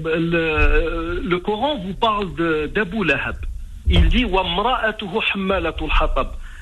le, 1.24 1.38
Coran 1.38 1.78
vous 1.80 1.94
parle 1.94 2.28
d'Abu 2.74 3.04
Lahab. 3.04 3.36
Il 3.88 4.08
dit 4.10 4.26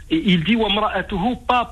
et 0.10 0.24
il 0.26 0.43
dit 0.46 0.56
pas 1.48 1.70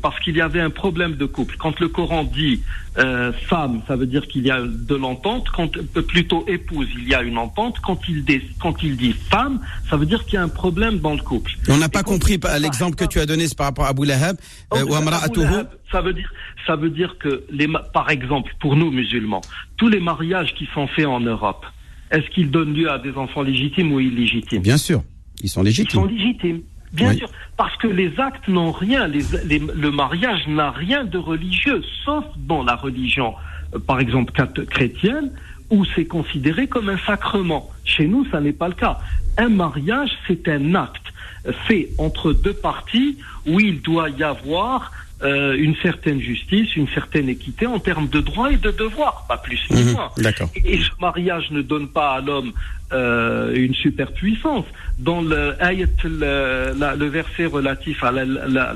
parce 0.00 0.20
qu'il 0.20 0.36
y 0.36 0.40
avait 0.40 0.60
un 0.60 0.70
problème 0.70 1.16
de 1.16 1.26
couple. 1.26 1.56
Quand 1.58 1.78
le 1.78 1.88
Coran 1.88 2.24
dit 2.24 2.62
euh, 2.96 3.32
femme, 3.48 3.82
ça 3.86 3.96
veut 3.96 4.06
dire 4.06 4.26
qu'il 4.28 4.46
y 4.46 4.50
a 4.50 4.62
de 4.62 4.94
l'entente. 4.94 5.48
Quand 5.50 5.76
euh, 5.76 6.02
plutôt 6.02 6.46
épouse, 6.48 6.88
il 6.96 7.06
y 7.06 7.14
a 7.14 7.22
une 7.22 7.36
entente. 7.36 7.80
Quand 7.80 7.98
il, 8.08 8.24
dit, 8.24 8.40
quand 8.60 8.82
il 8.82 8.96
dit 8.96 9.12
femme, 9.12 9.60
ça 9.90 9.98
veut 9.98 10.06
dire 10.06 10.24
qu'il 10.24 10.34
y 10.34 10.36
a 10.38 10.42
un 10.42 10.48
problème 10.48 11.00
dans 11.00 11.12
le 11.12 11.20
couple. 11.20 11.52
On 11.68 11.76
n'a 11.76 11.90
pas 11.90 12.02
compris 12.02 12.40
l'exemple 12.60 12.96
que 12.96 13.04
tu 13.04 13.20
as 13.20 13.26
donné 13.26 13.44
par 13.56 13.66
rapport 13.66 13.84
à 13.84 13.88
Abu 13.88 14.06
Lahab. 14.06 14.36
Oh, 14.70 14.76
euh, 14.76 15.64
ça 15.92 16.00
veut 16.00 16.14
dire 16.14 16.32
ça 16.66 16.76
veut 16.76 16.90
dire 16.90 17.18
que 17.18 17.44
les 17.50 17.68
par 17.92 18.08
exemple 18.08 18.52
pour 18.58 18.74
nous 18.74 18.90
musulmans, 18.90 19.42
tous 19.76 19.88
les 19.88 20.00
mariages 20.00 20.54
qui 20.54 20.66
sont 20.72 20.86
faits 20.86 21.06
en 21.06 21.20
Europe, 21.20 21.66
est-ce 22.10 22.28
qu'ils 22.30 22.50
donnent 22.50 22.72
lieu 22.72 22.90
à 22.90 22.98
des 22.98 23.12
enfants 23.12 23.42
légitimes 23.42 23.92
ou 23.92 24.00
illégitimes? 24.00 24.62
Bien 24.62 24.78
sûr, 24.78 25.02
ils 25.42 25.50
sont 25.50 25.62
légitimes. 25.62 25.88
Ils 25.90 26.02
sont 26.02 26.06
légitimes. 26.06 26.62
Bien 26.94 27.10
Oui. 27.10 27.18
sûr, 27.18 27.28
parce 27.56 27.76
que 27.76 27.88
les 27.88 28.12
actes 28.18 28.46
n'ont 28.48 28.72
rien, 28.72 29.06
les, 29.08 29.24
les- 29.44 29.58
le 29.58 29.90
mariage 29.90 30.46
n'a 30.48 30.70
rien 30.70 31.04
de 31.04 31.18
religieux, 31.18 31.82
sauf 32.04 32.24
dans 32.36 32.62
la 32.62 32.76
religion, 32.76 33.34
euh, 33.74 33.78
par 33.80 33.98
exemple 34.00 34.32
chrétienne, 34.76 35.30
où 35.70 35.84
c'est 35.94 36.06
considéré 36.06 36.68
comme 36.68 36.88
un 36.88 36.98
sacrement. 36.98 37.70
Chez 37.84 38.06
nous, 38.06 38.24
ça 38.30 38.40
n'est 38.40 38.52
pas 38.52 38.68
le 38.68 38.74
cas. 38.74 39.00
Un 39.36 39.48
mariage, 39.48 40.10
c'est 40.26 40.46
un 40.48 40.74
acte 40.76 41.08
euh, 41.46 41.52
fait 41.66 41.90
entre 41.98 42.32
deux 42.32 42.52
parties 42.54 43.18
où 43.46 43.58
il 43.60 43.82
doit 43.82 44.08
y 44.10 44.22
avoir 44.22 44.92
euh, 45.24 45.54
une 45.56 45.74
certaine 45.82 46.20
justice, 46.20 46.76
une 46.76 46.88
certaine 46.88 47.28
équité 47.28 47.66
en 47.66 47.78
termes 47.78 48.08
de 48.08 48.20
droits 48.20 48.52
et 48.52 48.56
de 48.56 48.70
devoirs, 48.70 49.24
pas 49.28 49.38
plus 49.38 49.58
ni 49.70 49.82
Mhm, 49.82 49.92
moins. 49.92 50.10
D'accord. 50.18 50.50
Et 50.64 50.78
ce 50.78 50.90
mariage 51.00 51.50
ne 51.50 51.62
donne 51.62 51.88
pas 51.88 52.14
à 52.16 52.20
l'homme 52.20 52.52
euh, 52.92 53.54
une 53.54 53.74
superpuissance. 53.74 54.66
Dans 54.98 55.22
le, 55.22 55.54
ayat, 55.60 55.86
le, 56.04 56.74
la- 56.78 56.94
le 56.94 57.06
verset 57.06 57.46
relatif 57.46 58.04
à 58.04 58.12
la- 58.12 58.24
la- 58.24 58.74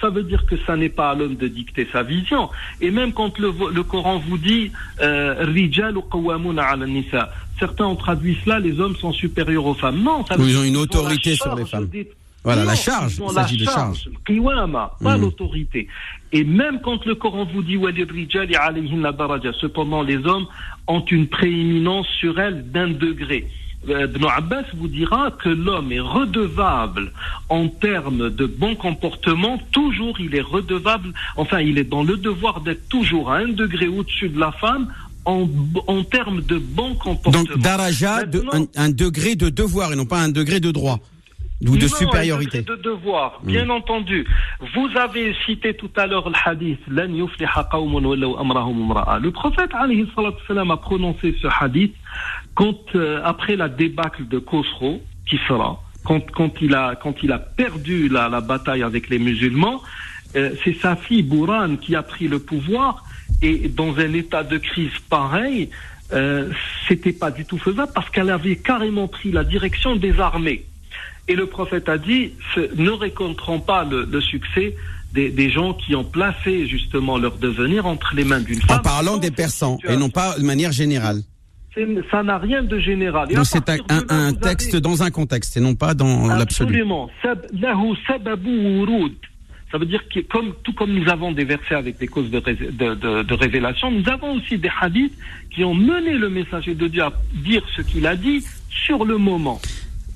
ça 0.00 0.10
veut 0.10 0.22
dire 0.22 0.46
que 0.46 0.56
ça 0.66 0.76
n'est 0.76 0.88
pas 0.88 1.10
à 1.10 1.14
l'homme 1.14 1.36
de 1.36 1.48
dicter 1.48 1.86
sa 1.92 2.02
vision. 2.02 2.48
Et 2.80 2.90
même 2.90 3.12
quand 3.12 3.38
le, 3.38 3.52
le 3.72 3.82
Coran 3.82 4.18
vous 4.18 4.38
dit 4.38 4.72
Rijal 4.98 5.94
euh, 5.96 7.24
certains 7.58 7.86
ont 7.86 7.96
traduit 7.96 8.38
cela, 8.44 8.58
les 8.58 8.80
hommes 8.80 8.96
sont 8.96 9.12
supérieurs 9.12 9.66
aux 9.66 9.74
femmes. 9.74 10.02
Non, 10.02 10.24
ça 10.26 10.36
veut 10.36 10.48
ils 10.48 10.58
ont 10.58 10.64
une 10.64 10.76
autorité 10.76 11.34
sur 11.34 11.54
les 11.54 11.66
femmes. 11.66 11.88
Voilà, 12.42 12.64
la 12.64 12.74
charge, 12.74 13.20
il 13.22 13.30
s'agit 13.32 13.58
de 13.58 13.64
charge. 13.64 14.08
Qiwama, 14.26 14.96
pas 15.02 15.18
mm. 15.18 15.20
l'autorité. 15.20 15.88
Et 16.32 16.42
même 16.42 16.80
quand 16.80 17.04
le 17.04 17.14
Coran 17.14 17.44
vous 17.44 17.62
dit 17.62 17.76
rijal» 17.76 18.48
cependant 19.60 20.02
les 20.02 20.16
hommes 20.24 20.46
ont 20.86 21.04
une 21.04 21.26
prééminence 21.26 22.06
sur 22.18 22.40
elles 22.40 22.70
d'un 22.70 22.88
degré. 22.88 23.46
Euh, 23.88 24.06
Ibn 24.14 24.26
Abbas 24.36 24.64
vous 24.76 24.88
dira 24.88 25.30
que 25.30 25.48
l'homme 25.48 25.90
est 25.90 26.00
redevable 26.00 27.12
en 27.48 27.68
termes 27.68 28.28
de 28.28 28.44
bon 28.46 28.74
comportement, 28.76 29.58
toujours 29.72 30.20
il 30.20 30.34
est 30.34 30.42
redevable, 30.42 31.12
enfin 31.36 31.60
il 31.60 31.78
est 31.78 31.84
dans 31.84 32.02
le 32.02 32.16
devoir 32.18 32.60
d'être 32.60 32.88
toujours 32.90 33.30
à 33.32 33.38
un 33.38 33.48
degré 33.48 33.88
au-dessus 33.88 34.28
de 34.28 34.38
la 34.38 34.52
femme 34.52 34.92
en, 35.24 35.48
en 35.86 36.02
termes 36.04 36.42
de 36.42 36.58
bon 36.58 36.94
comportement. 36.94 37.42
Donc, 37.44 37.58
daraja, 37.58 38.24
de, 38.26 38.40
Maintenant- 38.40 38.66
un, 38.76 38.84
un 38.84 38.90
degré 38.90 39.34
de 39.34 39.48
devoir 39.48 39.92
et 39.92 39.96
non 39.96 40.04
pas 40.06 40.20
un 40.20 40.28
degré 40.28 40.60
de 40.60 40.70
droit 40.70 41.00
ou 41.66 41.76
de 41.76 41.82
Non, 41.82 41.88
supériorité. 41.88 42.62
de 42.62 42.76
devoir, 42.76 43.40
bien 43.42 43.68
entendu. 43.68 44.26
Vous 44.74 44.88
avez 44.96 45.34
cité 45.44 45.74
tout 45.74 45.90
à 45.96 46.06
l'heure 46.06 46.28
le 46.30 46.34
hadith. 46.44 46.80
Le 46.88 47.16
prophète 49.30 49.70
alayhi 49.74 50.06
a 50.70 50.76
prononcé 50.76 51.36
ce 51.40 51.48
hadith 51.60 51.94
quand 52.54 52.94
euh, 52.94 53.20
après 53.24 53.56
la 53.56 53.68
débâcle 53.68 54.26
de 54.26 54.38
Khosrow, 54.38 55.02
qui 55.26 55.38
sera 55.46 55.82
quand, 56.04 56.30
quand 56.30 56.52
il 56.62 56.74
a 56.74 56.94
quand 56.96 57.22
il 57.22 57.30
a 57.32 57.38
perdu 57.38 58.08
la, 58.08 58.28
la 58.30 58.40
bataille 58.40 58.82
avec 58.82 59.08
les 59.10 59.18
musulmans, 59.18 59.82
euh, 60.36 60.50
c'est 60.64 60.74
sa 60.76 60.96
fille 60.96 61.22
Bouran 61.22 61.76
qui 61.76 61.94
a 61.94 62.02
pris 62.02 62.26
le 62.26 62.38
pouvoir 62.38 63.04
et 63.42 63.68
dans 63.68 63.98
un 63.98 64.12
état 64.14 64.42
de 64.44 64.56
crise 64.58 64.98
pareil, 65.10 65.68
euh, 66.12 66.50
c'était 66.88 67.12
pas 67.12 67.30
du 67.30 67.44
tout 67.44 67.58
faisable 67.58 67.92
parce 67.94 68.08
qu'elle 68.10 68.30
avait 68.30 68.56
carrément 68.56 69.08
pris 69.08 69.30
la 69.30 69.44
direction 69.44 69.96
des 69.96 70.18
armées. 70.20 70.64
Et 71.30 71.36
le 71.36 71.46
prophète 71.46 71.88
a 71.88 71.96
dit, 71.96 72.32
ne 72.76 72.90
récolteront 72.90 73.60
pas 73.60 73.84
le, 73.84 73.98
le 74.14 74.20
succès 74.20 74.74
des, 75.16 75.28
des 75.30 75.48
gens 75.56 75.72
qui 75.74 75.94
ont 75.94 76.02
placé 76.18 76.66
justement 76.74 77.16
leur 77.24 77.36
devenir 77.46 77.86
entre 77.86 78.08
les 78.18 78.24
mains 78.30 78.40
d'une 78.48 78.60
femme. 78.62 78.80
En 78.80 78.82
parlant 78.82 79.16
des 79.16 79.30
persans 79.30 79.78
et 79.88 79.96
non 79.96 80.10
pas 80.10 80.36
de 80.38 80.44
manière 80.44 80.72
générale. 80.72 81.20
Ça 82.10 82.22
n'a 82.28 82.36
rien 82.38 82.62
de 82.64 82.78
général. 82.80 83.30
Et 83.30 83.34
Donc 83.36 83.46
c'est 83.46 83.68
un, 83.70 83.76
là, 84.32 84.48
texte 84.48 84.74
avez- 84.74 84.80
dans 84.80 85.04
un 85.04 85.10
contexte 85.10 85.56
et 85.56 85.60
non 85.60 85.76
pas 85.76 85.94
dans 85.94 86.26
l'absolu. 86.26 86.70
Absolument. 86.82 87.08
Ça 87.22 87.34
veut 89.78 89.86
dire 89.86 90.02
que 90.12 90.18
comme, 90.20 90.52
tout 90.64 90.72
comme 90.72 90.92
nous 90.92 91.08
avons 91.08 91.30
des 91.30 91.44
versets 91.44 91.76
avec 91.76 91.96
des 91.98 92.08
causes 92.08 92.28
de, 92.30 92.38
ré- 92.38 92.54
de, 92.56 92.94
de- 92.94 93.22
de 93.22 93.34
révélation, 93.34 93.88
nous 93.92 94.08
avons 94.08 94.32
aussi 94.34 94.58
des 94.58 94.70
hadiths 94.80 95.16
qui 95.54 95.62
ont 95.62 95.74
mené 95.74 96.14
le 96.14 96.28
messager 96.28 96.74
de 96.74 96.88
Dieu 96.88 97.02
à 97.04 97.12
dire 97.34 97.62
ce 97.76 97.82
qu'il 97.82 98.04
a 98.08 98.16
dit 98.16 98.44
sur 98.68 99.04
le 99.04 99.16
moment. 99.16 99.60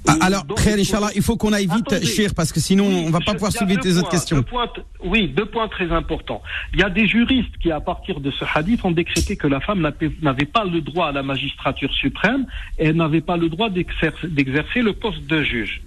Ah, 0.07 0.17
alors, 0.21 0.45
Khair, 0.63 0.77
Inch'Allah, 0.79 1.09
il 1.17 1.23
faut 1.23 1.37
qu'on 1.37 1.53
aille 1.53 1.65
vite, 1.67 1.91
Attendez. 1.93 2.05
cher, 2.07 2.35
parce 2.35 2.53
que 2.53 2.61
sinon 2.61 2.89
Oui, 2.89 3.05
on 3.07 3.11
va 3.11 3.21
pas 3.21 3.33
pouvoir 3.33 3.53
suivre 3.53 3.81
tes 3.81 3.97
autres 3.97 4.11
questions. 4.11 4.37
deux 4.37 4.43
points 4.43 4.67
t- 4.69 4.83
oui, 5.03 5.29
deux 5.29 5.47
points 5.47 5.67
très 5.69 5.91
importants. 5.93 6.43
Il 6.75 6.81
y 6.81 6.83
a 6.83 6.91
des 6.91 7.07
juristes 7.09 7.57
qui, 7.61 7.71
à 7.73 7.81
partir 7.81 8.21
de 8.21 8.31
ce 8.31 8.45
hadith, 8.55 8.85
ont 8.85 8.91
décrété 8.91 9.37
que 9.37 9.47
la 9.47 9.61
femme 9.61 9.81
n'avait 10.21 10.45
pas 10.45 10.65
le 10.65 10.81
droit 10.83 11.09
à 11.09 11.13
la 11.13 11.23
magistrature 11.23 11.93
suprême 11.95 12.45
et 12.79 12.93
n'avait 12.93 13.23
pas 13.23 13.37
le 13.39 13.49
droit 13.49 13.71
d'exercer 13.71 14.83
le 14.83 14.93
poste 14.93 15.25
de 15.27 15.43
juge. 15.43 15.81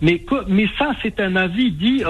Mais, 0.00 0.20
mais 0.48 0.66
ça, 0.78 0.92
c'est 1.02 1.20
un 1.20 1.36
avis 1.36 1.70
dit. 1.72 2.02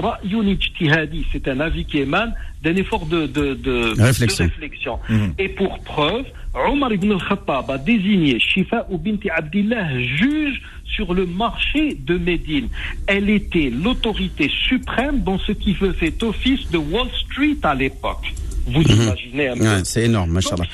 C'est 1.32 1.48
un 1.48 1.61
avis 1.61 1.84
qui 1.84 1.98
émane 1.98 2.34
d'un 2.62 2.76
effort 2.76 3.06
de, 3.06 3.26
de, 3.26 3.54
de, 3.54 3.94
de 3.94 4.02
Réflexion. 4.02 4.44
réflexion. 4.44 4.98
Mhm. 5.08 5.34
Et 5.38 5.48
pour 5.48 5.78
preuve, 5.80 6.24
Omar 6.54 6.92
ibn 6.92 7.12
al-Khattab 7.12 7.70
a 7.70 7.78
désigné 7.78 8.38
Shifa 8.38 8.86
ou 8.90 8.98
binti 8.98 9.30
Abdillah 9.30 9.98
juge 9.98 10.61
sur 10.84 11.14
le 11.14 11.24
marché 11.26 11.96
de 11.98 12.18
Médine. 12.18 12.68
Elle 13.06 13.30
était 13.30 13.70
l'autorité 13.70 14.50
suprême 14.68 15.22
dans 15.22 15.38
ce 15.38 15.52
qui 15.52 15.74
faisait 15.74 16.12
office 16.22 16.70
de 16.70 16.78
Wall 16.78 17.08
Street 17.24 17.56
à 17.62 17.74
l'époque. 17.74 18.34
Vous 18.66 18.82
imaginez 18.82 19.48
un 19.48 19.56
peu. 19.56 19.64
Mhm. 19.64 19.68
Ouais, 19.70 19.80
c'est 19.84 20.04
énorme, 20.04 20.30
machallah. 20.32 20.64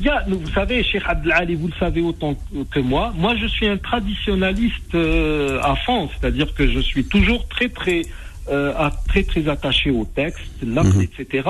C'est- 0.00 0.04
il 0.04 0.06
y 0.06 0.08
a, 0.08 0.24
vous 0.28 0.50
savez, 0.52 0.82
Cheikh 0.82 1.02
Abdelali, 1.06 1.54
vous 1.54 1.68
le 1.68 1.74
savez 1.78 2.00
autant 2.00 2.34
que- 2.70 2.80
moi, 2.80 3.12
moi 3.16 3.34
je 3.36 3.46
suis 3.46 3.66
un 3.66 3.76
traditionnaliste 3.76 4.94
euh, 4.94 5.60
à 5.62 5.76
fond, 5.76 6.08
c'est-à-dire 6.20 6.54
que 6.54 6.70
je 6.70 6.80
suis 6.80 7.04
toujours 7.04 7.46
très 7.48 7.68
très 7.68 8.02
euh, 8.50 8.72
à- 8.76 8.90
très 9.06 9.22
très 9.22 9.46
attaché 9.48 9.90
au 9.90 10.04
texte, 10.04 10.40
l'acte, 10.66 10.94
Mhm. 10.96 11.02
etc. 11.02 11.48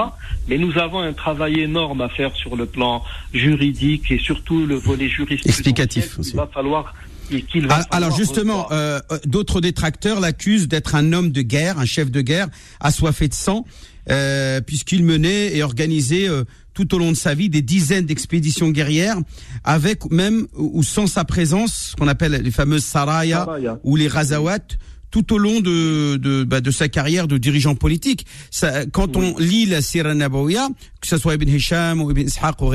Mais 0.48 0.58
nous 0.58 0.76
avons 0.76 0.98
un 0.98 1.14
travail 1.14 1.60
énorme 1.60 2.02
à 2.02 2.10
faire 2.10 2.34
sur 2.36 2.56
le 2.56 2.66
plan 2.66 3.02
juridique 3.32 4.10
et 4.10 4.18
surtout 4.18 4.66
le 4.66 4.74
volet 4.74 5.08
juridique. 5.08 5.46
Explicatif 5.46 6.18
aussi. 6.18 6.32
Il 6.32 6.36
va 6.36 6.46
falloir 6.52 6.94
Ah, 7.70 7.82
Alors 7.92 8.16
justement, 8.16 8.66
euh, 8.72 8.98
euh, 9.12 9.18
d'autres 9.24 9.60
détracteurs 9.60 10.18
l'accusent 10.18 10.66
d'être 10.66 10.96
un 10.96 11.12
homme 11.12 11.30
de 11.30 11.42
guerre, 11.42 11.78
un 11.78 11.86
chef 11.86 12.10
de 12.10 12.20
guerre, 12.22 12.48
assoiffé 12.80 13.28
de 13.28 13.34
sang, 13.34 13.64
euh, 14.10 14.60
puisqu'il 14.60 15.04
menait 15.04 15.56
et 15.56 15.62
organisait 15.62 16.28
euh, 16.28 16.42
tout 16.80 16.94
au 16.94 16.98
long 16.98 17.10
de 17.10 17.16
sa 17.16 17.34
vie 17.34 17.50
des 17.50 17.60
dizaines 17.60 18.06
d'expéditions 18.06 18.70
guerrières, 18.70 19.18
avec 19.64 20.10
même 20.10 20.46
ou 20.56 20.82
sans 20.82 21.06
sa 21.06 21.24
présence, 21.24 21.90
ce 21.90 21.96
qu'on 21.96 22.08
appelle 22.08 22.32
les 22.32 22.50
fameuses 22.50 22.84
saraya, 22.84 23.44
Saraya. 23.44 23.78
ou 23.84 23.96
les 23.96 24.08
razawat, 24.08 24.60
tout 25.10 25.32
au 25.32 25.38
long 25.38 25.60
de 25.60 26.16
de, 26.16 26.44
bah, 26.44 26.60
de 26.60 26.70
sa 26.70 26.88
carrière 26.88 27.28
de 27.28 27.38
dirigeant 27.38 27.74
politique. 27.74 28.26
Ça, 28.50 28.86
quand 28.86 29.16
on 29.16 29.36
lit 29.38 29.66
la 29.66 29.82
Sira 29.82 30.14
Nabawiya, 30.14 30.68
que 31.00 31.06
ce 31.06 31.18
soit 31.18 31.34
Ibn 31.34 31.48
Hisham 31.48 32.00
ou 32.00 32.10
Ibn 32.10 32.26
Ishaq 32.26 32.60
ou 32.60 32.70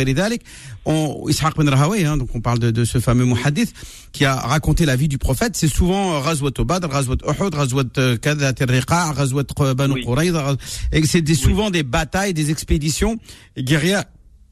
on, 0.85 1.27
Ishaq 1.27 1.55
ben 1.57 1.69
Rahawi, 1.69 2.05
hein, 2.05 2.17
donc 2.17 2.29
on 2.33 2.41
parle 2.41 2.59
de, 2.59 2.71
de, 2.71 2.85
ce 2.85 2.99
fameux 2.99 3.25
muhadith 3.25 3.73
qui 4.11 4.25
a 4.25 4.35
raconté 4.35 4.85
la 4.85 4.95
vie 4.95 5.07
du 5.07 5.17
prophète, 5.17 5.55
c'est 5.55 5.67
souvent 5.67 6.13
euh, 6.13 6.19
Razwat 6.19 6.51
Badr, 6.63 6.89
Razwat 6.89 7.17
Uhud, 7.27 7.55
Razwat 7.55 7.83
euh, 7.97 8.17
Kadat 8.17 8.53
Riqa, 8.59 9.11
Razwat 9.11 9.45
euh, 9.59 9.73
Banu 9.73 10.03
Qurayza, 10.03 10.55
et 10.91 11.03
c'est 11.05 11.33
souvent 11.33 11.71
des 11.71 11.83
batailles, 11.83 12.33
des 12.33 12.51
expéditions 12.51 13.17
guerrières 13.57 14.03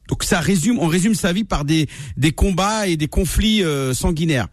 donc 0.06 0.22
ça 0.22 0.38
résume, 0.38 0.78
on 0.80 0.86
résume 0.86 1.14
sa 1.14 1.32
vie 1.32 1.44
par 1.44 1.64
des, 1.64 1.88
des 2.18 2.32
combats 2.32 2.86
et 2.86 2.98
des 2.98 3.08
conflits 3.08 3.62
sanguinaires. 3.94 4.48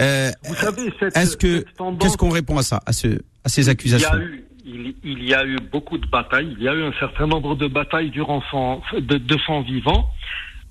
Euh, 0.00 0.30
Vous 0.44 0.54
savez, 0.54 0.92
cette- 0.98 1.16
est-ce 1.16 1.36
que 1.36 1.64
qu'est-ce 1.98 2.16
qu'on 2.16 2.30
répond 2.30 2.56
à 2.58 2.62
ça, 2.62 2.80
à 2.86 2.92
ce 2.92 3.20
à 3.44 3.48
ces 3.48 3.62
Il 3.62 3.66
y 3.66 3.70
accusations 3.70 4.10
a 4.12 4.18
eu, 4.18 4.44
il, 4.64 4.94
il 5.04 5.24
y 5.24 5.34
a 5.34 5.44
eu 5.44 5.56
beaucoup 5.72 5.98
de 5.98 6.06
batailles. 6.06 6.54
Il 6.58 6.62
y 6.62 6.68
a 6.68 6.74
eu 6.74 6.82
un 6.82 6.92
certain 7.00 7.26
nombre 7.26 7.54
de 7.56 7.66
batailles 7.66 8.10
durant 8.10 8.42
son, 8.50 8.80
de, 8.92 9.16
de 9.18 9.36
son 9.46 9.62
vivant. 9.62 10.10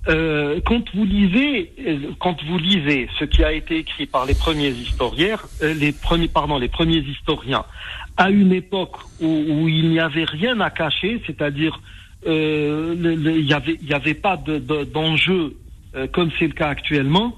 Euh, 0.08 0.60
quand 0.64 0.82
vous 0.94 1.04
lisez, 1.04 1.72
euh, 1.86 1.98
quand 2.20 2.36
vous 2.44 2.56
lisez 2.58 3.08
ce 3.18 3.24
qui 3.24 3.44
a 3.44 3.52
été 3.52 3.78
écrit 3.78 4.06
par 4.06 4.24
les 4.24 4.34
premiers 4.34 4.70
historiens, 4.70 5.36
les 5.60 5.92
premiers, 5.92 6.28
pardon, 6.28 6.56
les 6.56 6.68
premiers 6.68 6.98
historiens, 7.00 7.64
à 8.16 8.30
une 8.30 8.52
époque 8.52 8.96
où, 9.20 9.26
où 9.26 9.68
il 9.68 9.90
n'y 9.90 10.00
avait 10.00 10.24
rien 10.24 10.60
à 10.60 10.70
cacher, 10.70 11.20
c'est-à-dire 11.26 11.80
euh, 12.26 12.94
il 12.98 13.44
n'y 13.44 13.52
avait, 13.52 13.76
il 13.82 13.88
y 13.88 13.92
avait 13.94 14.14
pas 14.14 14.36
de- 14.36 14.58
de- 14.58 14.84
d'enjeu 14.84 15.56
euh, 15.94 16.06
comme 16.06 16.30
c'est 16.38 16.46
le 16.46 16.52
cas 16.52 16.68
actuellement. 16.68 17.36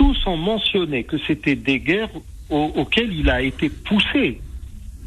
Tous 0.00 0.16
ont 0.26 0.38
mentionné 0.38 1.04
que 1.04 1.18
c'était 1.26 1.56
des 1.56 1.78
guerres 1.78 2.08
au- 2.48 2.72
auxquelles 2.74 3.12
il 3.12 3.28
a 3.28 3.42
été 3.42 3.68
poussé. 3.68 4.40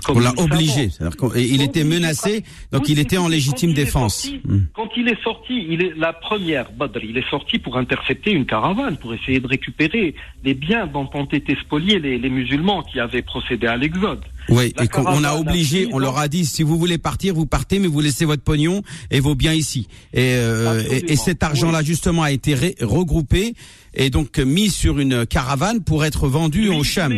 Comme 0.05 0.17
On 0.17 0.19
l'a 0.19 0.33
obligé, 0.37 0.89
qu'il 1.33 1.61
était 1.63 1.83
menacé, 1.83 2.43
donc 2.71 2.89
il 2.89 2.99
était 2.99 3.17
en 3.17 3.27
légitime 3.27 3.71
il 3.71 3.75
défense. 3.75 4.29
Hmm. 4.45 4.65
Quand 4.75 4.89
il 4.95 5.07
est 5.07 5.19
sorti, 5.23 5.65
il 5.67 5.81
est 5.81 5.93
la 5.97 6.13
première 6.13 6.71
Badr, 6.73 6.99
il 7.03 7.17
est 7.17 7.27
sorti 7.29 7.57
pour 7.57 7.75
intercepter 7.77 8.31
une 8.33 8.45
caravane, 8.45 8.97
pour 8.97 9.15
essayer 9.15 9.39
de 9.39 9.47
récupérer 9.47 10.13
les 10.43 10.53
biens 10.53 10.85
dont 10.85 11.09
ont 11.15 11.25
été 11.25 11.55
spoliés 11.55 11.97
les, 11.99 12.19
les 12.19 12.29
musulmans 12.29 12.83
qui 12.83 12.99
avaient 12.99 13.23
procédé 13.23 13.65
à 13.65 13.77
l'exode. 13.77 14.21
Oui, 14.49 14.73
et 14.81 14.87
qu'on 14.87 15.05
on 15.05 15.23
a 15.23 15.33
obligé, 15.35 15.87
on 15.93 15.99
leur 15.99 16.17
a 16.17 16.27
dit 16.27 16.45
si 16.45 16.63
vous 16.63 16.77
voulez 16.77 16.97
partir, 16.97 17.33
vous 17.33 17.45
partez, 17.45 17.79
mais 17.79 17.87
vous 17.87 18.01
laissez 18.01 18.25
votre 18.25 18.43
pognon 18.43 18.81
et 19.09 19.19
vos 19.19 19.35
biens 19.35 19.53
ici. 19.53 19.87
Et, 20.13 20.33
euh, 20.35 20.69
Absolument, 20.79 20.95
et, 21.07 21.11
et 21.11 21.15
cet 21.15 21.43
argent-là 21.43 21.79
oui. 21.79 21.85
justement 21.85 22.23
a 22.23 22.31
été 22.31 22.55
regroupé 22.81 23.53
et 23.93 24.09
donc 24.09 24.37
mis 24.39 24.69
sur 24.69 24.99
une 24.99 25.25
caravane 25.25 25.83
pour 25.83 26.03
être 26.03 26.27
vendu 26.27 26.63
Lui, 26.63 26.69
au 26.69 26.83
Cham. 26.83 27.13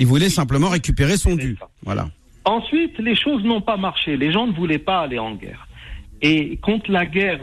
Il 0.00 0.06
voulait 0.06 0.26
Oui. 0.26 0.30
simplement 0.30 0.68
récupérer 0.70 1.16
son 1.18 1.34
dû. 1.36 1.56
ça. 1.60 1.68
Voilà. 1.84 2.08
Ensuite, 2.44 2.98
les 3.00 3.16
choses 3.16 3.42
n'ont 3.42 3.60
pas 3.60 3.76
marché. 3.76 4.16
Les 4.16 4.32
gens 4.32 4.46
ne 4.46 4.52
voulaient 4.52 4.78
pas 4.78 5.00
aller 5.00 5.18
en 5.18 5.34
guerre. 5.34 5.66
Et 6.22 6.58
quand 6.62 6.88
la 6.88 7.04
guerre 7.04 7.40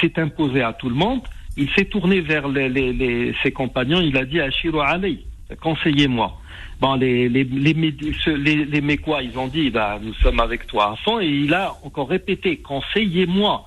s'est 0.00 0.12
imposée 0.20 0.62
à 0.62 0.72
tout 0.74 0.88
le 0.90 0.94
monde, 0.94 1.20
il 1.56 1.70
s'est 1.70 1.86
tourné 1.86 2.20
vers 2.20 2.48
les, 2.48 2.68
les- 2.68 2.92
les- 2.92 3.34
ses 3.42 3.52
compagnons. 3.52 4.00
Il 4.00 4.16
a 4.16 4.24
dit 4.24 4.40
Ashiru 4.40 4.80
Ali, 4.80 5.24
conseillez-moi. 5.62 6.38
Bon, 6.80 6.94
les, 6.94 7.28
les, 7.28 7.44
les, 7.44 7.74
les, 7.74 8.64
les 8.64 8.80
Mécois, 8.80 9.22
ils 9.22 9.36
ont 9.36 9.48
dit, 9.48 9.70
bah, 9.70 9.98
nous 10.00 10.14
sommes 10.14 10.38
avec 10.38 10.66
toi 10.66 10.92
à 10.92 10.96
fond, 11.04 11.20
et 11.20 11.26
il 11.26 11.52
a 11.52 11.74
encore 11.82 12.08
répété, 12.08 12.58
conseillez-moi. 12.58 13.66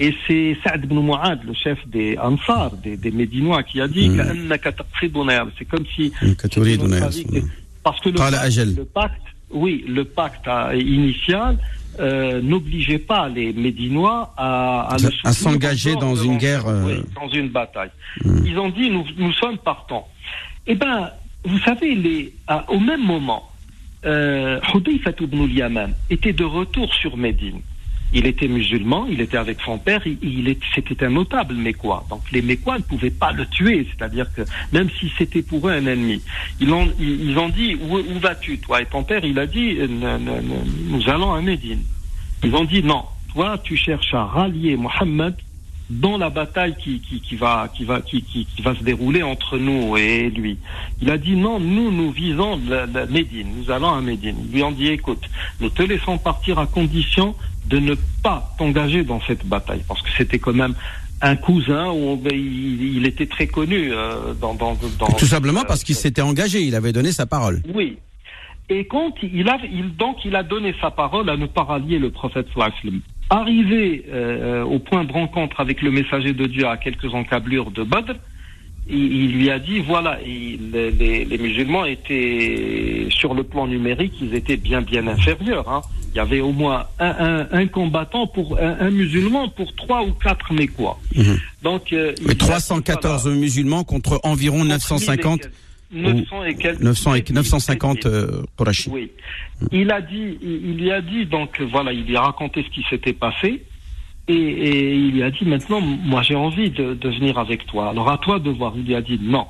Et 0.00 0.14
c'est 0.26 0.56
Saad 0.64 0.84
ibn 0.84 1.00
Mu'ad, 1.00 1.42
le 1.44 1.52
chef 1.52 1.78
des 1.88 2.16
Ansar, 2.18 2.70
des, 2.76 2.96
des 2.96 3.10
Médinois, 3.10 3.64
qui 3.64 3.80
a 3.80 3.88
dit 3.88 4.08
mmh. 4.08 4.54
C'est 5.58 5.64
comme 5.64 5.84
si. 5.94 6.12
Parce 7.82 8.00
que 8.00 8.08
le 8.10 8.16
pacte, 8.16 8.56
le 8.76 8.84
pacte, 8.84 9.22
oui, 9.50 9.84
le 9.88 10.04
pacte 10.04 10.46
euh, 10.46 10.74
initial 10.76 11.58
euh, 12.00 12.40
n'obligeait 12.40 12.98
pas 12.98 13.28
les 13.28 13.52
Médinois 13.52 14.32
à, 14.36 14.94
à, 14.94 14.96
à 15.24 15.32
s'engager 15.32 15.96
dans 15.96 16.14
une 16.14 16.38
guerre. 16.38 16.66
Euh, 16.68 16.84
oui, 16.86 17.02
dans 17.14 17.28
une 17.28 17.48
bataille. 17.48 17.90
Hmm. 18.24 18.46
Ils 18.46 18.58
ont 18.58 18.68
dit 18.68 18.90
nous, 18.90 19.04
nous 19.16 19.32
sommes 19.32 19.58
partants. 19.58 20.06
Eh 20.66 20.74
bien, 20.74 21.10
vous 21.44 21.58
savez, 21.60 22.32
au 22.68 22.80
même 22.80 23.04
moment, 23.04 23.50
euh, 24.04 24.60
ibn 24.74 25.42
al-Yaman 25.42 25.94
était 26.10 26.32
de 26.32 26.44
retour 26.44 26.92
sur 26.94 27.16
Médine. 27.16 27.60
Il 28.12 28.26
était 28.26 28.48
musulman, 28.48 29.06
il 29.06 29.20
était 29.20 29.36
avec 29.36 29.60
son 29.60 29.76
père, 29.78 30.00
il, 30.06 30.18
il 30.22 30.56
c'était 30.74 31.04
un 31.04 31.10
notable 31.10 31.54
mécois. 31.54 32.06
Donc 32.08 32.22
les 32.32 32.40
mécois 32.40 32.78
ne 32.78 32.82
pouvaient 32.82 33.10
pas 33.10 33.32
le 33.32 33.44
tuer, 33.46 33.86
c'est-à-dire 33.90 34.32
que 34.32 34.42
même 34.72 34.88
si 34.98 35.12
c'était 35.18 35.42
pour 35.42 35.68
eux 35.68 35.72
un 35.72 35.84
ennemi, 35.84 36.22
ils 36.58 36.72
ont, 36.72 36.86
dit 37.50 37.74
où, 37.74 38.18
vas-tu 38.18 38.58
toi? 38.60 38.80
Et 38.80 38.86
ton 38.86 39.04
père, 39.04 39.24
il 39.24 39.38
a 39.38 39.46
dit 39.46 39.76
euh, 39.78 39.86
nous 40.88 41.08
allons 41.10 41.34
à 41.34 41.42
Médine. 41.42 41.82
Ils 42.42 42.54
ont 42.54 42.64
dit 42.64 42.82
non, 42.82 43.04
toi 43.34 43.58
tu 43.62 43.76
cherches 43.76 44.14
à 44.14 44.24
rallier 44.24 44.76
Mohammed 44.76 45.34
dans 45.90 46.18
la 46.18 46.28
bataille 46.30 46.76
qui, 46.78 47.00
qui, 47.00 47.20
qui 47.20 47.36
va 47.36 47.68
qui 47.74 47.84
va 47.84 48.00
qui, 48.00 48.22
qui, 48.22 48.44
qui 48.46 48.62
va 48.62 48.74
se 48.74 48.82
dérouler 48.82 49.22
entre 49.22 49.56
nous 49.58 49.96
et 49.96 50.28
lui. 50.30 50.58
Il 51.00 51.10
a 51.10 51.18
dit 51.18 51.34
non, 51.36 51.58
nous 51.58 51.90
nous 51.90 52.10
visons 52.10 52.60
la, 52.68 52.86
la 52.86 53.06
Médine, 53.06 53.48
nous 53.56 53.70
allons 53.70 53.92
à 53.94 54.00
Médine. 54.00 54.36
Ils 54.44 54.54
lui 54.54 54.62
ont 54.62 54.72
dit 54.72 54.88
écoute, 54.88 55.22
nous 55.60 55.70
te 55.70 55.82
laissons 55.82 56.18
partir 56.18 56.58
à 56.58 56.66
condition 56.66 57.34
de 57.66 57.78
ne 57.78 57.94
pas 58.22 58.54
t'engager 58.58 59.02
dans 59.04 59.20
cette 59.26 59.44
bataille 59.46 59.82
parce 59.88 60.02
que 60.02 60.10
c'était 60.16 60.38
quand 60.38 60.54
même 60.54 60.74
un 61.20 61.36
cousin 61.36 61.90
où 61.90 62.20
il, 62.30 62.96
il 62.96 63.06
était 63.06 63.26
très 63.26 63.46
connu 63.46 63.92
euh, 63.92 64.34
dans, 64.40 64.54
dans, 64.54 64.76
dans 64.98 65.06
Tout 65.08 65.26
simplement 65.26 65.64
parce 65.66 65.82
qu'il 65.84 65.94
s'était 65.96 66.22
engagé, 66.22 66.62
il 66.62 66.74
avait 66.74 66.92
donné 66.92 67.12
sa 67.12 67.26
parole. 67.26 67.62
oui. 67.74 67.98
Et 68.70 68.86
quand 68.86 69.14
il 69.22 69.48
a, 69.48 69.58
il, 69.64 69.96
donc 69.96 70.26
il 70.26 70.36
a 70.36 70.42
donné 70.42 70.74
sa 70.78 70.90
parole 70.90 71.30
à 71.30 71.38
ne 71.38 71.46
pas 71.46 71.62
rallier 71.62 71.98
le 71.98 72.10
prophète 72.10 72.46
sallallahu. 72.54 73.00
Arrivé 73.30 74.04
euh, 74.10 74.62
au 74.64 74.78
point 74.78 75.04
de 75.04 75.12
rencontre 75.12 75.60
avec 75.60 75.82
le 75.82 75.90
messager 75.90 76.32
de 76.32 76.46
Dieu 76.46 76.66
à 76.66 76.76
quelques 76.78 77.12
encablures 77.12 77.70
de 77.70 77.82
Badr, 77.82 78.14
il, 78.88 78.96
il 79.24 79.32
lui 79.32 79.50
a 79.50 79.58
dit 79.58 79.80
voilà, 79.80 80.18
il- 80.26 80.70
les, 80.72 81.24
les- 81.26 81.36
musulmans 81.38 81.84
étaient 81.84 83.06
sur 83.10 83.34
le 83.34 83.42
plan 83.42 83.66
numérique, 83.66 84.14
ils 84.22 84.34
étaient 84.34 84.56
bien 84.56 84.80
bien 84.80 85.06
inférieurs. 85.06 85.68
hein. 85.68 85.82
Il 86.14 86.16
y 86.16 86.20
avait 86.20 86.40
au 86.40 86.52
moins 86.52 86.86
un, 86.98 87.14
un, 87.18 87.48
un 87.52 87.66
combattant 87.66 88.26
pour 88.26 88.58
un, 88.58 88.76
un 88.80 88.90
musulman 88.90 89.48
pour 89.50 89.74
trois 89.76 90.02
ou 90.04 90.12
quatre 90.12 90.54
mécois. 90.54 90.98
Mhm. 91.14 91.38
Donc 91.62 91.92
euh, 91.92 92.14
Mais 92.24 92.30
a 92.30 92.34
dit, 92.34 92.38
314 92.38 93.24
voilà, 93.24 93.36
musulmans 93.38 93.84
contre 93.84 94.18
environ 94.22 94.64
950, 94.64 95.50
900 95.90 96.44
et 96.44 96.54
quelques 96.56 96.80
900 96.80 97.14
et 97.14 97.24
950 97.32 98.06
euh, 98.06 98.42
oui. 98.90 99.10
Il 99.72 99.90
a 99.90 100.00
dit, 100.00 100.38
il 100.42 100.76
lui 100.76 100.90
a 100.90 101.00
dit, 101.00 101.24
donc 101.26 101.60
voilà, 101.62 101.92
il 101.92 102.04
lui 102.04 102.16
a 102.16 102.22
raconté 102.22 102.62
ce 102.62 102.68
qui 102.68 102.84
s'était 102.90 103.12
passé. 103.14 103.62
Et, 104.28 104.34
et 104.34 104.94
il 104.94 105.12
lui 105.12 105.22
a 105.22 105.30
dit, 105.30 105.44
maintenant, 105.46 105.80
moi 105.80 106.22
j'ai 106.22 106.34
envie 106.34 106.70
de, 106.70 106.92
de 106.94 107.08
venir 107.08 107.38
avec 107.38 107.66
toi. 107.66 107.90
Alors 107.90 108.10
à 108.10 108.18
toi 108.18 108.38
de 108.38 108.50
voir. 108.50 108.74
Il 108.76 108.84
lui 108.84 108.94
a 108.94 109.00
dit, 109.00 109.18
non, 109.22 109.46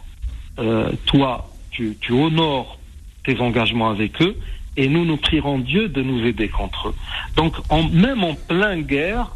Euh, 0.61 0.91
toi, 1.07 1.49
tu, 1.71 1.97
tu 2.01 2.11
honores 2.13 2.79
tes 3.25 3.39
engagements 3.41 3.91
avec 3.91 4.21
eux 4.23 4.35
et 4.77 4.89
nous, 4.89 5.05
nous 5.05 5.17
prierons 5.17 5.59
Dieu 5.61 5.89
de 5.89 6.03
nous 6.03 6.25
aider 6.27 6.49
contre 6.49 6.89
eux. 6.89 6.95
Donc, 7.37 7.55
en, 7.69 7.83
même 7.89 8.23
en 8.25 8.35
pleine 8.35 8.83
guerre, 8.83 9.35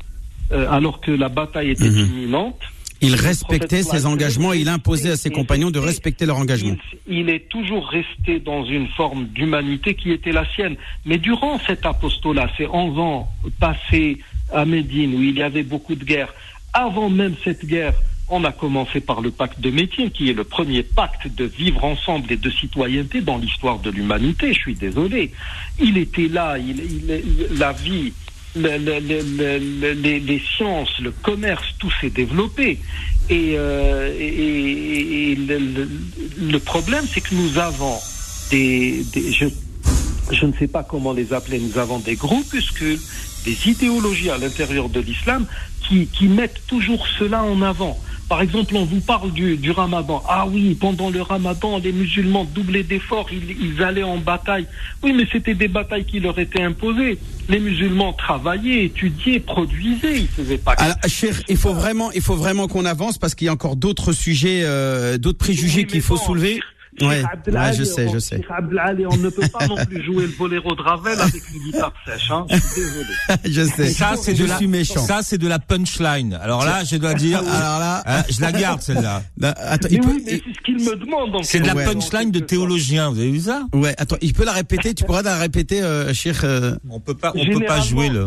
euh, 0.52 0.66
alors 0.70 1.00
que 1.00 1.12
la 1.12 1.28
bataille 1.28 1.70
était 1.70 1.90
Mhm. 1.90 2.06
imminente, 2.06 2.60
Il 3.02 3.14
respectait 3.16 3.82
ses 3.82 4.06
engagements 4.06 4.52
et 4.52 4.58
il 4.60 4.68
imposait 4.68 5.10
à 5.10 5.16
ses 5.16 5.30
compagnons 5.30 5.70
de 5.70 5.78
respecter 5.78 6.24
leur 6.24 6.38
engagement. 6.38 6.76
il, 7.08 7.18
il 7.18 7.28
est 7.30 7.48
toujours 7.48 7.88
resté 7.88 8.38
dans 8.38 8.64
une 8.64 8.86
forme 8.88 9.26
d'humanité 9.26 9.94
qui 9.94 10.12
était 10.12 10.32
la 10.32 10.46
sienne. 10.54 10.76
Mais 11.04 11.18
durant 11.18 11.58
cet 11.66 11.84
apostolat, 11.84 12.48
ces 12.56 12.66
11 12.66 12.98
ans 12.98 13.28
passés 13.60 14.18
à 14.52 14.64
Médine, 14.64 15.14
où 15.16 15.22
il 15.22 15.36
y 15.36 15.42
avait 15.42 15.62
beaucoup 15.64 15.94
de 15.96 16.04
guerres, 16.04 16.32
avant 16.72 17.10
même 17.10 17.34
cette 17.44 17.66
guerre, 17.66 17.92
on 18.28 18.44
a 18.44 18.52
commencé 18.52 19.00
par 19.00 19.20
le 19.20 19.30
pacte 19.30 19.60
de 19.60 19.70
Médine, 19.70 20.10
qui 20.10 20.30
est 20.30 20.32
le 20.32 20.44
premier 20.44 20.82
pacte 20.82 21.26
de 21.34 21.44
vivre 21.44 21.84
ensemble 21.84 22.32
et 22.32 22.36
de 22.36 22.48
citoyenneté 22.50 23.20
dans 23.20 23.36
l'histoire 23.36 23.78
de 23.80 23.90
l'humanité. 23.90 24.54
Je 24.54 24.58
suis 24.58 24.74
désolé. 24.74 25.32
Il 25.78 25.98
était 25.98 26.28
là, 26.28 26.56
il, 26.56 26.78
il- 26.78 27.22
il- 27.50 27.58
la 27.58 27.72
vie, 27.72 28.12
le- 28.54 28.78
le- 28.78 29.00
le- 29.00 29.22
le- 29.22 29.58
le- 29.58 29.92
les, 29.92 30.20
les 30.20 30.42
sciences, 30.56 30.98
le 31.00 31.12
commerce, 31.12 31.64
tout 31.78 31.90
s'est 32.00 32.10
développé. 32.10 32.82
Et, 33.28 33.54
euh, 33.56 34.14
et- 34.18 35.36
le 35.36 36.58
problème, 36.58 37.06
c'est 37.14 37.20
que 37.20 37.34
nous 37.34 37.58
avons 37.58 38.02
des, 38.50 39.04
des- 39.04 39.32
je, 39.32 39.46
je 40.30 40.46
ne 40.46 40.52
sais 40.54 40.68
pas 40.68 40.84
comment 40.84 41.12
les 41.12 41.32
appeler, 41.32 41.58
nous 41.60 41.78
avons 41.78 41.98
des 42.00 42.16
groupuscules, 42.16 43.02
des 43.44 43.58
idéologies 43.66 44.30
à 44.30 44.38
l'intérieur 44.38 44.88
de 44.88 45.00
l'islam 45.00 45.46
qui, 45.80 46.08
qui 46.08 46.28
mettent 46.28 46.66
toujours 46.66 47.06
cela 47.18 47.42
en 47.44 47.62
avant. 47.62 48.00
Par 48.32 48.40
exemple, 48.40 48.74
on 48.76 48.86
vous 48.86 49.00
parle 49.00 49.30
du, 49.32 49.58
du 49.58 49.72
ramadan. 49.72 50.22
Ah 50.26 50.46
oui, 50.50 50.74
pendant 50.74 51.10
le 51.10 51.20
ramadan, 51.20 51.76
les 51.76 51.92
musulmans 51.92 52.46
doublaient 52.46 52.82
d'efforts, 52.82 53.26
ils, 53.30 53.54
ils 53.60 53.82
allaient 53.82 54.02
en 54.02 54.16
bataille. 54.16 54.66
Oui, 55.02 55.12
mais 55.12 55.26
c'était 55.30 55.52
des 55.52 55.68
batailles 55.68 56.06
qui 56.06 56.18
leur 56.18 56.38
étaient 56.38 56.62
imposées. 56.62 57.18
Les 57.50 57.60
musulmans 57.60 58.14
travaillaient, 58.14 58.86
étudiaient, 58.86 59.38
produisaient, 59.38 60.20
ils 60.20 60.28
faisaient 60.28 60.56
pas 60.56 60.72
Alors, 60.78 60.96
cher, 61.08 61.42
il 61.50 61.58
faut 61.58 61.74
vraiment, 61.74 62.10
il 62.12 62.22
faut 62.22 62.34
vraiment 62.34 62.68
qu'on 62.68 62.86
avance 62.86 63.18
parce 63.18 63.34
qu'il 63.34 63.48
y 63.48 63.50
a 63.50 63.52
encore 63.52 63.76
d'autres 63.76 64.12
sujets, 64.12 64.62
euh, 64.64 65.18
d'autres 65.18 65.36
préjugés 65.36 65.80
Oui, 65.80 65.86
qu'il 65.86 66.00
faut 66.00 66.16
bon, 66.16 66.24
soulever. 66.24 66.60
Ouais, 67.00 67.22
ouais, 67.46 67.72
je 67.72 67.84
sais, 67.84 68.06
on- 68.06 68.12
je 68.12 68.18
sais. 68.18 68.40
Abdelali, 68.50 69.06
on 69.06 69.16
ne 69.16 69.30
peut 69.30 69.48
pas 69.48 69.66
non 69.66 69.76
plus 69.76 70.04
jouer 70.04 70.26
le 70.26 70.32
boléro 70.36 70.74
de 70.74 70.82
Ravel 70.82 71.18
avec 71.18 71.42
une 71.54 71.62
guitare 71.64 71.92
sèche. 72.06 72.30
Hein. 72.30 72.44
Je 72.50 72.56
suis 72.56 72.80
désolé. 72.82 73.06
je 73.46 73.62
sais. 73.64 73.90
Ça, 73.90 74.12
c'est 74.20 74.36
je 74.36 74.42
de 74.42 74.48
la, 74.48 74.56
suis 74.58 74.66
méchant. 74.66 75.00
ça, 75.00 75.20
c'est 75.22 75.38
de 75.38 75.48
la 75.48 75.58
punchline. 75.58 76.34
Alors 76.42 76.64
là, 76.66 76.84
je 76.84 76.96
dois 76.96 77.14
dire, 77.14 77.38
Alors 77.38 77.78
là, 77.80 78.02
hein, 78.06 78.22
je 78.28 78.40
la 78.42 78.52
garde, 78.52 78.82
celle-là. 78.82 79.22
là, 79.38 79.54
attends, 79.58 79.88
Mais 79.90 79.96
il 79.96 80.00
peut, 80.02 80.08
oui, 80.10 80.22
mais 80.26 80.32
c'est 80.32 80.54
ce 80.54 80.60
qu'il 80.64 80.74
me 80.84 80.94
demande. 80.96 81.34
en 81.36 81.42
C'est 81.42 81.60
de 81.60 81.66
la 81.66 81.74
Ouais. 81.74 81.84
punchline 81.86 82.30
de 82.30 82.40
théologien. 82.40 83.10
Vous 83.10 83.18
avez 83.20 83.30
vu 83.30 83.40
ça? 83.40 83.62
ouais, 83.72 83.94
attends, 83.96 84.16
il 84.20 84.34
peut 84.34 84.44
la 84.44 84.52
répéter. 84.52 84.92
Tu 84.92 85.04
pourras 85.04 85.22
la 85.22 85.36
répéter, 85.38 85.82
euh, 85.82 86.12
cher. 86.12 86.40
euh, 86.44 86.76
On 86.90 87.00
peut 87.00 87.14
pas, 87.14 87.32
on 87.34 87.44
peut 87.46 87.64
pas 87.64 87.80
jouer 87.80 88.10
le. 88.10 88.26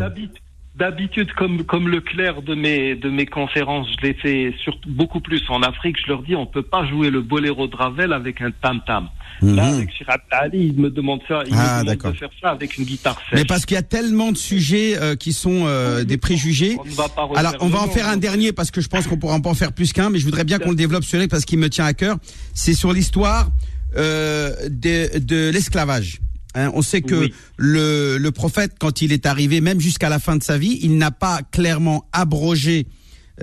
D'habitude- 0.78 1.32
comme 1.34 1.64
comme 1.64 1.88
le 1.88 2.02
clair 2.02 2.42
de 2.42 2.54
mes 2.56 2.96
de 2.96 3.10
mes 3.10 3.26
conférences, 3.26 3.88
je 4.00 4.06
l'ai 4.08 4.14
fait 4.14 4.54
surtout 4.64 4.90
beaucoup 4.90 5.20
plus 5.20 5.42
en 5.50 5.62
Afrique. 5.62 5.96
Je 6.04 6.08
leur 6.12 6.22
dis, 6.24 6.36
on 6.36 6.46
peut 6.46 6.64
pas 6.64 6.86
jouer 6.88 7.10
le 7.10 7.22
boléro 7.22 7.68
de 7.68 7.76
Ravel 7.76 8.14
avec 8.14 8.42
un 8.42 8.52
tam 8.52 8.82
tam. 8.86 9.10
Là, 9.42 9.70
Mhm. 9.70 9.76
avec 9.76 9.90
Cheikh 9.98 10.08
Abdelali, 10.08 10.68
il 10.68 10.80
me 10.82 10.90
demande 10.90 11.20
ça. 11.28 11.44
Il 11.46 11.54
Ah, 11.58 11.80
me 11.84 11.84
demande 11.96 12.14
de 12.14 12.18
faire 12.18 12.30
ça 12.42 12.50
avec 12.52 12.78
une 12.78 12.86
guitare 12.86 13.20
sèche. 13.30 13.40
Mais 13.40 13.46
parce 13.46 13.66
qu'il 13.66 13.76
y 13.76 13.78
a 13.78 13.84
tellement 13.84 14.32
de 14.32 14.38
sujets 14.38 14.98
euh, 14.98 15.16
qui 15.16 15.34
sont 15.34 15.64
euh, 15.66 16.04
des 16.06 16.18
préjugés. 16.18 16.78
On 16.80 16.84
va 16.96 17.10
pas 17.10 17.28
Alors, 17.36 17.54
on 17.60 17.68
va 17.68 17.82
en 17.82 17.88
faire 17.88 18.08
un 18.08 18.18
dernier 18.18 18.54
parce 18.54 18.72
que 18.72 18.80
je 18.82 18.88
pense 18.88 19.08
qu'on 19.08 19.18
pourra 19.18 19.40
pas 19.42 19.50
en 19.50 19.54
faire 19.54 19.74
plus 19.74 19.92
qu'un, 19.94 20.10
mais 20.10 20.20
je 20.20 20.26
voudrais 20.26 20.46
bien 20.46 20.58
qu'on 20.60 20.70
le 20.70 20.76
développe 20.76 21.04
sur 21.04 21.20
lui 21.20 21.28
parce 21.28 21.44
qu'il 21.46 21.60
me 21.60 21.70
tient 21.70 21.86
à 21.86 21.94
cœur. 21.94 22.18
C'est 22.54 22.74
sur 22.74 22.94
l'histoire 22.94 23.50
euh, 23.98 24.52
de, 24.70 25.20
de 25.20 25.50
l'esclavage. 25.52 26.20
Hein, 26.56 26.72
on 26.74 26.82
sait 26.82 27.02
que 27.02 27.16
Oui. 27.16 27.34
le, 27.58 28.18
le 28.18 28.32
prophète, 28.32 28.74
quand 28.80 29.02
il 29.02 29.12
est 29.12 29.26
arrivé, 29.26 29.62
même 29.62 29.80
jusqu'à 29.80 30.10
la 30.10 30.20
fin 30.20 30.36
de 30.38 30.44
sa 30.44 30.58
vie, 30.58 30.80
il 30.82 30.98
n'a 30.98 31.12
pas 31.12 31.42
clairement 31.52 32.06
abrogé 32.14 32.88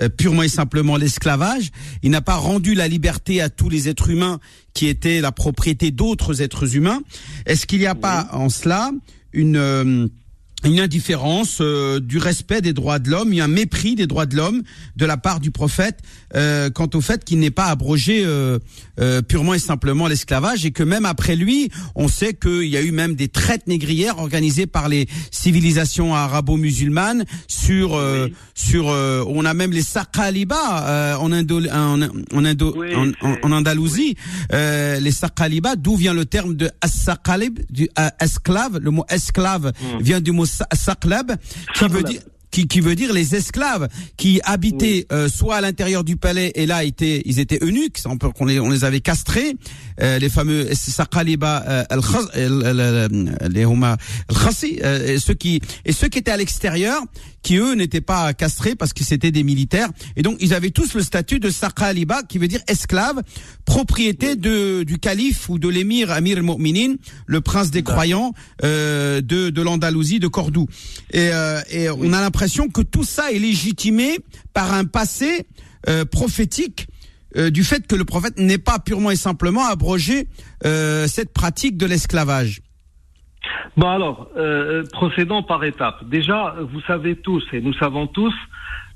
euh, 0.01 0.09
purement 0.09 0.41
et 0.43 0.47
simplement 0.49 0.97
l'esclavage. 0.97 1.69
Il 2.01 2.09
n'a 2.09 2.21
pas 2.21 2.35
rendu 2.35 2.73
la 2.73 2.87
liberté 2.87 3.41
à 3.41 3.49
tous 3.49 3.69
les 3.69 3.87
êtres 3.87 4.09
humains 4.09 4.39
qui 4.73 4.87
étaient 4.87 5.21
la 5.21 5.31
propriété 5.31 5.91
d'autres 5.91 6.41
êtres 6.41 6.75
humains. 6.75 7.01
Est-ce 7.45 7.67
qu'il 7.67 7.79
n'y 7.79 7.85
a 7.85 7.93
pas 7.95 8.27
en 8.33 8.49
cela 8.49 8.91
une 9.33 9.57
euh, 9.57 10.07
une 10.65 10.79
indifférence 10.79 11.57
euh, 11.61 11.99
du 11.99 12.17
respect 12.17 12.61
des 12.61 12.73
droits 12.73 12.99
de 12.99 13.09
l'homme, 13.09 13.33
il 13.33 13.37
y 13.37 13.41
a 13.41 13.45
un 13.45 13.47
mépris 13.47 13.95
des 13.95 14.07
droits 14.07 14.25
de 14.25 14.35
l'homme 14.35 14.63
de 14.95 15.05
la 15.05 15.17
part 15.17 15.39
du 15.39 15.51
prophète 15.51 15.99
euh, 16.35 16.69
quant 16.69 16.89
au 16.93 17.01
fait 17.01 17.23
qu'il 17.25 17.39
n'est 17.39 17.51
pas 17.51 17.65
abrogé 17.65 18.23
euh, 18.25 18.59
euh, 18.99 19.21
purement 19.21 19.53
et 19.53 19.59
simplement 19.59 20.07
l'esclavage 20.07 20.65
et 20.65 20.71
que 20.71 20.83
même 20.83 21.05
après 21.05 21.35
lui, 21.35 21.69
on 21.95 22.07
sait 22.07 22.33
qu'il 22.33 22.63
y 22.67 22.77
a 22.77 22.81
eu 22.81 22.91
même 22.91 23.15
des 23.15 23.27
traites 23.27 23.67
négrières 23.67 24.19
organisées 24.19 24.65
par 24.67 24.87
les 24.89 25.07
civilisations 25.31 26.15
arabo-musulmanes 26.15 27.25
sur 27.47 27.95
euh, 27.95 28.27
Oui. 28.27 28.33
sur 28.55 28.89
euh, 28.89 29.23
on 29.27 29.45
a 29.45 29.53
même 29.53 29.71
les 29.71 29.81
Saqaliba 29.81 30.87
euh, 30.87 31.15
en 31.17 31.31
Indo 31.31 31.59
en, 31.69 32.01
en, 32.01 32.45
Indo, 32.45 32.73
Oui, 32.77 32.89
en, 33.21 33.51
Andalousie. 33.51 34.15
euh, 34.53 34.99
les 34.99 35.11
Saqaliba 35.11 35.75
d'où 35.75 35.95
vient 35.95 36.13
le 36.13 36.25
terme 36.25 36.55
de 36.55 36.69
as-saqalib 36.81 37.59
du 37.69 37.89
euh, 37.99 38.07
esclave? 38.19 38.77
Le 38.79 38.91
mot 38.91 39.05
esclave 39.09 39.71
vient 39.99 40.21
du 40.21 40.31
mot 40.31 40.45
saqlab 40.73 41.33
qui 41.73 41.87
veut 41.87 42.03
dire 42.03 42.21
qui, 42.53 42.67
qui 42.67 42.79
veut 42.81 42.95
dire 42.95 43.11
les 43.11 43.35
esclaves 43.35 43.89
qui 44.15 44.39
habitaient 44.43 45.07
euh, 45.11 45.27
soit 45.27 45.55
à 45.55 45.61
l'intérieur 45.61 46.03
du 46.03 46.15
palais 46.17 46.51
et 46.53 46.67
là 46.67 46.83
étaient 46.83 47.23
ils 47.25 47.39
étaient 47.39 47.57
eunuques 47.61 47.97
on 48.05 48.17
peut 48.17 48.29
qu'on 48.29 48.45
les 48.45 48.59
on 48.59 48.69
les 48.69 48.85
avait 48.85 49.01
castrés 49.01 49.55
euh, 50.01 50.19
les 50.19 50.29
fameux 50.29 50.69
saqaliba 50.73 51.65
euh, 51.67 51.83
al-khasi 54.29 54.79
euh, 54.83 55.15
et 55.15 55.19
ceux 55.19 55.33
qui 55.33 55.61
et 55.83 55.91
ceux 55.91 56.07
qui 56.09 56.19
étaient 56.19 56.31
à 56.31 56.37
l'extérieur 56.37 57.01
qui 57.43 57.57
eux 57.57 57.73
n'étaient 57.73 58.01
pas 58.01 58.33
castrés 58.33 58.73
parce 58.73 58.93
que 58.93 59.03
c'était 59.03 59.31
des 59.31 59.43
militaires. 59.43 59.89
Et 60.15 60.21
donc 60.23 60.37
ils 60.39 60.53
avaient 60.53 60.71
tous 60.71 60.93
le 60.93 61.03
statut 61.03 61.39
de 61.39 61.49
saqaliba 61.49 62.23
qui 62.23 62.37
veut 62.37 62.47
dire 62.47 62.61
esclave 62.67 63.21
propriété 63.65 64.35
de 64.35 64.83
du 64.83 64.97
calife 64.97 65.49
ou 65.49 65.59
de 65.59 65.67
l'émir 65.67 66.09
Amir 66.11 66.37
al-Mu'minin 66.37 66.95
le 67.25 67.41
prince 67.41 67.69
des 67.69 67.83
croyants 67.83 68.33
euh, 68.63 69.21
de 69.21 69.49
de 69.49 69.61
l'Andalousie 69.61 70.19
de 70.19 70.27
Cordoue. 70.27 70.67
Et, 71.11 71.29
euh, 71.31 71.61
et 71.69 71.89
on 71.89 72.13
a 72.13 72.21
l'impression 72.21 72.42
que 72.73 72.81
tout 72.81 73.03
ça 73.03 73.31
est 73.31 73.39
légitimé 73.39 74.17
par 74.53 74.73
un 74.73 74.85
passé 74.85 75.47
euh, 75.87 76.05
prophétique 76.05 76.87
euh, 77.37 77.49
du 77.49 77.63
fait 77.63 77.87
que 77.87 77.95
le 77.95 78.05
prophète 78.05 78.37
n'est 78.37 78.57
pas 78.57 78.79
purement 78.79 79.11
et 79.11 79.15
simplement 79.15 79.65
abrogé 79.65 80.27
euh, 80.65 81.07
cette 81.07 81.33
pratique 81.33 81.77
de 81.77 81.85
l'esclavage. 81.85 82.61
Bon 83.75 83.89
alors, 83.89 84.29
procédons 84.93 85.43
par 85.43 85.63
étapes. 85.65 86.07
Déjà, 86.09 86.55
vous 86.71 86.79
savez 86.81 87.17
tous 87.17 87.43
et 87.51 87.59
nous 87.59 87.73
savons 87.73 88.07
tous 88.07 88.33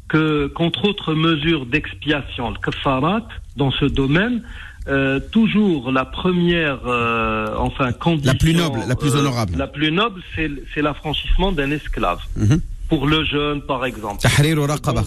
que, 0.08 0.48
qu'entre 0.48 0.88
autres 0.88 1.14
mesures 1.14 1.66
d'expiation, 1.66 2.52
le 2.52 2.58
kafarat, 2.60 3.28
dans 3.58 3.72
ce 3.72 3.86
domaine, 3.86 4.44
euh, 4.88 5.20
toujours 5.20 5.92
la 5.92 6.06
première, 6.06 6.80
euh, 6.88 7.54
enfin, 7.58 7.92
condition. 7.92 8.32
La 8.32 8.38
plus 8.38 8.54
noble, 8.54 8.80
la 8.88 8.96
plus 8.96 9.16
euh, 9.16 9.20
honorable. 9.20 9.54
la 9.58 9.68
plus 9.68 9.92
noble, 9.92 10.22
c'est, 10.34 10.82
l'affranchissement 10.82 11.52
d'un 11.52 11.72
esclave. 11.72 12.20
Mhm. 12.38 12.62
Pour 12.90 13.08
le 13.08 13.24
jeune, 13.26 13.62
par 13.62 13.86
exemple. 13.86 14.26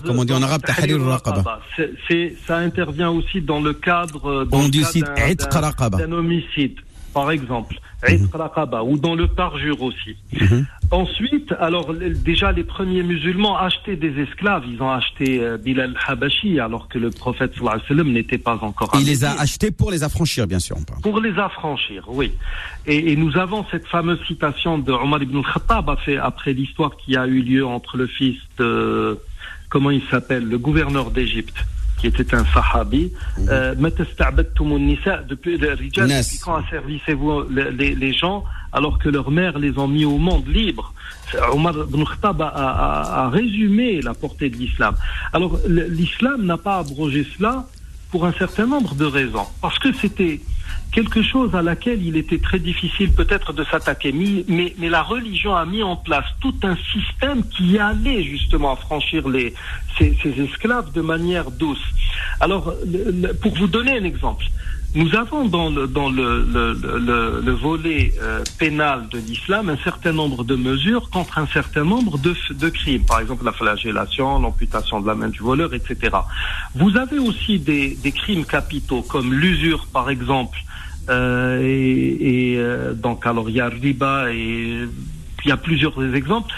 Comme 0.04 0.18
on 0.18 0.24
dit 0.24 0.32
en 0.32 0.42
arabe, 0.42 0.62
ça 2.46 2.56
intervient 2.58 3.10
aussi 3.10 3.40
dans 3.40 3.60
le 3.60 3.72
cadre, 3.72 4.44
dans 4.44 4.58
On 4.58 4.62
le 4.64 4.68
dit 4.70 4.84
d'un 5.02 6.12
homicide, 6.12 6.76
par 7.12 7.30
exemple, 7.30 7.76
itq 8.08 8.32
raqaba, 8.34 8.82
ou 8.82 8.96
dans 8.98 9.14
le 9.14 9.26
parjure 9.28 9.82
aussi. 9.82 10.16
Mhm. 10.40 10.66
Ensuite, 10.90 11.52
alors 11.60 11.94
déjà 11.94 12.50
les 12.52 12.64
premiers 12.64 13.02
musulmans 13.02 13.56
achetaient 13.58 13.96
des 13.96 14.14
esclaves. 14.22 14.64
Ils 14.68 14.80
ont 14.82 14.90
acheté 14.90 15.40
euh, 15.40 15.56
Bilal 15.56 15.94
Habashi 16.06 16.58
alors 16.58 16.88
que 16.88 16.98
le 16.98 17.10
prophète 17.10 17.52
sallallahu 17.54 17.74
alayhi 17.74 17.82
wa 17.82 17.88
sallam 17.88 18.12
n'était 18.12 18.38
pas 18.38 18.58
encore. 18.60 18.90
Il 18.98 19.06
les 19.06 19.24
a 19.24 19.32
achetés 19.40 19.70
pour 19.70 19.90
les 19.90 20.02
affranchir, 20.02 20.46
bien 20.46 20.58
sûr. 20.58 20.76
Pour 21.02 21.20
les 21.20 21.38
affranchir, 21.38 22.04
oui. 22.08 22.32
Et, 22.86 23.12
et 23.12 23.16
nous 23.16 23.36
avons 23.36 23.64
cette 23.70 23.86
fameuse 23.86 24.18
citation 24.26 24.78
de 24.78 24.92
Omar 24.92 25.22
ibn 25.22 25.40
fait- 26.04 26.16
après 26.16 26.52
l'histoire 26.52 26.96
qui 26.96 27.16
a 27.16 27.26
eu 27.26 27.40
lieu 27.42 27.64
entre 27.66 27.96
le 27.96 28.06
fils 28.06 28.38
de, 28.58 29.18
comment 29.68 29.90
il 29.90 30.02
s'appelle, 30.10 30.44
le 30.48 30.58
gouverneur 30.58 31.10
d'Égypte, 31.10 31.56
qui 32.00 32.06
était 32.06 32.34
un 32.34 32.44
sahabi. 32.46 33.12
Euh, 33.48 33.74
sta'badtum 34.12 34.72
an-nisa, 34.72 35.18
depuis 35.28 35.58
quand 36.44 36.56
asservissez-vous 36.56 37.44
les, 37.50 37.70
les- 37.72 37.94
les 37.94 38.12
gens 38.12 38.44
alors 38.72 38.98
que 38.98 39.08
leurs 39.08 39.30
mères 39.30 39.58
les 39.58 39.76
ont 39.78 39.88
mis 39.88 40.04
au 40.04 40.16
monde 40.18 40.46
libre 40.48 40.94
Omar 41.52 41.74
ibn 41.88 42.04
Khattab 42.04 42.40
a, 42.42 42.46
a- 42.48 43.24
a 43.24 43.28
résumé 43.30 44.00
la 44.00 44.14
portée 44.14 44.48
de 44.50 44.56
l'islam. 44.56 44.94
Alors 45.32 45.58
l'islam 45.68 46.44
n'a 46.44 46.56
pas 46.56 46.78
abrogé 46.78 47.26
cela 47.36 47.66
pour 48.10 48.26
un 48.26 48.32
certain 48.32 48.66
nombre 48.66 48.94
de 48.94 49.04
raisons. 49.04 49.46
Parce 49.60 49.78
que 49.78 49.92
c'était 49.92 50.40
quelque 50.92 51.22
chose 51.22 51.54
à 51.54 51.62
laquelle 51.62 52.04
il 52.04 52.16
était 52.16 52.38
très 52.38 52.58
difficile 52.58 53.12
peut-être 53.12 53.52
de 53.52 53.64
s'attaquer. 53.64 54.12
Mais, 54.12 54.74
la 54.88 55.02
religion 55.02 55.54
a 55.54 55.64
mis 55.64 55.82
en 55.82 55.96
place 55.96 56.24
tout 56.40 56.54
un 56.62 56.76
système 56.92 57.46
qui 57.48 57.78
allait 57.78 58.24
justement 58.24 58.72
affranchir 58.72 59.28
les, 59.28 59.54
ces, 59.98 60.16
esclaves 60.38 60.92
de 60.92 61.00
manière 61.00 61.50
douce. 61.50 61.82
Alors, 62.40 62.74
pour 63.40 63.54
vous 63.54 63.68
donner 63.68 63.98
un 63.98 64.04
exemple, 64.04 64.44
nous 64.94 65.14
avons 65.14 65.44
dans 65.44 65.70
le, 65.70 65.86
dans 65.86 66.10
le, 66.10 66.44
le, 66.44 66.72
le, 66.72 67.40
le 67.44 67.52
volet 67.52 68.12
euh, 68.20 68.42
pénal 68.58 69.08
de 69.08 69.18
l'islam 69.18 69.68
un 69.68 69.76
certain 69.84 70.12
nombre 70.12 70.42
de 70.42 70.56
mesures 70.56 71.10
contre 71.10 71.38
un 71.38 71.46
certain 71.46 71.84
nombre 71.84 72.18
de, 72.18 72.34
de 72.54 72.68
crimes. 72.68 73.04
Par 73.04 73.20
exemple, 73.20 73.44
la 73.44 73.52
flagellation, 73.52 74.40
l'amputation 74.40 75.00
de 75.00 75.06
la 75.06 75.14
main 75.14 75.28
du 75.28 75.40
voleur, 75.40 75.74
etc. 75.74 76.16
Vous 76.74 76.96
avez 76.96 77.20
aussi 77.20 77.60
des, 77.60 77.94
des 77.94 78.10
crimes 78.10 78.44
capitaux 78.44 79.02
comme 79.02 79.32
l'usure, 79.32 79.86
par 79.92 80.10
exemple. 80.10 80.58
Euh, 81.08 81.60
et 81.62 82.56
euh, 82.56 82.92
donc, 82.92 83.26
alors, 83.26 83.48
il 83.48 83.56
y 83.56 83.60
a 83.60 83.68
riba 83.68 84.32
et 84.32 84.88
il 85.44 85.48
y 85.48 85.52
a 85.52 85.56
plusieurs 85.56 86.14
exemples 86.14 86.52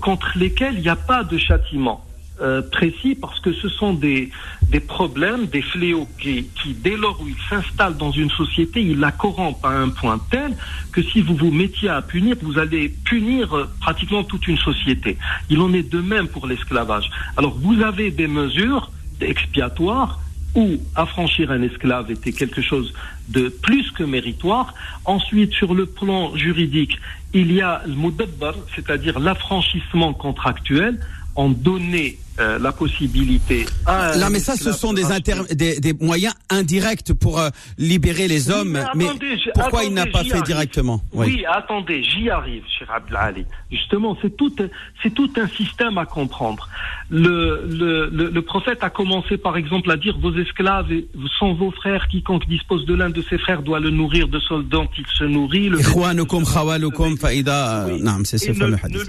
contre 0.00 0.30
lesquels 0.36 0.74
il 0.76 0.82
n'y 0.82 0.88
a 0.88 0.96
pas 0.96 1.24
de 1.24 1.36
châtiment 1.36 2.04
euh, 2.40 2.62
précis 2.62 3.14
parce 3.14 3.38
que 3.40 3.52
ce 3.52 3.68
sont 3.68 3.92
des, 3.94 4.30
des 4.68 4.80
problèmes, 4.80 5.46
des 5.46 5.62
fléaux 5.62 6.08
qui, 6.18 6.48
dès 6.82 6.96
lors 6.96 7.20
où 7.20 7.28
ils 7.28 7.48
s'installent 7.48 7.96
dans 7.96 8.10
une 8.10 8.30
société, 8.30 8.82
ils 8.82 8.98
la 8.98 9.12
corrompent 9.12 9.64
à 9.64 9.70
un 9.70 9.88
point 9.88 10.18
tel 10.30 10.56
que 10.90 11.00
si 11.00 11.20
vous 11.20 11.36
vous 11.36 11.52
mettiez 11.52 11.90
à 11.90 12.02
punir, 12.02 12.36
vous 12.42 12.58
allez 12.58 12.88
punir 12.88 13.54
euh, 13.54 13.70
pratiquement 13.80 14.24
toute 14.24 14.48
une 14.48 14.58
société. 14.58 15.16
Il 15.48 15.60
en 15.60 15.72
est 15.72 15.88
de 15.88 16.00
même 16.00 16.26
pour 16.26 16.46
l'esclavage. 16.48 17.08
Alors 17.36 17.54
vous 17.56 17.80
avez 17.82 18.10
des 18.10 18.26
mesures 18.26 18.90
expiatoires 19.20 20.18
où 20.54 20.78
affranchir 20.94 21.50
un 21.50 21.62
esclave 21.62 22.10
était 22.10 22.32
quelque 22.32 22.62
chose 22.62 22.92
de 23.28 23.48
plus 23.48 23.90
que 23.90 24.04
méritoire. 24.04 24.74
Ensuite, 25.04 25.52
sur 25.52 25.74
le 25.74 25.86
plan 25.86 26.36
juridique, 26.36 26.98
il 27.32 27.52
y 27.52 27.60
a 27.60 27.82
le 27.86 27.94
mudabbar, 27.94 28.54
c'est-à-dire 28.74 29.18
l'affranchissement 29.18 30.14
contractuel, 30.14 31.00
en 31.34 31.48
donner 31.48 32.18
euh, 32.40 32.58
la 32.58 32.72
possibilité 32.72 33.66
à 33.86 34.16
Là, 34.16 34.28
mais 34.30 34.38
ça, 34.40 34.56
ce 34.56 34.72
sont 34.72 34.92
de 34.92 34.98
des, 34.98 35.04
racheter. 35.04 35.32
inter- 35.32 35.54
des, 35.54 35.80
des 35.80 35.92
moyens 35.94 36.34
indirects 36.50 37.12
pour 37.14 37.38
euh, 37.40 37.48
libérer 37.78 38.28
les 38.28 38.50
hommes. 38.50 38.72
mais 38.72 38.82
Mais, 38.94 39.04
attendez, 39.08 39.36
pourquoi 39.54 39.84
il 39.84 39.92
n'a 39.94 40.06
pas 40.06 40.24
fait 40.24 40.32
arrive. 40.32 40.42
directement? 40.44 41.00
Oui, 41.12 41.44
attendez, 41.48 42.02
j'y 42.02 42.30
arrive, 42.30 42.62
cher 42.78 42.90
Abdelali. 42.92 43.44
Justement, 43.70 44.16
c'est 44.22 44.36
tout, 44.36 44.54
c'est 45.02 45.12
tout 45.14 45.30
un 45.36 45.48
système 45.48 45.98
à 45.98 46.06
comprendre. 46.06 46.68
Le, 47.10 47.64
le, 47.68 48.08
le, 48.10 48.30
le 48.30 48.42
prophète 48.42 48.78
a 48.82 48.90
commencé, 48.90 49.36
par 49.36 49.56
exemple, 49.56 49.90
à 49.90 49.96
dire 49.96 50.16
vos 50.18 50.34
esclaves 50.36 50.88
sont 51.38 51.54
vos 51.54 51.70
frères. 51.70 52.08
Quiconque 52.08 52.46
dispose 52.48 52.84
de 52.86 52.94
l'un 52.94 53.10
de 53.10 53.22
ses 53.28 53.38
frères 53.38 53.62
doit 53.62 53.80
le 53.80 53.90
nourrir 53.90 54.28
de 54.28 54.38
ce 54.40 54.54
dont 54.62 54.88
il 54.98 55.04
se 55.18 55.24
nourrit. 55.24 55.68
Le. 55.68 55.78
Oui. 57.86 58.00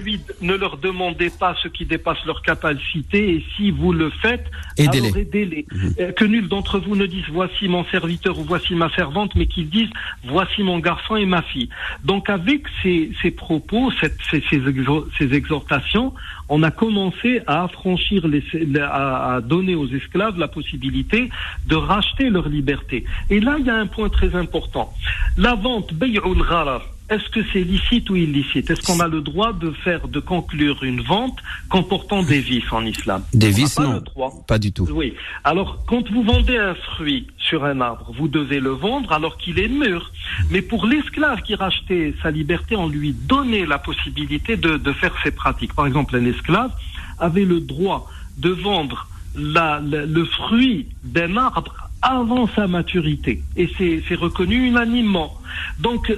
Lui, 0.04 0.20
ne 0.42 0.54
leur 0.54 0.76
demandez 0.76 1.30
pas 1.30 1.54
ce 1.62 1.68
qui 1.68 1.84
dépasse 1.86 2.18
leur 2.26 2.42
capacité 2.42 3.15
et 3.18 3.44
si 3.56 3.70
vous 3.70 3.92
le 3.92 4.10
faites, 4.10 4.46
Aidez-les. 4.76 5.06
alors 5.08 5.16
aidez-les. 5.18 5.66
Euh, 6.00 6.12
que 6.12 6.24
nul 6.24 6.48
d'entre 6.48 6.78
vous 6.78 6.96
ne 6.96 7.06
dise 7.06 7.24
voici 7.32 7.68
mon 7.68 7.84
serviteur 7.86 8.38
ou 8.38 8.44
voici 8.44 8.74
ma 8.74 8.90
servante, 8.90 9.34
mais 9.34 9.46
qu'ils 9.46 9.68
disent 9.70 9.90
voici 10.24 10.62
mon 10.62 10.78
garçon 10.78 11.16
et 11.16 11.26
ma 11.26 11.42
fille. 11.42 11.68
Donc 12.04 12.28
avec 12.30 12.62
ces, 12.82 13.10
ces 13.22 13.30
propos, 13.30 13.90
cette- 14.00 14.18
ces, 14.30 14.42
ces, 14.50 15.34
exhortations, 15.34 16.12
on 16.48 16.62
a 16.62 16.70
commencé 16.70 17.40
à 17.46 17.64
affranchir, 17.64 18.26
les, 18.28 18.42
à, 18.80 19.34
à 19.34 19.40
donner 19.40 19.74
aux 19.74 19.88
esclaves 19.88 20.38
la 20.38 20.48
possibilité 20.48 21.30
de 21.66 21.74
racheter 21.76 22.30
leur 22.30 22.48
liberté. 22.48 23.04
Et 23.30 23.40
là, 23.40 23.56
il 23.58 23.66
y 23.66 23.70
a 23.70 23.76
un 23.76 23.86
point 23.86 24.08
très 24.08 24.34
important. 24.34 24.92
La 25.36 25.54
vente, 25.54 25.92
bay'ul 25.94 26.42
gharar, 26.48 26.82
est-ce 27.08 27.28
que 27.30 27.40
c'est 27.52 27.62
licite 27.62 28.10
ou 28.10 28.16
illicite? 28.16 28.70
Est-ce 28.70 28.82
qu'on 28.82 29.00
a 29.00 29.08
le 29.08 29.20
droit 29.20 29.52
de 29.52 29.70
faire, 29.70 30.08
de 30.08 30.18
conclure 30.20 30.82
une 30.82 31.00
vente 31.02 31.38
comportant 31.68 32.22
des 32.22 32.40
vices 32.40 32.72
en 32.72 32.84
islam? 32.84 33.22
Des 33.32 33.50
vices, 33.50 33.78
non. 33.78 34.02
Pas 34.48 34.58
du 34.58 34.72
tout. 34.72 34.88
Oui. 34.90 35.14
Alors, 35.44 35.84
quand 35.86 36.10
vous 36.10 36.22
vendez 36.22 36.56
un 36.58 36.74
fruit 36.74 37.26
sur 37.38 37.64
un 37.64 37.80
arbre, 37.80 38.12
vous 38.18 38.28
devez 38.28 38.58
le 38.60 38.70
vendre 38.70 39.12
alors 39.12 39.36
qu'il 39.38 39.58
est 39.58 39.68
mûr. 39.68 40.10
Mais 40.50 40.62
pour 40.62 40.86
l'esclave 40.86 41.42
qui 41.42 41.54
rachetait 41.54 42.14
sa 42.22 42.30
liberté, 42.30 42.74
on 42.76 42.88
lui 42.88 43.12
donnait 43.12 43.66
la 43.66 43.78
possibilité 43.78 44.56
de, 44.56 44.76
de 44.76 44.92
faire 44.92 45.14
ses 45.22 45.30
pratiques. 45.30 45.74
Par 45.74 45.86
exemple, 45.86 46.16
un 46.16 46.24
esclave 46.24 46.72
avait 47.18 47.44
le 47.44 47.60
droit 47.60 48.10
de 48.38 48.50
vendre 48.50 49.08
la- 49.36 49.80
le 49.80 50.24
fruit 50.24 50.86
d'un 51.04 51.36
arbre 51.36 51.85
avant 52.02 52.48
sa 52.54 52.66
maturité. 52.66 53.42
Et 53.56 53.68
c'est 53.78 54.14
reconnu 54.14 54.66
unanimement. 54.66 55.34
Donc, 55.80 56.10
euh, 56.10 56.16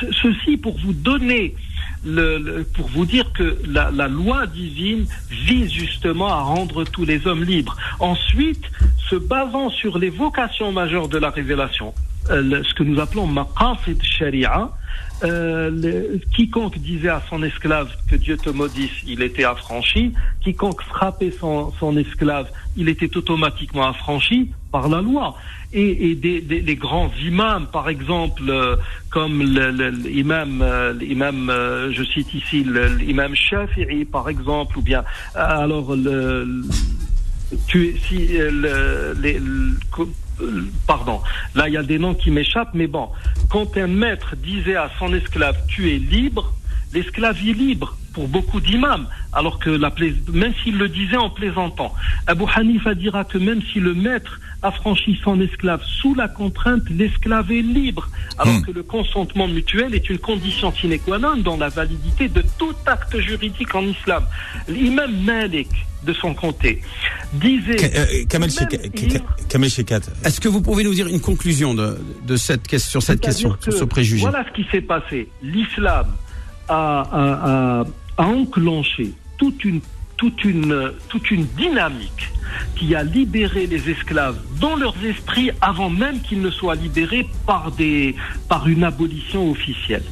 ce- 0.00 0.12
ceci 0.12 0.56
pour 0.56 0.78
vous 0.78 0.92
donner 0.92 1.54
pour 2.74 2.86
vous 2.88 3.04
dire 3.04 3.32
que 3.32 3.58
la, 3.66 3.90
loi 4.06 4.46
divine 4.46 5.06
vise 5.28 5.72
justement 5.72 6.28
à 6.28 6.40
rendre 6.40 6.84
tous 6.84 7.04
les 7.04 7.26
hommes 7.26 7.42
libres. 7.42 7.76
Ensuite, 7.98 8.62
se 9.10 9.16
basant 9.16 9.70
sur 9.70 9.98
les 9.98 10.10
vocations 10.10 10.70
majeures 10.70 11.08
de 11.08 11.18
la 11.18 11.30
révélation, 11.30 11.94
ce 12.28 12.74
que 12.74 12.82
nous 12.82 13.00
appelons 13.00 13.26
maqasid 13.26 14.02
sharia, 14.02 14.70
euh, 15.24 15.70
le- 15.70 16.20
quiconque 16.34 16.78
disait 16.78 17.08
à 17.08 17.22
son 17.30 17.42
esclave 17.42 17.88
que 18.10 18.16
Dieu 18.16 18.36
te 18.36 18.50
maudisse, 18.50 18.90
il 19.06 19.22
était 19.22 19.44
affranchi. 19.44 20.12
Quiconque 20.42 20.82
frappait 20.82 21.32
son, 21.40 21.72
esclave, 21.96 22.48
il 22.76 22.88
était 22.88 23.16
automatiquement 23.16 23.88
affranchi 23.88 24.50
par 24.70 24.88
la 24.88 25.00
loi. 25.00 25.36
Et, 25.72 26.14
des, 26.14 26.76
grands 26.76 27.10
imams, 27.24 27.66
par 27.72 27.88
exemple, 27.88 28.42
euh, 28.48 28.76
comme 29.10 29.42
le- 29.42 29.70
le- 29.70 29.90
l'imam, 29.90 30.60
euh, 30.62 30.92
l'imam, 30.92 31.50
euh, 31.50 31.92
je 31.92 32.02
cite 32.04 32.32
ici 32.34 32.62
le- 32.64 32.94
l'imam 32.96 33.34
Shafi'i, 33.34 34.04
par 34.04 34.28
exemple, 34.28 34.78
ou 34.78 34.82
bien 34.82 35.00
euh, 35.34 35.40
alors 35.64 35.94
le, 35.96 36.62
tu, 37.66 37.96
si 37.98 38.38
euh, 38.38 38.50
le, 38.50 39.20
les- 39.20 39.38
le- 39.38 39.76
euh, 39.98 40.04
pardon, 40.86 41.20
là 41.54 41.68
il 41.68 41.74
y 41.74 41.76
a 41.76 41.82
des 41.82 41.98
noms 41.98 42.14
qui 42.14 42.30
m'échappent, 42.30 42.74
mais 42.74 42.86
bon, 42.86 43.08
quand 43.50 43.76
un 43.76 43.86
maître 43.86 44.36
disait 44.36 44.76
à 44.76 44.90
son 44.98 45.12
esclave 45.14 45.56
tu 45.68 45.94
es 45.94 45.98
libre, 45.98 46.54
l'esclave 46.92 47.36
est 47.38 47.52
libre 47.52 47.96
pour 48.12 48.28
beaucoup 48.28 48.60
d'imams, 48.60 49.06
alors 49.32 49.58
que 49.58 49.70
même 50.30 50.54
s'il 50.62 50.78
le 50.78 50.88
disait 50.88 51.18
en 51.18 51.28
plaisantant. 51.28 51.92
Abu 52.26 52.44
Hanifa 52.54 52.94
dira 52.94 53.24
que 53.24 53.36
même 53.36 53.60
si 53.72 53.78
le 53.78 53.92
maître 53.92 54.40
affranchit 54.62 55.18
son 55.22 55.40
esclave 55.40 55.82
sous 55.84 56.14
la 56.14 56.28
contrainte, 56.28 56.82
l'esclave 56.90 57.52
est 57.52 57.62
libre, 57.62 58.08
alors 58.38 58.54
Hmm. 58.54 58.62
que 58.62 58.70
le 58.70 58.82
consentement 58.82 59.48
mutuel 59.48 59.94
est 59.94 60.08
une 60.10 60.18
condition 60.18 60.72
sine 60.72 60.98
qua 60.98 61.18
non 61.18 61.36
dans 61.36 61.56
la 61.56 61.68
validité 61.68 62.28
de 62.28 62.42
tout 62.58 62.74
acte 62.86 63.18
juridique 63.20 63.74
en 63.74 63.82
islam. 63.82 64.24
L'imam 64.68 65.10
Malik, 65.24 65.68
de 66.04 66.12
son 66.12 66.34
côté, 66.34 66.80
disait... 67.34 67.76
Euh, 67.96 68.24
Kamel 68.28 68.50
Shekat-. 69.70 70.08
Est-ce 70.24 70.40
que 70.40 70.48
vous 70.48 70.62
pouvez 70.62 70.84
nous 70.84 70.94
dire 70.94 71.06
une 71.08 71.20
conclusion 71.20 71.74
de, 71.74 71.98
de 72.26 72.36
cette 72.36 72.66
question, 72.66 73.00
sur 73.00 73.02
cette 73.02 73.20
question, 73.20 73.56
sur 73.60 73.72
ce 73.72 73.84
préjugé? 73.84 74.22
Voilà 74.22 74.44
ce 74.48 74.52
qui 74.54 74.66
s'est 74.70 74.80
passé. 74.80 75.28
L'islam 75.42 76.06
a, 76.68 76.74
a, 77.12 77.84
a 78.16 78.26
enclenché 78.26 79.12
toute 79.38 79.64
une 79.64 79.80
toute 80.16 80.44
une, 80.44 80.92
toute 81.08 81.30
une 81.30 81.46
dynamique 81.56 82.30
qui 82.74 82.94
a 82.94 83.02
libéré 83.02 83.66
les 83.66 83.90
esclaves 83.90 84.38
dans 84.60 84.76
leurs 84.76 84.96
esprits 85.04 85.50
avant 85.60 85.90
même 85.90 86.20
qu'ils 86.20 86.40
ne 86.40 86.50
soient 86.50 86.74
libérés 86.74 87.26
par, 87.46 87.72
des, 87.72 88.14
par 88.48 88.68
une 88.68 88.84
abolition 88.84 89.50
officielle. 89.50 90.04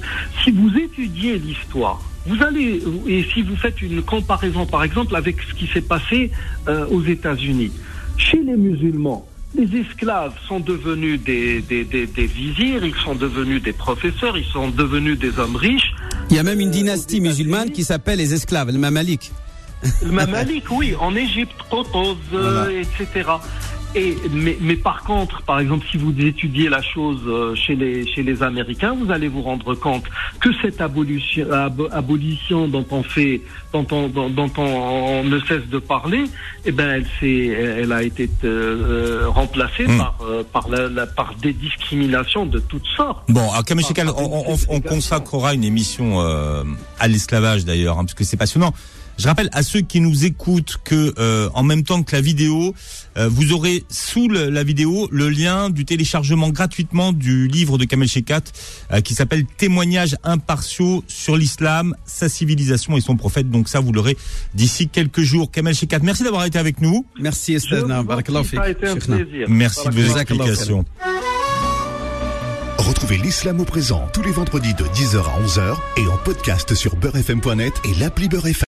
Si 0.43 0.51
vous 0.51 0.71
étudiez 0.77 1.39
l'histoire, 1.39 2.01
vous 2.27 2.43
allez, 2.43 2.83
et 3.07 3.25
si 3.35 3.43
vous 3.43 3.57
faites 3.57 3.83
une 3.83 4.03
comparaison 4.03 4.67
par 4.67 4.83
exemple 4.83 5.15
avec 5.15 5.37
ce 5.43 5.55
qui 5.55 5.67
s'est 5.67 5.83
passé 5.83 6.31
euh, 6.69 6.87
aux 6.89 7.03
États-Unis, 7.03 7.71
chez 8.17 8.43
les 8.43 8.57
musulmans, 8.57 9.27
les 9.57 9.81
esclaves 9.81 10.35
sont 10.49 10.59
devenus 10.59 11.21
des, 11.23 11.61
des, 11.61 11.85
des, 11.85 12.27
vizirs, 12.27 12.85
ils 12.85 12.95
sont 13.05 13.15
devenus 13.15 13.63
des 13.63 13.73
professeurs, 13.73 14.37
ils 14.37 14.45
sont 14.47 14.69
devenus 14.69 15.19
des 15.19 15.39
hommes 15.39 15.57
riches. 15.57 15.93
Il 16.31 16.37
y 16.37 16.39
a 16.39 16.43
même 16.43 16.61
une 16.61 16.71
dynastie 16.71 17.21
musulmane 17.21 17.71
qui 17.71 17.85
s'appelle 17.85 18.19
les 18.19 18.35
esclaves, 18.35 18.71
le 18.73 18.79
Mamalik. 18.79 19.31
Le 20.03 20.13
Mamalik, 20.13 20.71
oui, 20.71 20.95
en 20.99 21.15
Égypte, 21.15 21.57
Qotuz, 21.71 22.17
voilà. 22.31 22.71
etc. 22.73 23.25
Et, 23.97 24.17
mais, 24.33 24.59
mais, 24.61 24.75
par 24.75 25.05
contre, 25.05 25.43
par 25.43 25.61
exemple, 25.61 25.87
si 25.89 25.99
vous 25.99 26.13
étudiez 26.19 26.69
la 26.69 26.83
chose 26.83 27.21
euh, 27.29 27.55
chez 27.55 27.77
les, 27.77 28.05
chez 28.13 28.25
les 28.25 28.43
Américains, 28.43 28.93
vous 28.99 29.13
allez 29.13 29.29
vous 29.29 29.43
rendre 29.43 29.75
compte 29.77 30.03
que 30.41 30.49
cette 30.63 30.81
abolition, 30.81 31.49
ab, 31.53 31.81
abolition 31.93 32.67
dont 32.67 32.85
on 32.91 33.05
fait, 33.05 33.41
dont 33.73 33.87
on, 33.93 34.09
dont, 34.09 34.29
dont 34.31 34.51
on, 34.57 34.63
on, 34.63 35.25
ne 35.25 35.39
cesse 35.41 35.69
de 35.71 35.79
parler, 35.79 36.25
eh 36.65 36.73
ben, 36.73 37.05
elle, 37.23 37.29
elle 37.29 37.93
a 37.93 38.03
été 38.03 38.29
euh, 38.43 39.27
remplacée 39.29 39.87
mmh. 39.87 39.97
par, 39.99 40.19
euh, 40.23 40.43
par, 40.53 40.69
la, 40.69 40.89
la, 40.89 41.07
par 41.07 41.37
des 41.41 41.53
discriminations 41.53 42.47
de 42.47 42.59
toutes 42.59 42.87
sortes. 42.97 43.23
Bon, 43.29 43.53
à 43.53 43.63
Kameshikal, 43.63 44.09
on, 44.09 44.45
on, 44.49 44.57
on, 44.71 44.81
consacrera 44.81 45.55
une 45.55 45.63
émission 45.63 46.21
euh, 46.21 46.65
à 46.99 47.07
l'esclavage 47.07 47.65
d'ailleurs, 47.65 47.97
hein, 48.01 48.05
parce 48.05 48.15
que 48.15 48.25
c'est 48.25 48.37
passionnant. 48.37 48.73
Je 49.19 49.27
rappelle 49.29 49.49
à 49.53 49.63
ceux 49.63 49.81
qui 49.81 50.01
nous 50.01 50.25
écoutent 50.25 50.79
que 50.85 51.15
euh, 51.19 51.49
en 51.55 51.63
même 51.63 51.85
temps 51.85 52.03
que 52.03 52.15
la 52.15 52.21
vidéo, 52.21 52.75
euh, 53.17 53.29
vous 53.29 53.53
aurez 53.53 53.85
sous 53.89 54.29
le, 54.29 54.51
la 54.51 54.65
vidéo 54.65 55.09
le 55.11 55.29
lien 55.29 55.71
du 55.71 55.85
téléchargement 55.85 56.51
gratuitement 56.51 57.13
du 57.13 57.47
livre 57.47 57.79
de 57.79 57.85
Kamel 57.85 58.09
Shekat 58.09 58.43
euh, 58.93 59.01
qui 59.01 59.15
s'appelle 59.15 59.45
Témoignages 59.47 60.17
impartiaux 60.25 61.05
sur 61.07 61.37
l'islam, 61.37 61.95
sa 62.05 62.29
civilisation 62.29 62.97
et 62.97 63.01
son 63.01 63.17
prophète. 63.17 63.51
Donc 63.51 63.69
ça, 63.69 63.81
vous 63.81 63.93
l'aurez 63.93 64.17
d'ici 64.55 64.89
quelques 64.89 65.23
jours. 65.23 65.51
Kamel 65.51 65.75
Shekat, 65.75 66.01
merci 66.03 66.25
d'avoir 66.25 66.45
été 66.45 66.59
avec 66.59 66.81
nous. 66.81 67.07
Merci 67.21 67.55
Estana. 67.55 68.03
Merci 69.49 69.89
de 69.89 70.01
vos 70.01 70.19
explications. 70.19 70.85
Retrouvez 72.79 73.17
l'islam 73.17 73.61
au 73.61 73.65
présent 73.65 74.07
tous 74.13 74.23
les 74.23 74.31
vendredis 74.31 74.75
de 74.75 74.85
10h 74.85 75.17
à 75.19 75.43
11h 75.43 75.77
et 75.97 76.07
en 76.07 76.19
podcast 76.19 76.75
sur 76.75 76.97
beurrefm.net 76.97 77.73
et 77.85 77.95
l'appli 77.99 78.29
Beurrefm. 78.29 78.63